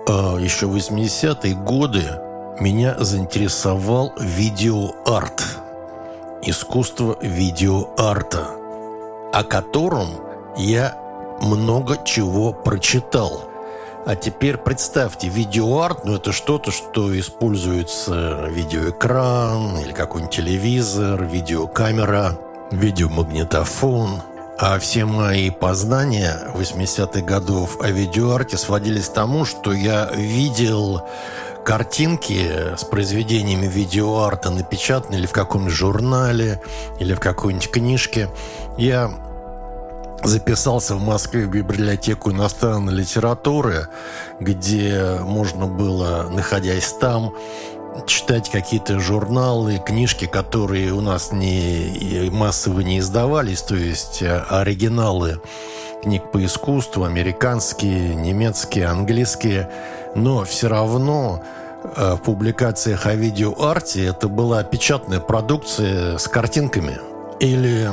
а, 0.08 0.38
еще 0.38 0.68
в 0.68 0.76
80-е 0.76 1.56
годы 1.56 2.04
меня 2.60 2.96
заинтересовал 3.00 4.14
видеоарт, 4.20 5.44
искусство 6.44 7.18
видеоарта, 7.22 8.48
о 9.34 9.44
котором 9.44 10.08
я 10.58 10.96
много 11.42 11.98
чего 12.06 12.54
прочитал– 12.54 13.50
а 14.06 14.16
теперь 14.16 14.58
представьте, 14.58 15.30
видеоарт, 15.30 16.06
ну 16.06 16.16
это 16.16 16.32
что-то, 16.32 16.72
что 16.72 17.18
используется 17.18 18.48
видеоэкран 18.50 19.78
или 19.80 19.94
какой-нибудь 19.94 20.36
телевизор, 20.36 21.24
видеокамера, 21.24 22.38
видеомагнитофон. 22.72 24.22
А 24.60 24.78
все 24.80 25.06
мои 25.06 25.50
познания 25.50 26.40
80-х 26.54 27.22
годов 27.22 27.82
о 27.82 27.90
видеоарте 27.90 28.58
сводились 28.58 29.08
к 29.08 29.14
тому, 29.14 29.46
что 29.46 29.74
я 29.74 30.12
видел 30.14 31.02
картинки 31.66 32.76
с 32.78 32.84
произведениями 32.84 33.68
видеоарта 33.68 34.52
напечатанные 34.52 35.20
или 35.20 35.28
в 35.28 35.32
каком-нибудь 35.32 35.74
журнале, 35.74 36.62
или 37.00 37.14
в 37.14 37.20
какой-нибудь 37.20 37.72
книжке. 37.72 38.30
Я 38.78 39.12
записался 40.24 40.96
в 40.96 41.02
Москве 41.02 41.46
в 41.46 41.50
библиотеку 41.50 42.32
иностранной 42.32 42.94
литературы, 42.94 43.88
где 44.40 45.18
можно 45.22 45.68
было, 45.68 46.30
находясь 46.32 46.94
там, 46.94 47.34
читать 48.08 48.50
какие-то 48.50 49.00
журналы, 49.00 49.80
книжки, 49.86 50.26
которые 50.26 50.94
у 50.94 51.02
нас 51.02 51.32
не 51.32 52.30
массово 52.32 52.82
не 52.82 53.00
издавались, 53.00 53.62
то 53.62 53.76
есть 53.76 54.22
э, 54.22 54.44
оригиналы 54.50 55.40
книг 56.02 56.32
по 56.32 56.44
искусству, 56.44 57.04
американские, 57.04 58.16
немецкие, 58.16 58.88
английские, 58.88 59.70
но 60.16 60.44
все 60.44 60.68
равно 60.68 61.44
э, 61.84 62.16
в 62.16 62.24
публикациях 62.24 63.06
о 63.06 63.16
видеоарте 63.16 64.06
это 64.06 64.28
была 64.28 64.64
печатная 64.64 65.20
продукция 65.20 66.18
с 66.18 66.28
картинками. 66.28 66.98
Или 67.40 67.90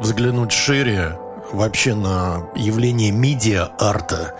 взглянуть 0.00 0.52
шире, 0.52 1.18
вообще 1.54 1.94
на 1.94 2.42
явление 2.56 3.10
медиа-арта, 3.10 4.34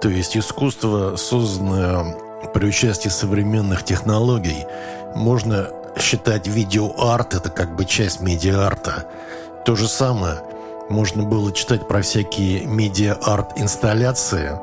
то 0.00 0.08
есть 0.08 0.36
искусство, 0.36 1.16
созданное 1.16 2.16
при 2.52 2.66
участии 2.66 3.08
современных 3.08 3.84
технологий. 3.84 4.66
можно 5.14 5.68
считать 5.98 6.48
видеоарт, 6.48 7.34
это 7.34 7.50
как 7.50 7.76
бы 7.76 7.84
часть 7.84 8.20
медиа-арта. 8.20 9.06
То 9.64 9.76
же 9.76 9.88
самое 9.88 10.40
можно 10.88 11.22
было 11.22 11.52
читать 11.52 11.88
про 11.88 12.02
всякие 12.02 12.64
медиа-арт-инсталляции 12.66 14.58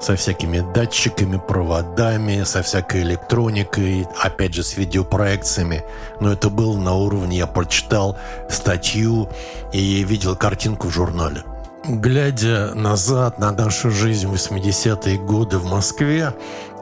со 0.00 0.16
всякими 0.16 0.64
датчиками, 0.74 1.38
проводами, 1.38 2.44
со 2.44 2.62
всякой 2.62 3.02
электроникой, 3.02 4.06
опять 4.22 4.54
же, 4.54 4.62
с 4.62 4.76
видеопроекциями. 4.76 5.84
Но 6.20 6.32
это 6.32 6.50
было 6.50 6.76
на 6.76 6.94
уровне, 6.94 7.38
я 7.38 7.46
прочитал 7.46 8.16
статью 8.48 9.28
и 9.72 10.04
видел 10.04 10.36
картинку 10.36 10.88
в 10.88 10.92
журнале. 10.92 11.42
Глядя 11.86 12.72
назад 12.74 13.38
на 13.38 13.52
нашу 13.52 13.90
жизнь 13.90 14.26
в 14.26 14.32
80-е 14.32 15.18
годы 15.18 15.58
в 15.58 15.66
Москве 15.66 16.32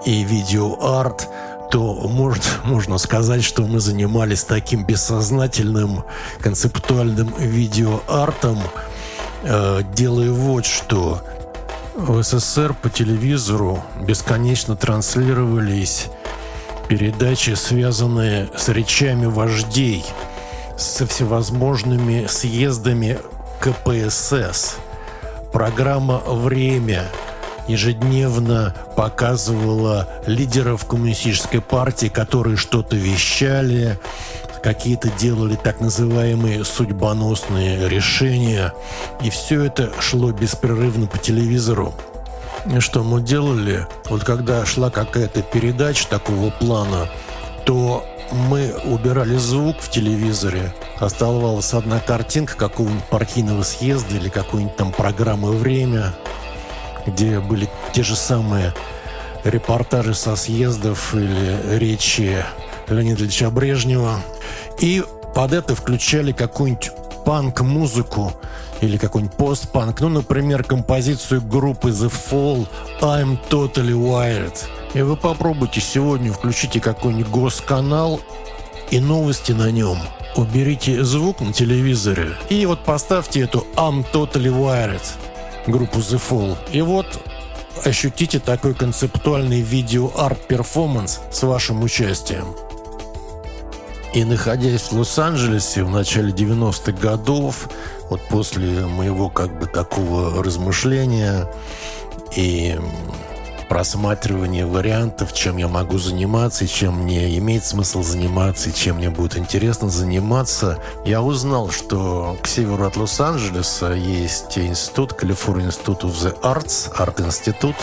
и 0.04 0.22
видеоарт, 0.22 1.28
то 1.72 1.94
можно, 2.06 2.44
можно 2.64 2.98
сказать, 2.98 3.42
что 3.42 3.62
мы 3.62 3.80
занимались 3.80 4.44
таким 4.44 4.84
бессознательным 4.84 6.04
концептуальным 6.38 7.34
видеоартом, 7.38 8.58
э, 9.42 9.80
делая 9.94 10.30
вот 10.30 10.66
что. 10.66 11.22
В 11.94 12.22
СССР 12.22 12.74
по 12.74 12.90
телевизору 12.90 13.82
бесконечно 14.02 14.76
транслировались 14.76 16.08
передачи, 16.88 17.54
связанные 17.54 18.50
с 18.54 18.68
речами 18.68 19.24
вождей, 19.24 20.04
со 20.76 21.06
всевозможными 21.06 22.26
съездами 22.26 23.18
КПСС– 23.60 24.76
Программа 25.52 26.22
«Время» 26.26 27.10
ежедневно 27.68 28.74
показывала 28.96 30.08
лидеров 30.26 30.86
коммунистической 30.86 31.60
партии, 31.60 32.08
которые 32.08 32.56
что-то 32.56 32.96
вещали, 32.96 33.98
какие-то 34.62 35.10
делали 35.10 35.56
так 35.56 35.80
называемые 35.80 36.64
судьбоносные 36.64 37.88
решения. 37.88 38.72
И 39.22 39.30
все 39.30 39.64
это 39.64 39.92
шло 40.00 40.32
беспрерывно 40.32 41.06
по 41.06 41.18
телевизору. 41.18 41.94
И 42.66 42.78
что 42.78 43.02
мы 43.02 43.20
делали? 43.20 43.86
Вот 44.08 44.24
когда 44.24 44.64
шла 44.64 44.90
какая-то 44.90 45.42
передача 45.42 46.06
такого 46.08 46.50
плана, 46.50 47.08
то 47.64 48.04
мы 48.30 48.74
убирали 48.84 49.36
звук 49.36 49.76
в 49.80 49.90
телевизоре, 49.90 50.74
оставалась 50.98 51.74
одна 51.74 52.00
картинка 52.00 52.56
какого-нибудь 52.56 53.04
партийного 53.04 53.62
съезда 53.62 54.16
или 54.16 54.28
какой-нибудь 54.28 54.76
там 54.76 54.92
программы 54.92 55.52
«Время», 55.52 56.14
где 57.06 57.40
были 57.40 57.68
те 57.92 58.02
же 58.02 58.16
самые 58.16 58.74
репортажи 59.44 60.14
со 60.14 60.36
съездов 60.36 61.14
или 61.14 61.78
речи 61.78 62.44
Леонида 62.88 63.24
Ильича 63.24 63.50
Брежнева. 63.50 64.20
И 64.80 65.02
под 65.34 65.52
это 65.52 65.74
включали 65.74 66.32
какую-нибудь 66.32 66.92
панк-музыку 67.24 68.32
или 68.80 68.96
какой-нибудь 68.96 69.36
постпанк. 69.36 70.00
Ну, 70.00 70.08
например, 70.08 70.64
композицию 70.64 71.40
группы 71.42 71.90
The 71.90 72.12
Fall 72.12 72.66
«I'm 73.00 73.38
Totally 73.48 73.92
Wired». 73.92 74.58
И 74.94 75.02
вы 75.02 75.16
попробуйте 75.16 75.80
сегодня, 75.80 76.32
включите 76.32 76.80
какой-нибудь 76.80 77.28
госканал 77.28 78.20
и 78.90 79.00
новости 79.00 79.52
на 79.52 79.70
нем. 79.70 79.98
Уберите 80.36 81.04
звук 81.04 81.40
на 81.40 81.52
телевизоре 81.52 82.32
и 82.48 82.64
вот 82.66 82.84
поставьте 82.84 83.40
эту 83.40 83.66
I'm 83.76 84.04
Totally 84.12 84.50
Wired 84.50 85.02
группу 85.66 85.98
The 85.98 86.20
Fall. 86.20 86.56
И 86.72 86.82
вот 86.82 87.06
ощутите 87.84 88.38
такой 88.38 88.74
концептуальный 88.74 89.60
видео-арт-перформанс 89.60 91.20
с 91.30 91.42
вашим 91.42 91.82
участием. 91.82 92.46
И 94.14 94.24
находясь 94.24 94.92
в 94.92 94.98
Лос-Анджелесе 94.98 95.84
в 95.84 95.90
начале 95.90 96.32
90-х 96.32 96.92
годов, 96.92 97.68
вот 98.10 98.20
после 98.28 98.86
моего 98.86 99.30
как 99.30 99.58
бы 99.58 99.66
такого 99.66 100.42
размышления 100.42 101.48
и 102.36 102.78
просматривание 103.68 104.66
вариантов, 104.66 105.32
чем 105.32 105.56
я 105.56 105.68
могу 105.68 105.98
заниматься, 105.98 106.66
чем 106.66 107.02
мне 107.04 107.36
имеет 107.38 107.64
смысл 107.64 108.02
заниматься, 108.02 108.72
чем 108.72 108.96
мне 108.96 109.10
будет 109.10 109.36
интересно 109.36 109.88
заниматься, 109.90 110.78
я 111.04 111.22
узнал, 111.22 111.70
что 111.70 112.36
к 112.42 112.46
северу 112.46 112.86
от 112.86 112.96
Лос-Анджелеса 112.96 113.92
есть 113.92 114.58
институт, 114.58 115.12
California 115.12 115.68
Institute 115.68 116.00
of 116.00 116.12
the 116.12 116.38
Arts, 116.42 116.92
арт-институт, 116.96 117.76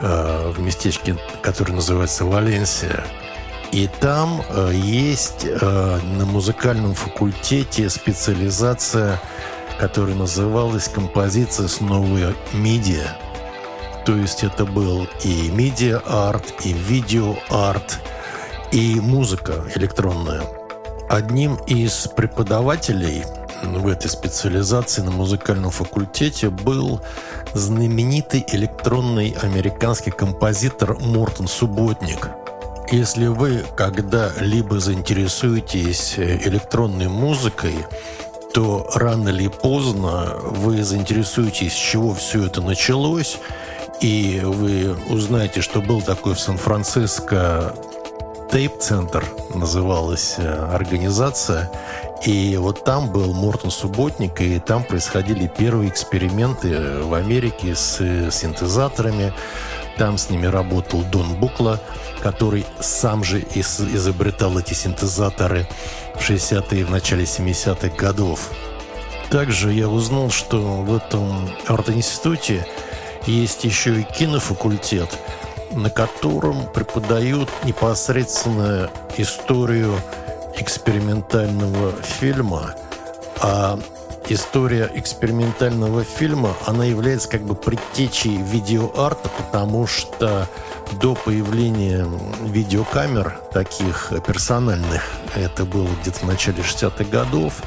э, 0.00 0.52
в 0.54 0.60
местечке, 0.60 1.16
который 1.42 1.72
называется 1.72 2.24
Валенсия. 2.24 3.04
И 3.72 3.88
там 4.00 4.42
э, 4.48 4.72
есть 4.74 5.44
э, 5.44 6.00
на 6.02 6.24
музыкальном 6.24 6.94
факультете 6.94 7.90
специализация, 7.90 9.20
которая 9.78 10.16
называлась 10.16 10.88
«Композиция 10.88 11.68
с 11.68 11.80
новой 11.80 12.34
медиа». 12.52 13.16
То 14.08 14.16
есть 14.16 14.42
это 14.42 14.64
был 14.64 15.06
и 15.22 15.50
медиа-арт, 15.50 16.64
и 16.64 16.72
видео-арт, 16.72 17.98
и 18.72 18.98
музыка 19.00 19.66
электронная. 19.74 20.40
Одним 21.10 21.56
из 21.66 22.08
преподавателей 22.16 23.24
в 23.62 23.86
этой 23.86 24.08
специализации 24.08 25.02
на 25.02 25.10
музыкальном 25.10 25.70
факультете 25.70 26.48
был 26.48 27.02
знаменитый 27.52 28.46
электронный 28.50 29.36
американский 29.42 30.10
композитор 30.10 30.98
Мортон 31.00 31.46
Субботник. 31.46 32.30
Если 32.90 33.26
вы 33.26 33.62
когда-либо 33.76 34.80
заинтересуетесь 34.80 36.14
электронной 36.18 37.08
музыкой, 37.08 37.74
то 38.54 38.88
рано 38.94 39.28
или 39.28 39.48
поздно 39.48 40.32
вы 40.40 40.82
заинтересуетесь, 40.82 41.74
с 41.74 41.76
чего 41.76 42.14
все 42.14 42.46
это 42.46 42.62
началось, 42.62 43.36
и 44.00 44.40
вы 44.44 44.96
узнаете, 45.08 45.60
что 45.60 45.80
был 45.80 46.00
такой 46.00 46.34
в 46.34 46.40
Сан-Франциско 46.40 47.74
Тейп-центр, 48.50 49.24
называлась 49.54 50.36
э, 50.38 50.74
организация. 50.74 51.70
И 52.24 52.56
вот 52.56 52.84
там 52.84 53.10
был 53.12 53.34
Мортон 53.34 53.70
Субботник, 53.70 54.40
и 54.40 54.58
там 54.58 54.84
происходили 54.84 55.46
первые 55.46 55.90
эксперименты 55.90 57.02
в 57.02 57.14
Америке 57.14 57.74
с 57.74 57.98
э, 58.00 58.30
синтезаторами. 58.30 59.34
Там 59.98 60.16
с 60.16 60.30
ними 60.30 60.46
работал 60.46 61.02
Дон 61.02 61.34
Букла, 61.34 61.80
который 62.22 62.64
сам 62.80 63.24
же 63.24 63.40
изобретал 63.40 64.58
эти 64.58 64.72
синтезаторы 64.74 65.66
в 66.14 66.20
60-е 66.20 66.80
и 66.80 66.84
в 66.84 66.90
начале 66.90 67.24
70-х 67.24 67.88
годов. 67.96 68.50
Также 69.30 69.72
я 69.72 69.88
узнал, 69.88 70.30
что 70.30 70.58
в 70.58 70.96
этом 70.96 71.50
арт-институте 71.66 72.66
есть 73.28 73.64
еще 73.64 74.00
и 74.00 74.02
кинофакультет, 74.02 75.08
на 75.72 75.90
котором 75.90 76.66
преподают 76.72 77.48
непосредственно 77.64 78.90
историю 79.16 79.94
экспериментального 80.56 81.92
фильма, 82.02 82.74
а 83.40 83.78
история 84.28 84.90
экспериментального 84.94 86.04
фильма, 86.04 86.54
она 86.66 86.84
является 86.84 87.28
как 87.28 87.42
бы 87.42 87.54
предтечей 87.54 88.36
видеоарта, 88.36 89.30
потому 89.38 89.86
что 89.86 90.48
до 91.00 91.14
появления 91.14 92.06
видеокамер 92.44 93.38
таких 93.52 94.12
персональных, 94.26 95.02
это 95.34 95.64
было 95.64 95.88
где-то 96.02 96.20
в 96.20 96.24
начале 96.24 96.62
60-х 96.62 97.04
годов, 97.04 97.62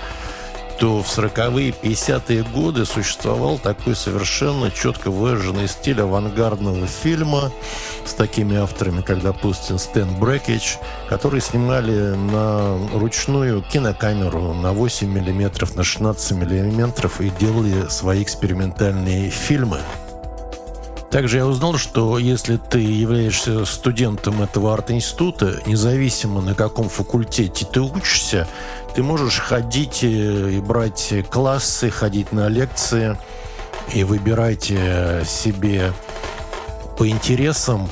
то 0.81 1.03
в 1.03 1.15
40-е, 1.15 1.75
50-е 1.83 2.41
годы 2.41 2.87
существовал 2.87 3.59
такой 3.59 3.95
совершенно 3.95 4.71
четко 4.71 5.11
выраженный 5.11 5.67
стиль 5.67 6.01
авангардного 6.01 6.87
фильма 6.87 7.51
с 8.03 8.15
такими 8.15 8.57
авторами, 8.57 9.01
как, 9.01 9.21
допустим, 9.21 9.77
Стэн 9.77 10.19
Брэкич, 10.19 10.79
которые 11.07 11.41
снимали 11.41 12.15
на 12.15 12.79
ручную 12.95 13.61
кинокамеру 13.61 14.55
на 14.55 14.73
8 14.73 15.07
мм, 15.07 15.67
на 15.75 15.83
16 15.83 16.31
мм 16.31 17.11
и 17.19 17.29
делали 17.29 17.87
свои 17.89 18.23
экспериментальные 18.23 19.29
фильмы. 19.29 19.81
Также 21.11 21.37
я 21.37 21.45
узнал, 21.45 21.77
что 21.77 22.17
если 22.17 22.55
ты 22.55 22.79
являешься 22.79 23.65
студентом 23.65 24.41
этого 24.41 24.73
арт-института, 24.73 25.59
независимо 25.65 26.39
на 26.39 26.55
каком 26.55 26.87
факультете 26.87 27.65
ты 27.65 27.81
учишься, 27.81 28.47
ты 28.95 29.03
можешь 29.03 29.39
ходить 29.39 30.03
и 30.03 30.61
брать 30.61 31.13
классы, 31.29 31.89
ходить 31.89 32.31
на 32.31 32.47
лекции 32.47 33.17
и 33.93 34.05
выбирать 34.05 34.63
себе 34.63 35.91
по 36.97 37.07
интересам 37.07 37.89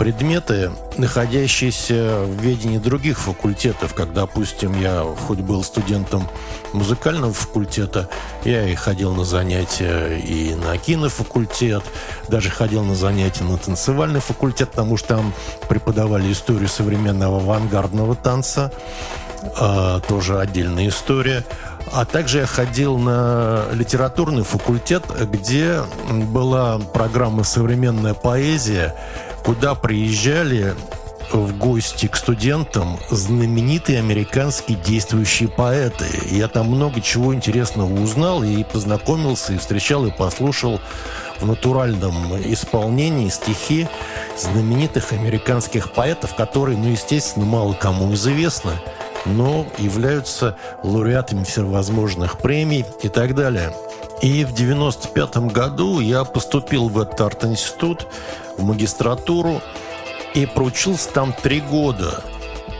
предметы, 0.00 0.70
находящиеся 0.96 2.24
в 2.24 2.40
ведении 2.40 2.78
других 2.78 3.18
факультетов. 3.18 3.92
Как, 3.92 4.14
допустим, 4.14 4.72
я 4.80 5.04
хоть 5.26 5.40
был 5.40 5.62
студентом 5.62 6.26
музыкального 6.72 7.34
факультета, 7.34 8.08
я 8.42 8.66
и 8.66 8.74
ходил 8.74 9.14
на 9.14 9.26
занятия 9.26 10.16
и 10.16 10.54
на 10.54 10.78
кинофакультет, 10.78 11.82
даже 12.28 12.48
ходил 12.48 12.82
на 12.82 12.94
занятия 12.94 13.44
на 13.44 13.58
танцевальный 13.58 14.20
факультет, 14.20 14.70
потому 14.70 14.96
что 14.96 15.16
там 15.16 15.34
преподавали 15.68 16.32
историю 16.32 16.70
современного 16.70 17.36
авангардного 17.36 18.14
танца. 18.14 18.72
А, 19.58 20.00
тоже 20.00 20.38
отдельная 20.38 20.88
история. 20.88 21.44
А 21.92 22.06
также 22.06 22.38
я 22.38 22.46
ходил 22.46 22.96
на 22.96 23.64
литературный 23.72 24.44
факультет, 24.44 25.04
где 25.30 25.82
была 26.08 26.78
программа 26.78 27.44
«Современная 27.44 28.14
поэзия», 28.14 28.94
куда 29.44 29.74
приезжали 29.74 30.74
в 31.32 31.56
гости 31.56 32.06
к 32.06 32.16
студентам 32.16 32.98
знаменитые 33.10 34.00
американские 34.00 34.76
действующие 34.78 35.48
поэты. 35.48 36.06
Я 36.30 36.48
там 36.48 36.66
много 36.66 37.00
чего 37.00 37.34
интересного 37.34 37.92
узнал 38.02 38.42
и 38.42 38.64
познакомился, 38.64 39.52
и 39.52 39.58
встречал, 39.58 40.06
и 40.06 40.10
послушал 40.10 40.80
в 41.40 41.46
натуральном 41.46 42.36
исполнении 42.52 43.28
стихи 43.28 43.88
знаменитых 44.36 45.12
американских 45.12 45.92
поэтов, 45.92 46.34
которые, 46.34 46.76
ну, 46.76 46.88
естественно, 46.88 47.46
мало 47.46 47.74
кому 47.74 48.12
известны 48.14 48.72
но 49.26 49.66
являются 49.78 50.56
лауреатами 50.82 51.44
всевозможных 51.44 52.38
премий 52.38 52.84
и 53.02 53.08
так 53.08 53.34
далее. 53.34 53.72
И 54.20 54.44
в 54.44 54.52
95 54.52 55.36
году 55.52 56.00
я 56.00 56.24
поступил 56.24 56.88
в 56.88 57.00
этот 57.00 57.20
арт-институт, 57.20 58.06
в 58.58 58.64
магистратуру, 58.64 59.62
и 60.34 60.46
проучился 60.46 61.10
там 61.10 61.32
три 61.32 61.60
года. 61.60 62.22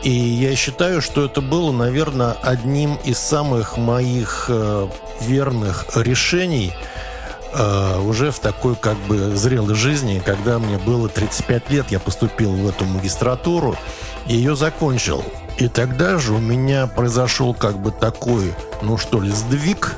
И 0.03 0.11
я 0.11 0.55
считаю, 0.55 1.01
что 1.01 1.25
это 1.25 1.41
было, 1.41 1.71
наверное, 1.71 2.31
одним 2.41 2.95
из 3.03 3.19
самых 3.19 3.77
моих 3.77 4.45
э, 4.49 4.87
верных 5.21 5.85
решений 5.95 6.73
э, 7.53 7.99
уже 7.99 8.31
в 8.31 8.39
такой 8.39 8.75
как 8.75 8.97
бы 9.07 9.35
зрелой 9.35 9.75
жизни, 9.75 10.21
когда 10.23 10.57
мне 10.57 10.77
было 10.79 11.07
35 11.07 11.69
лет, 11.69 11.91
я 11.91 11.99
поступил 11.99 12.51
в 12.51 12.67
эту 12.67 12.85
магистратуру 12.85 13.75
и 14.27 14.35
ее 14.35 14.55
закончил. 14.55 15.23
И 15.57 15.67
тогда 15.67 16.17
же 16.17 16.33
у 16.33 16.39
меня 16.39 16.87
произошел 16.87 17.53
как 17.53 17.77
бы 17.77 17.91
такой, 17.91 18.53
ну 18.81 18.97
что 18.97 19.21
ли, 19.21 19.29
сдвиг 19.29 19.97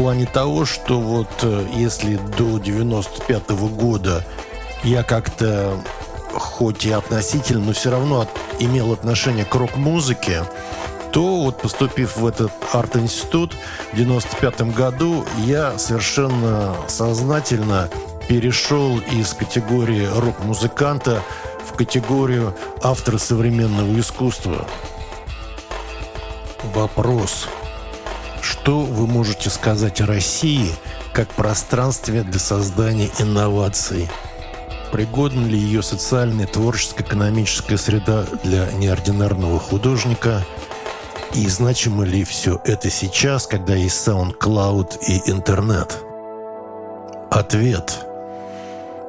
плане 0.00 0.24
того, 0.24 0.64
что 0.64 0.98
вот 0.98 1.28
э, 1.42 1.66
если 1.74 2.18
до 2.38 2.56
95 2.56 3.50
-го 3.50 3.68
года 3.68 4.24
я 4.82 5.02
как-то 5.02 5.78
хоть 6.32 6.86
и 6.86 6.90
относительно, 6.90 7.66
но 7.66 7.72
все 7.74 7.90
равно 7.90 8.26
имел 8.60 8.94
отношение 8.94 9.44
к 9.44 9.54
рок-музыке, 9.54 10.44
то 11.12 11.42
вот 11.42 11.60
поступив 11.60 12.16
в 12.16 12.26
этот 12.26 12.50
арт-институт 12.72 13.54
в 13.92 13.96
95 13.96 14.74
году, 14.74 15.26
я 15.44 15.78
совершенно 15.78 16.74
сознательно 16.88 17.90
перешел 18.26 19.00
из 19.00 19.34
категории 19.34 20.08
рок-музыканта 20.16 21.22
в 21.66 21.76
категорию 21.76 22.54
автора 22.82 23.18
современного 23.18 24.00
искусства. 24.00 24.66
Вопрос. 26.72 27.48
Что 28.42 28.80
вы 28.80 29.06
можете 29.06 29.50
сказать 29.50 30.00
о 30.00 30.06
России 30.06 30.70
как 31.12 31.28
пространстве 31.28 32.22
для 32.22 32.38
создания 32.38 33.10
инноваций? 33.18 34.08
Пригодна 34.92 35.46
ли 35.46 35.58
ее 35.58 35.82
социальная, 35.82 36.46
творческая, 36.46 37.04
экономическая 37.04 37.78
среда 37.78 38.24
для 38.42 38.70
неординарного 38.72 39.58
художника? 39.58 40.44
И 41.34 41.46
значимо 41.48 42.04
ли 42.04 42.24
все 42.24 42.60
это 42.64 42.90
сейчас, 42.90 43.46
когда 43.46 43.74
есть 43.74 44.06
SoundCloud 44.06 44.98
и 45.06 45.30
интернет? 45.30 45.98
Ответ. 47.30 47.98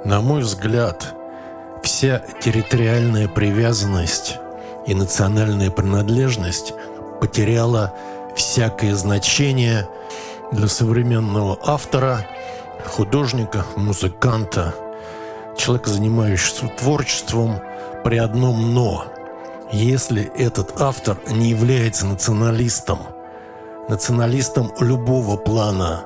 На 0.05 0.21
мой 0.21 0.41
взгляд, 0.41 1.15
Вся 1.84 2.21
территориальная 2.39 3.27
привязанность 3.27 4.38
и 4.86 4.93
национальная 4.93 5.71
принадлежность 5.71 6.73
потеряла 7.19 7.93
всякое 8.36 8.95
значение 8.95 9.88
для 10.51 10.67
современного 10.67 11.57
автора, 11.63 12.27
художника, 12.86 13.65
музыканта, 13.75 14.73
человека, 15.57 15.89
занимающегося 15.89 16.67
творчеством, 16.67 17.59
при 18.03 18.17
одном 18.17 18.73
«но». 18.73 19.05
Если 19.71 20.29
этот 20.36 20.82
автор 20.82 21.17
не 21.29 21.49
является 21.49 22.05
националистом, 22.05 22.99
националистом 23.88 24.73
любого 24.79 25.38
плана, 25.38 26.03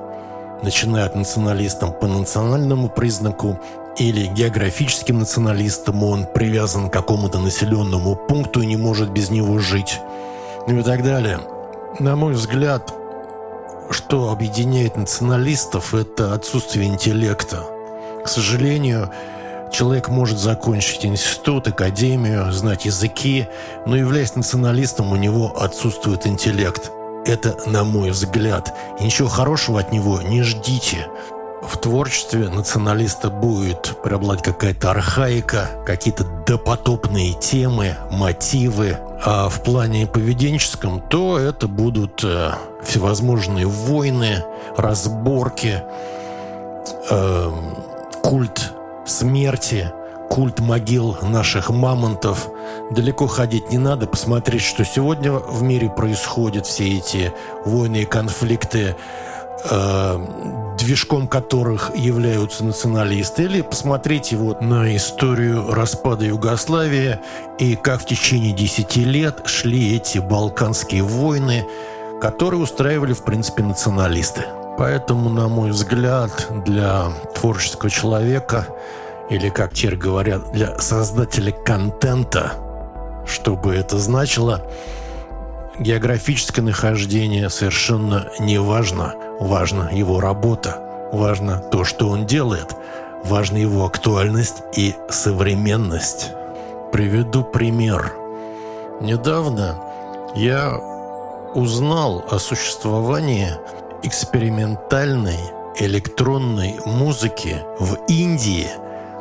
начиная 0.62 1.06
от 1.06 1.16
националистом 1.16 1.92
по 1.92 2.06
национальному 2.06 2.88
признаку 2.88 3.58
или 3.98 4.26
географическим 4.26 5.18
националистом, 5.18 6.04
он 6.04 6.26
привязан 6.26 6.90
к 6.90 6.92
какому-то 6.92 7.40
населенному 7.40 8.14
пункту 8.14 8.60
и 8.60 8.66
не 8.66 8.76
может 8.76 9.10
без 9.10 9.30
него 9.30 9.58
жить, 9.58 10.00
ну 10.68 10.78
и 10.78 10.82
так 10.84 11.02
далее. 11.02 11.40
На 11.98 12.14
мой 12.14 12.34
взгляд, 12.34 12.92
что 13.90 14.30
объединяет 14.30 14.96
националистов, 14.96 15.94
это 15.94 16.34
отсутствие 16.34 16.88
интеллекта. 16.88 17.64
К 18.22 18.28
сожалению, 18.28 19.10
человек 19.72 20.08
может 20.08 20.38
закончить 20.38 21.06
институт, 21.06 21.68
академию, 21.68 22.52
знать 22.52 22.84
языки, 22.84 23.48
но 23.86 23.96
являясь 23.96 24.34
националистом, 24.34 25.10
у 25.10 25.16
него 25.16 25.58
отсутствует 25.58 26.26
интеллект. 26.26 26.90
Это, 27.24 27.56
на 27.66 27.82
мой 27.82 28.10
взгляд. 28.10 28.74
И 29.00 29.04
ничего 29.04 29.28
хорошего 29.28 29.80
от 29.80 29.90
него 29.90 30.20
не 30.20 30.42
ждите 30.42 31.08
в 31.66 31.76
творчестве 31.78 32.48
националиста 32.48 33.28
будет 33.30 33.96
преобладать 34.02 34.44
какая-то 34.44 34.90
архаика, 34.90 35.68
какие-то 35.84 36.24
допотопные 36.46 37.34
темы, 37.34 37.96
мотивы. 38.10 38.98
А 39.24 39.48
в 39.48 39.62
плане 39.62 40.06
поведенческом, 40.06 41.00
то 41.00 41.38
это 41.38 41.68
будут 41.68 42.22
э, 42.22 42.52
всевозможные 42.82 43.66
войны, 43.66 44.44
разборки, 44.76 45.82
э, 47.10 47.52
культ 48.22 48.72
смерти, 49.06 49.92
культ 50.28 50.60
могил 50.60 51.16
наших 51.22 51.70
мамонтов. 51.70 52.48
Далеко 52.90 53.26
ходить 53.26 53.70
не 53.70 53.78
надо, 53.78 54.06
посмотреть, 54.06 54.62
что 54.62 54.84
сегодня 54.84 55.32
в 55.32 55.62
мире 55.62 55.88
происходит, 55.88 56.66
все 56.66 56.98
эти 56.98 57.32
войны 57.64 58.02
и 58.02 58.04
конфликты 58.04 58.96
движком 60.78 61.26
которых 61.26 61.90
являются 61.96 62.64
националисты, 62.64 63.44
или 63.44 63.62
посмотрите 63.62 64.36
вот 64.36 64.60
на 64.60 64.94
историю 64.94 65.72
распада 65.72 66.24
Югославии 66.26 67.18
и 67.58 67.74
как 67.76 68.02
в 68.02 68.06
течение 68.06 68.52
десяти 68.52 69.04
лет 69.04 69.42
шли 69.46 69.96
эти 69.96 70.18
балканские 70.18 71.02
войны, 71.02 71.66
которые 72.20 72.60
устраивали, 72.60 73.14
в 73.14 73.24
принципе, 73.24 73.62
националисты. 73.62 74.44
Поэтому, 74.78 75.30
на 75.30 75.48
мой 75.48 75.70
взгляд, 75.70 76.48
для 76.66 77.06
творческого 77.34 77.90
человека, 77.90 78.68
или, 79.30 79.48
как 79.48 79.72
теперь 79.72 79.96
говорят, 79.96 80.52
для 80.52 80.78
создателя 80.78 81.50
контента, 81.50 82.52
чтобы 83.26 83.74
это 83.74 83.98
значило, 83.98 84.62
географическое 85.78 86.64
нахождение 86.64 87.50
совершенно 87.50 88.28
не 88.38 88.58
важно. 88.58 89.14
Важна 89.40 89.90
его 89.90 90.20
работа, 90.20 91.08
важно 91.12 91.58
то, 91.58 91.84
что 91.84 92.08
он 92.08 92.26
делает, 92.26 92.74
важна 93.24 93.58
его 93.58 93.84
актуальность 93.84 94.62
и 94.74 94.94
современность. 95.08 96.32
Приведу 96.92 97.44
пример. 97.44 98.14
Недавно 99.00 99.76
я 100.34 100.72
узнал 101.54 102.24
о 102.30 102.38
существовании 102.38 103.50
экспериментальной 104.02 105.38
электронной 105.78 106.76
музыки 106.86 107.62
в 107.78 107.98
Индии 108.08 108.68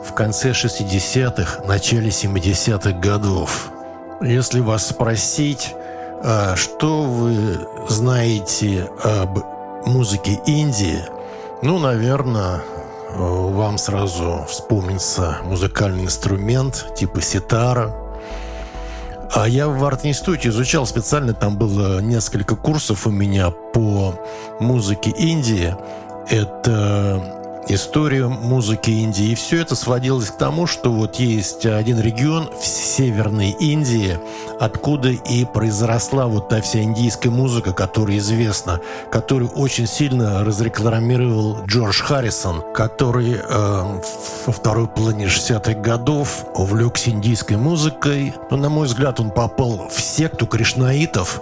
в 0.05 0.13
конце 0.13 0.51
60-х, 0.51 1.63
начале 1.65 2.09
70-х 2.09 2.91
годов. 2.99 3.71
Если 4.21 4.61
вас 4.61 4.87
спросить, 4.87 5.75
а 6.23 6.55
что 6.55 7.03
вы 7.03 7.67
знаете 7.89 8.89
об 9.03 9.54
музыке 9.85 10.39
Индии? 10.45 10.99
Ну, 11.61 11.79
наверное, 11.79 12.61
вам 13.15 13.77
сразу 13.77 14.45
вспомнится 14.47 15.37
музыкальный 15.43 16.03
инструмент 16.03 16.87
типа 16.95 17.21
ситара. 17.21 17.95
А 19.33 19.47
я 19.47 19.67
в 19.67 19.83
арт-институте 19.83 20.49
изучал 20.49 20.85
специально, 20.85 21.33
там 21.33 21.57
было 21.57 21.99
несколько 21.99 22.55
курсов 22.55 23.07
у 23.07 23.11
меня 23.11 23.49
по 23.51 24.15
музыке 24.59 25.09
Индии. 25.11 25.75
Это 26.29 27.44
историю 27.67 28.29
музыки 28.29 28.89
Индии. 28.91 29.31
И 29.31 29.35
все 29.35 29.61
это 29.61 29.75
сводилось 29.75 30.29
к 30.29 30.37
тому, 30.37 30.67
что 30.67 30.91
вот 30.91 31.15
есть 31.15 31.65
один 31.65 31.99
регион 31.99 32.49
в 32.59 32.65
Северной 32.65 33.51
Индии, 33.51 34.17
откуда 34.59 35.09
и 35.09 35.45
произросла 35.45 36.27
вот 36.27 36.49
та 36.49 36.61
вся 36.61 36.81
индийская 36.81 37.29
музыка, 37.29 37.73
которая 37.73 38.17
известна, 38.17 38.79
которую 39.11 39.49
очень 39.51 39.87
сильно 39.87 40.43
разрекламировал 40.43 41.65
Джордж 41.65 42.01
Харрисон, 42.01 42.63
который 42.73 43.35
э, 43.35 44.01
во 44.45 44.53
второй 44.53 44.87
половине 44.87 45.25
60-х 45.25 45.73
годов 45.81 46.45
увлекся 46.53 47.09
индийской 47.09 47.57
музыкой. 47.57 48.33
Но, 48.49 48.57
на 48.57 48.69
мой 48.69 48.87
взгляд, 48.87 49.19
он 49.19 49.31
попал 49.31 49.89
в 49.89 49.99
секту 49.99 50.47
кришнаитов, 50.47 51.41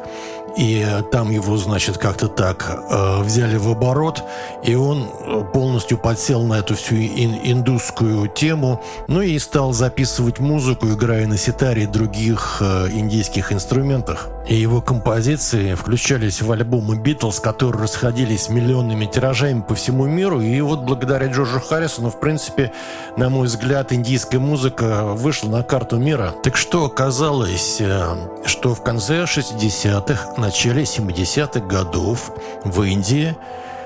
и 0.58 0.86
там 1.12 1.32
его, 1.32 1.58
значит, 1.58 1.98
как-то 1.98 2.28
так 2.28 2.70
э, 2.70 3.22
взяли 3.24 3.58
в 3.58 3.70
оборот, 3.70 4.24
и 4.64 4.76
он 4.76 5.10
э, 5.20 5.44
полностью 5.54 5.98
подсел 5.98 6.44
на 6.44 6.56
эту 6.56 6.76
всю 6.76 6.96
ин 6.96 7.40
индусскую 7.44 8.28
тему, 8.28 8.82
ну 9.08 9.22
и 9.22 9.38
стал 9.40 9.74
записывать 9.74 10.40
музыку, 10.40 10.88
играя 10.88 11.26
на 11.28 11.38
ситаре 11.38 11.84
и 11.84 11.88
других 11.88 12.58
э, 12.62 12.90
индийских 12.92 13.52
инструментах. 13.52 14.30
И 14.48 14.56
его 14.56 14.82
композиции 14.82 15.74
включались 15.74 16.42
в 16.42 16.52
альбомы 16.52 16.98
Битлз, 16.98 17.40
которые 17.40 17.84
расходились 17.84 18.50
миллионными 18.50 19.06
тиражами 19.06 19.62
по 19.62 19.74
всему 19.74 20.06
миру. 20.06 20.42
И 20.42 20.60
вот 20.60 20.82
благодаря 20.82 21.28
Джорджу 21.28 21.62
Харрисону, 21.62 22.10
в 22.10 22.20
принципе, 22.20 22.74
на 23.16 23.30
мой 23.30 23.48
взгляд, 23.48 23.94
индийская 23.94 24.40
музыка 24.40 25.06
вышла 25.06 25.50
на 25.50 25.64
карту 25.64 25.98
мира. 25.98 26.34
Так 26.44 26.58
что 26.58 26.86
оказалось, 26.86 27.78
э, 27.80 28.04
что 28.46 28.76
в 28.76 28.84
конце 28.84 29.24
60-х, 29.24 30.34
начале 30.44 30.84
70-х 30.84 31.62
годов 31.62 32.34
в 32.66 32.84
Индии 32.84 33.34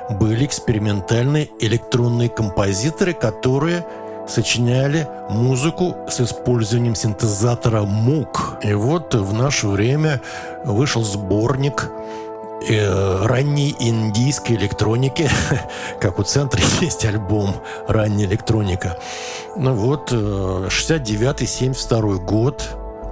были 0.09 0.43
экспериментальные 0.43 1.49
электронные 1.59 2.29
композиторы, 2.29 3.13
которые 3.13 3.85
сочиняли 4.27 5.07
музыку 5.29 5.95
с 6.09 6.19
использованием 6.19 6.95
синтезатора 6.95 7.83
МУК. 7.83 8.55
И 8.63 8.73
вот 8.73 9.13
в 9.13 9.33
наше 9.33 9.67
время 9.67 10.19
вышел 10.65 11.03
сборник 11.03 11.91
э, 12.67 13.25
ранней 13.27 13.75
индийской 13.79 14.55
электроники, 14.55 15.29
как 16.01 16.17
у 16.17 16.23
центра 16.23 16.59
есть 16.81 17.05
альбом 17.05 17.57
«Ранняя 17.87 18.27
электроника». 18.27 18.97
Ну 19.55 19.75
вот, 19.75 20.11
69-72 20.11 22.15
э, 22.15 22.25
год, 22.25 22.67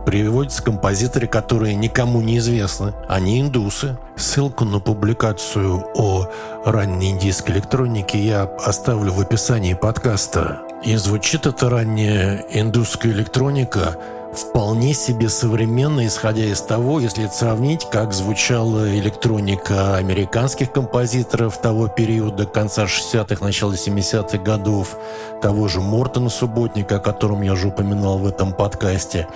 приводятся 0.06 0.64
композиторы, 0.64 1.28
которые 1.28 1.76
никому 1.76 2.22
не 2.22 2.38
известны. 2.38 2.93
Они 3.10 3.41
индусы. 3.41 3.97
Ссылку 4.16 4.64
на 4.64 4.80
публикацию 4.80 5.84
о 5.95 6.30
ранней 6.64 7.12
индийской 7.12 7.56
электронике 7.56 8.20
я 8.20 8.43
оставлю 8.43 9.12
в 9.12 9.20
описании 9.20 9.74
подкаста. 9.74 10.62
И 10.84 10.95
звучит 10.95 11.47
эта 11.47 11.70
ранняя 11.70 12.45
индусская 12.51 13.10
электроника 13.12 13.97
вполне 14.38 14.94
себе 14.94 15.30
современно, 15.30 16.06
исходя 16.06 16.46
из 16.46 16.62
того, 16.62 17.00
если 17.00 17.28
сравнить, 17.28 17.88
как 17.90 18.14
звучала 18.14 18.98
электроника 18.98 19.96
американских 19.96 20.72
композиторов 20.72 21.58
того 21.60 21.88
периода, 21.88 22.46
конца 22.46 22.86
60-х, 22.86 23.44
начала 23.44 23.74
70-х 23.74 24.38
годов, 24.40 24.98
того 25.42 25.68
же 25.68 25.82
Мортона 25.82 26.30
Субботника, 26.30 26.98
о 26.98 27.00
котором 27.00 27.42
я 27.42 27.54
уже 27.54 27.68
упоминал 27.68 28.18
в 28.18 28.28
этом 28.28 28.54
подкасте, 28.54 29.28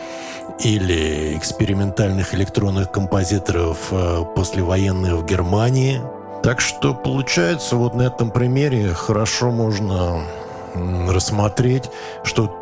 или 0.59 1.37
экспериментальных 1.37 2.33
электронных 2.33 2.91
композиторов 2.91 3.77
э, 3.91 4.23
послевоенных 4.35 5.13
в 5.13 5.25
Германии. 5.25 6.01
Так 6.43 6.61
что 6.61 6.93
получается, 6.93 7.75
вот 7.75 7.95
на 7.95 8.03
этом 8.03 8.31
примере 8.31 8.93
хорошо 8.93 9.51
можно 9.51 10.23
рассмотреть, 11.07 11.89
что 12.23 12.58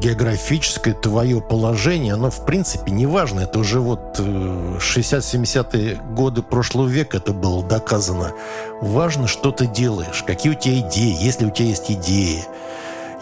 географическое 0.00 0.94
твое 0.94 1.40
положение, 1.40 2.14
оно 2.14 2.30
в 2.30 2.44
принципе 2.44 2.92
не 2.92 3.06
важно. 3.06 3.40
Это 3.40 3.58
уже 3.58 3.80
вот 3.80 4.18
60-70-е 4.18 5.92
э, 5.92 6.14
годы 6.14 6.42
прошлого 6.42 6.88
века 6.88 7.16
это 7.18 7.32
было 7.32 7.62
доказано. 7.62 8.32
Важно, 8.80 9.26
что 9.26 9.50
ты 9.50 9.66
делаешь, 9.66 10.22
какие 10.26 10.52
у 10.52 10.54
тебя 10.54 10.78
идеи, 10.80 11.16
если 11.20 11.46
у 11.46 11.50
тебя 11.50 11.68
есть 11.68 11.90
идеи 11.90 12.44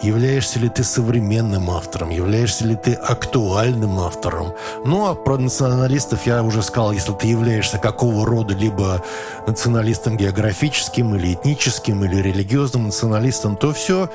являешься 0.01 0.59
ли 0.59 0.69
ты 0.69 0.83
современным 0.83 1.69
автором, 1.69 2.09
являешься 2.09 2.65
ли 2.65 2.75
ты 2.75 2.93
актуальным 2.93 3.99
автором. 3.99 4.53
Ну, 4.85 5.07
а 5.07 5.15
про 5.15 5.37
националистов 5.37 6.25
я 6.25 6.43
уже 6.43 6.61
сказал, 6.61 6.91
если 6.91 7.13
ты 7.13 7.27
являешься 7.27 7.77
какого 7.77 8.25
рода 8.25 8.53
либо 8.53 9.03
националистом 9.45 10.17
географическим, 10.17 11.15
или 11.15 11.33
этническим, 11.33 12.03
или 12.03 12.21
религиозным 12.21 12.85
националистом, 12.85 13.55
то 13.55 13.73
все, 13.73 14.09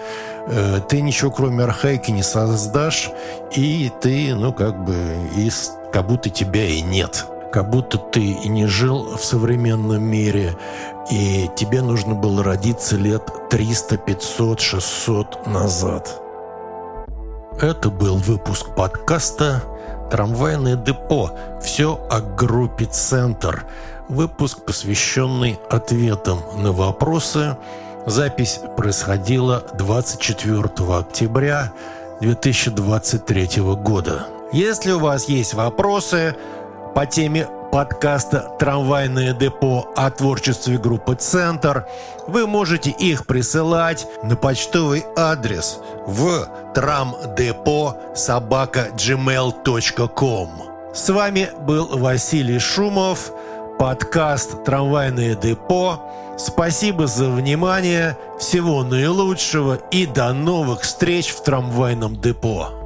э, 0.47 0.81
ты 0.89 1.01
ничего 1.01 1.31
кроме 1.31 1.65
архаики 1.65 2.11
не 2.11 2.23
создашь, 2.23 3.11
и 3.55 3.91
ты, 4.01 4.35
ну, 4.35 4.53
как 4.53 4.85
бы, 4.85 4.95
из, 5.37 5.73
как 5.93 6.07
будто 6.07 6.31
тебя 6.31 6.65
и 6.65 6.81
нет 6.81 7.27
как 7.53 7.69
будто 7.69 7.99
ты 7.99 8.21
и 8.21 8.49
не 8.49 8.67
жил 8.67 9.17
в 9.17 9.25
современном 9.25 10.03
мире, 10.03 10.57
и 11.11 11.51
тебе 11.55 11.83
нужно 11.83 12.15
было 12.15 12.43
родиться 12.43 12.97
лет 12.97 13.31
300, 13.51 13.99
500, 13.99 14.61
600 14.61 15.47
назад. 15.47 16.21
Это 17.61 17.91
был 17.91 18.17
выпуск 18.17 18.75
подкаста 18.75 19.63
«Трамвайное 20.11 20.77
депо. 20.77 21.31
Все 21.63 22.01
о 22.11 22.21
группе 22.21 22.87
«Центр». 22.87 23.67
Выпуск, 24.09 24.65
посвященный 24.65 25.59
ответам 25.71 26.41
на 26.57 26.73
вопросы. 26.73 27.57
Запись 28.07 28.61
происходила 28.77 29.65
24 29.79 30.63
октября 30.99 31.73
2023 32.21 33.63
года. 33.77 34.27
Если 34.53 34.93
у 34.93 34.99
вас 34.99 35.29
есть 35.29 35.55
вопросы 35.55 36.35
по 36.95 37.07
теме 37.07 37.49
подкаста 37.71 38.51
«Трамвайное 38.59 39.33
депо» 39.33 39.89
о 39.97 40.11
творчестве 40.11 40.77
группы 40.77 41.15
«Центр», 41.15 41.87
вы 42.27 42.47
можете 42.47 42.91
их 42.91 43.27
присылать 43.27 44.07
на 44.23 44.37
почтовый 44.37 45.05
адрес 45.17 45.81
в 46.07 46.47
трамдепо 46.75 47.97
собака 48.15 48.89
gmail.com. 48.95 50.51
С 50.95 51.09
вами 51.09 51.49
был 51.61 51.89
Василий 51.99 52.59
Шумов, 52.59 53.33
подкаст 53.79 54.65
«Трамвайное 54.65 55.35
депо». 55.35 56.03
Спасибо 56.37 57.07
за 57.07 57.31
внимание, 57.31 58.19
всего 58.39 58.83
наилучшего 58.85 59.77
и 59.91 60.07
до 60.07 60.33
новых 60.33 60.83
встреч 60.83 61.31
в 61.31 61.43
трамвайном 61.43 62.21
депо. 62.21 62.82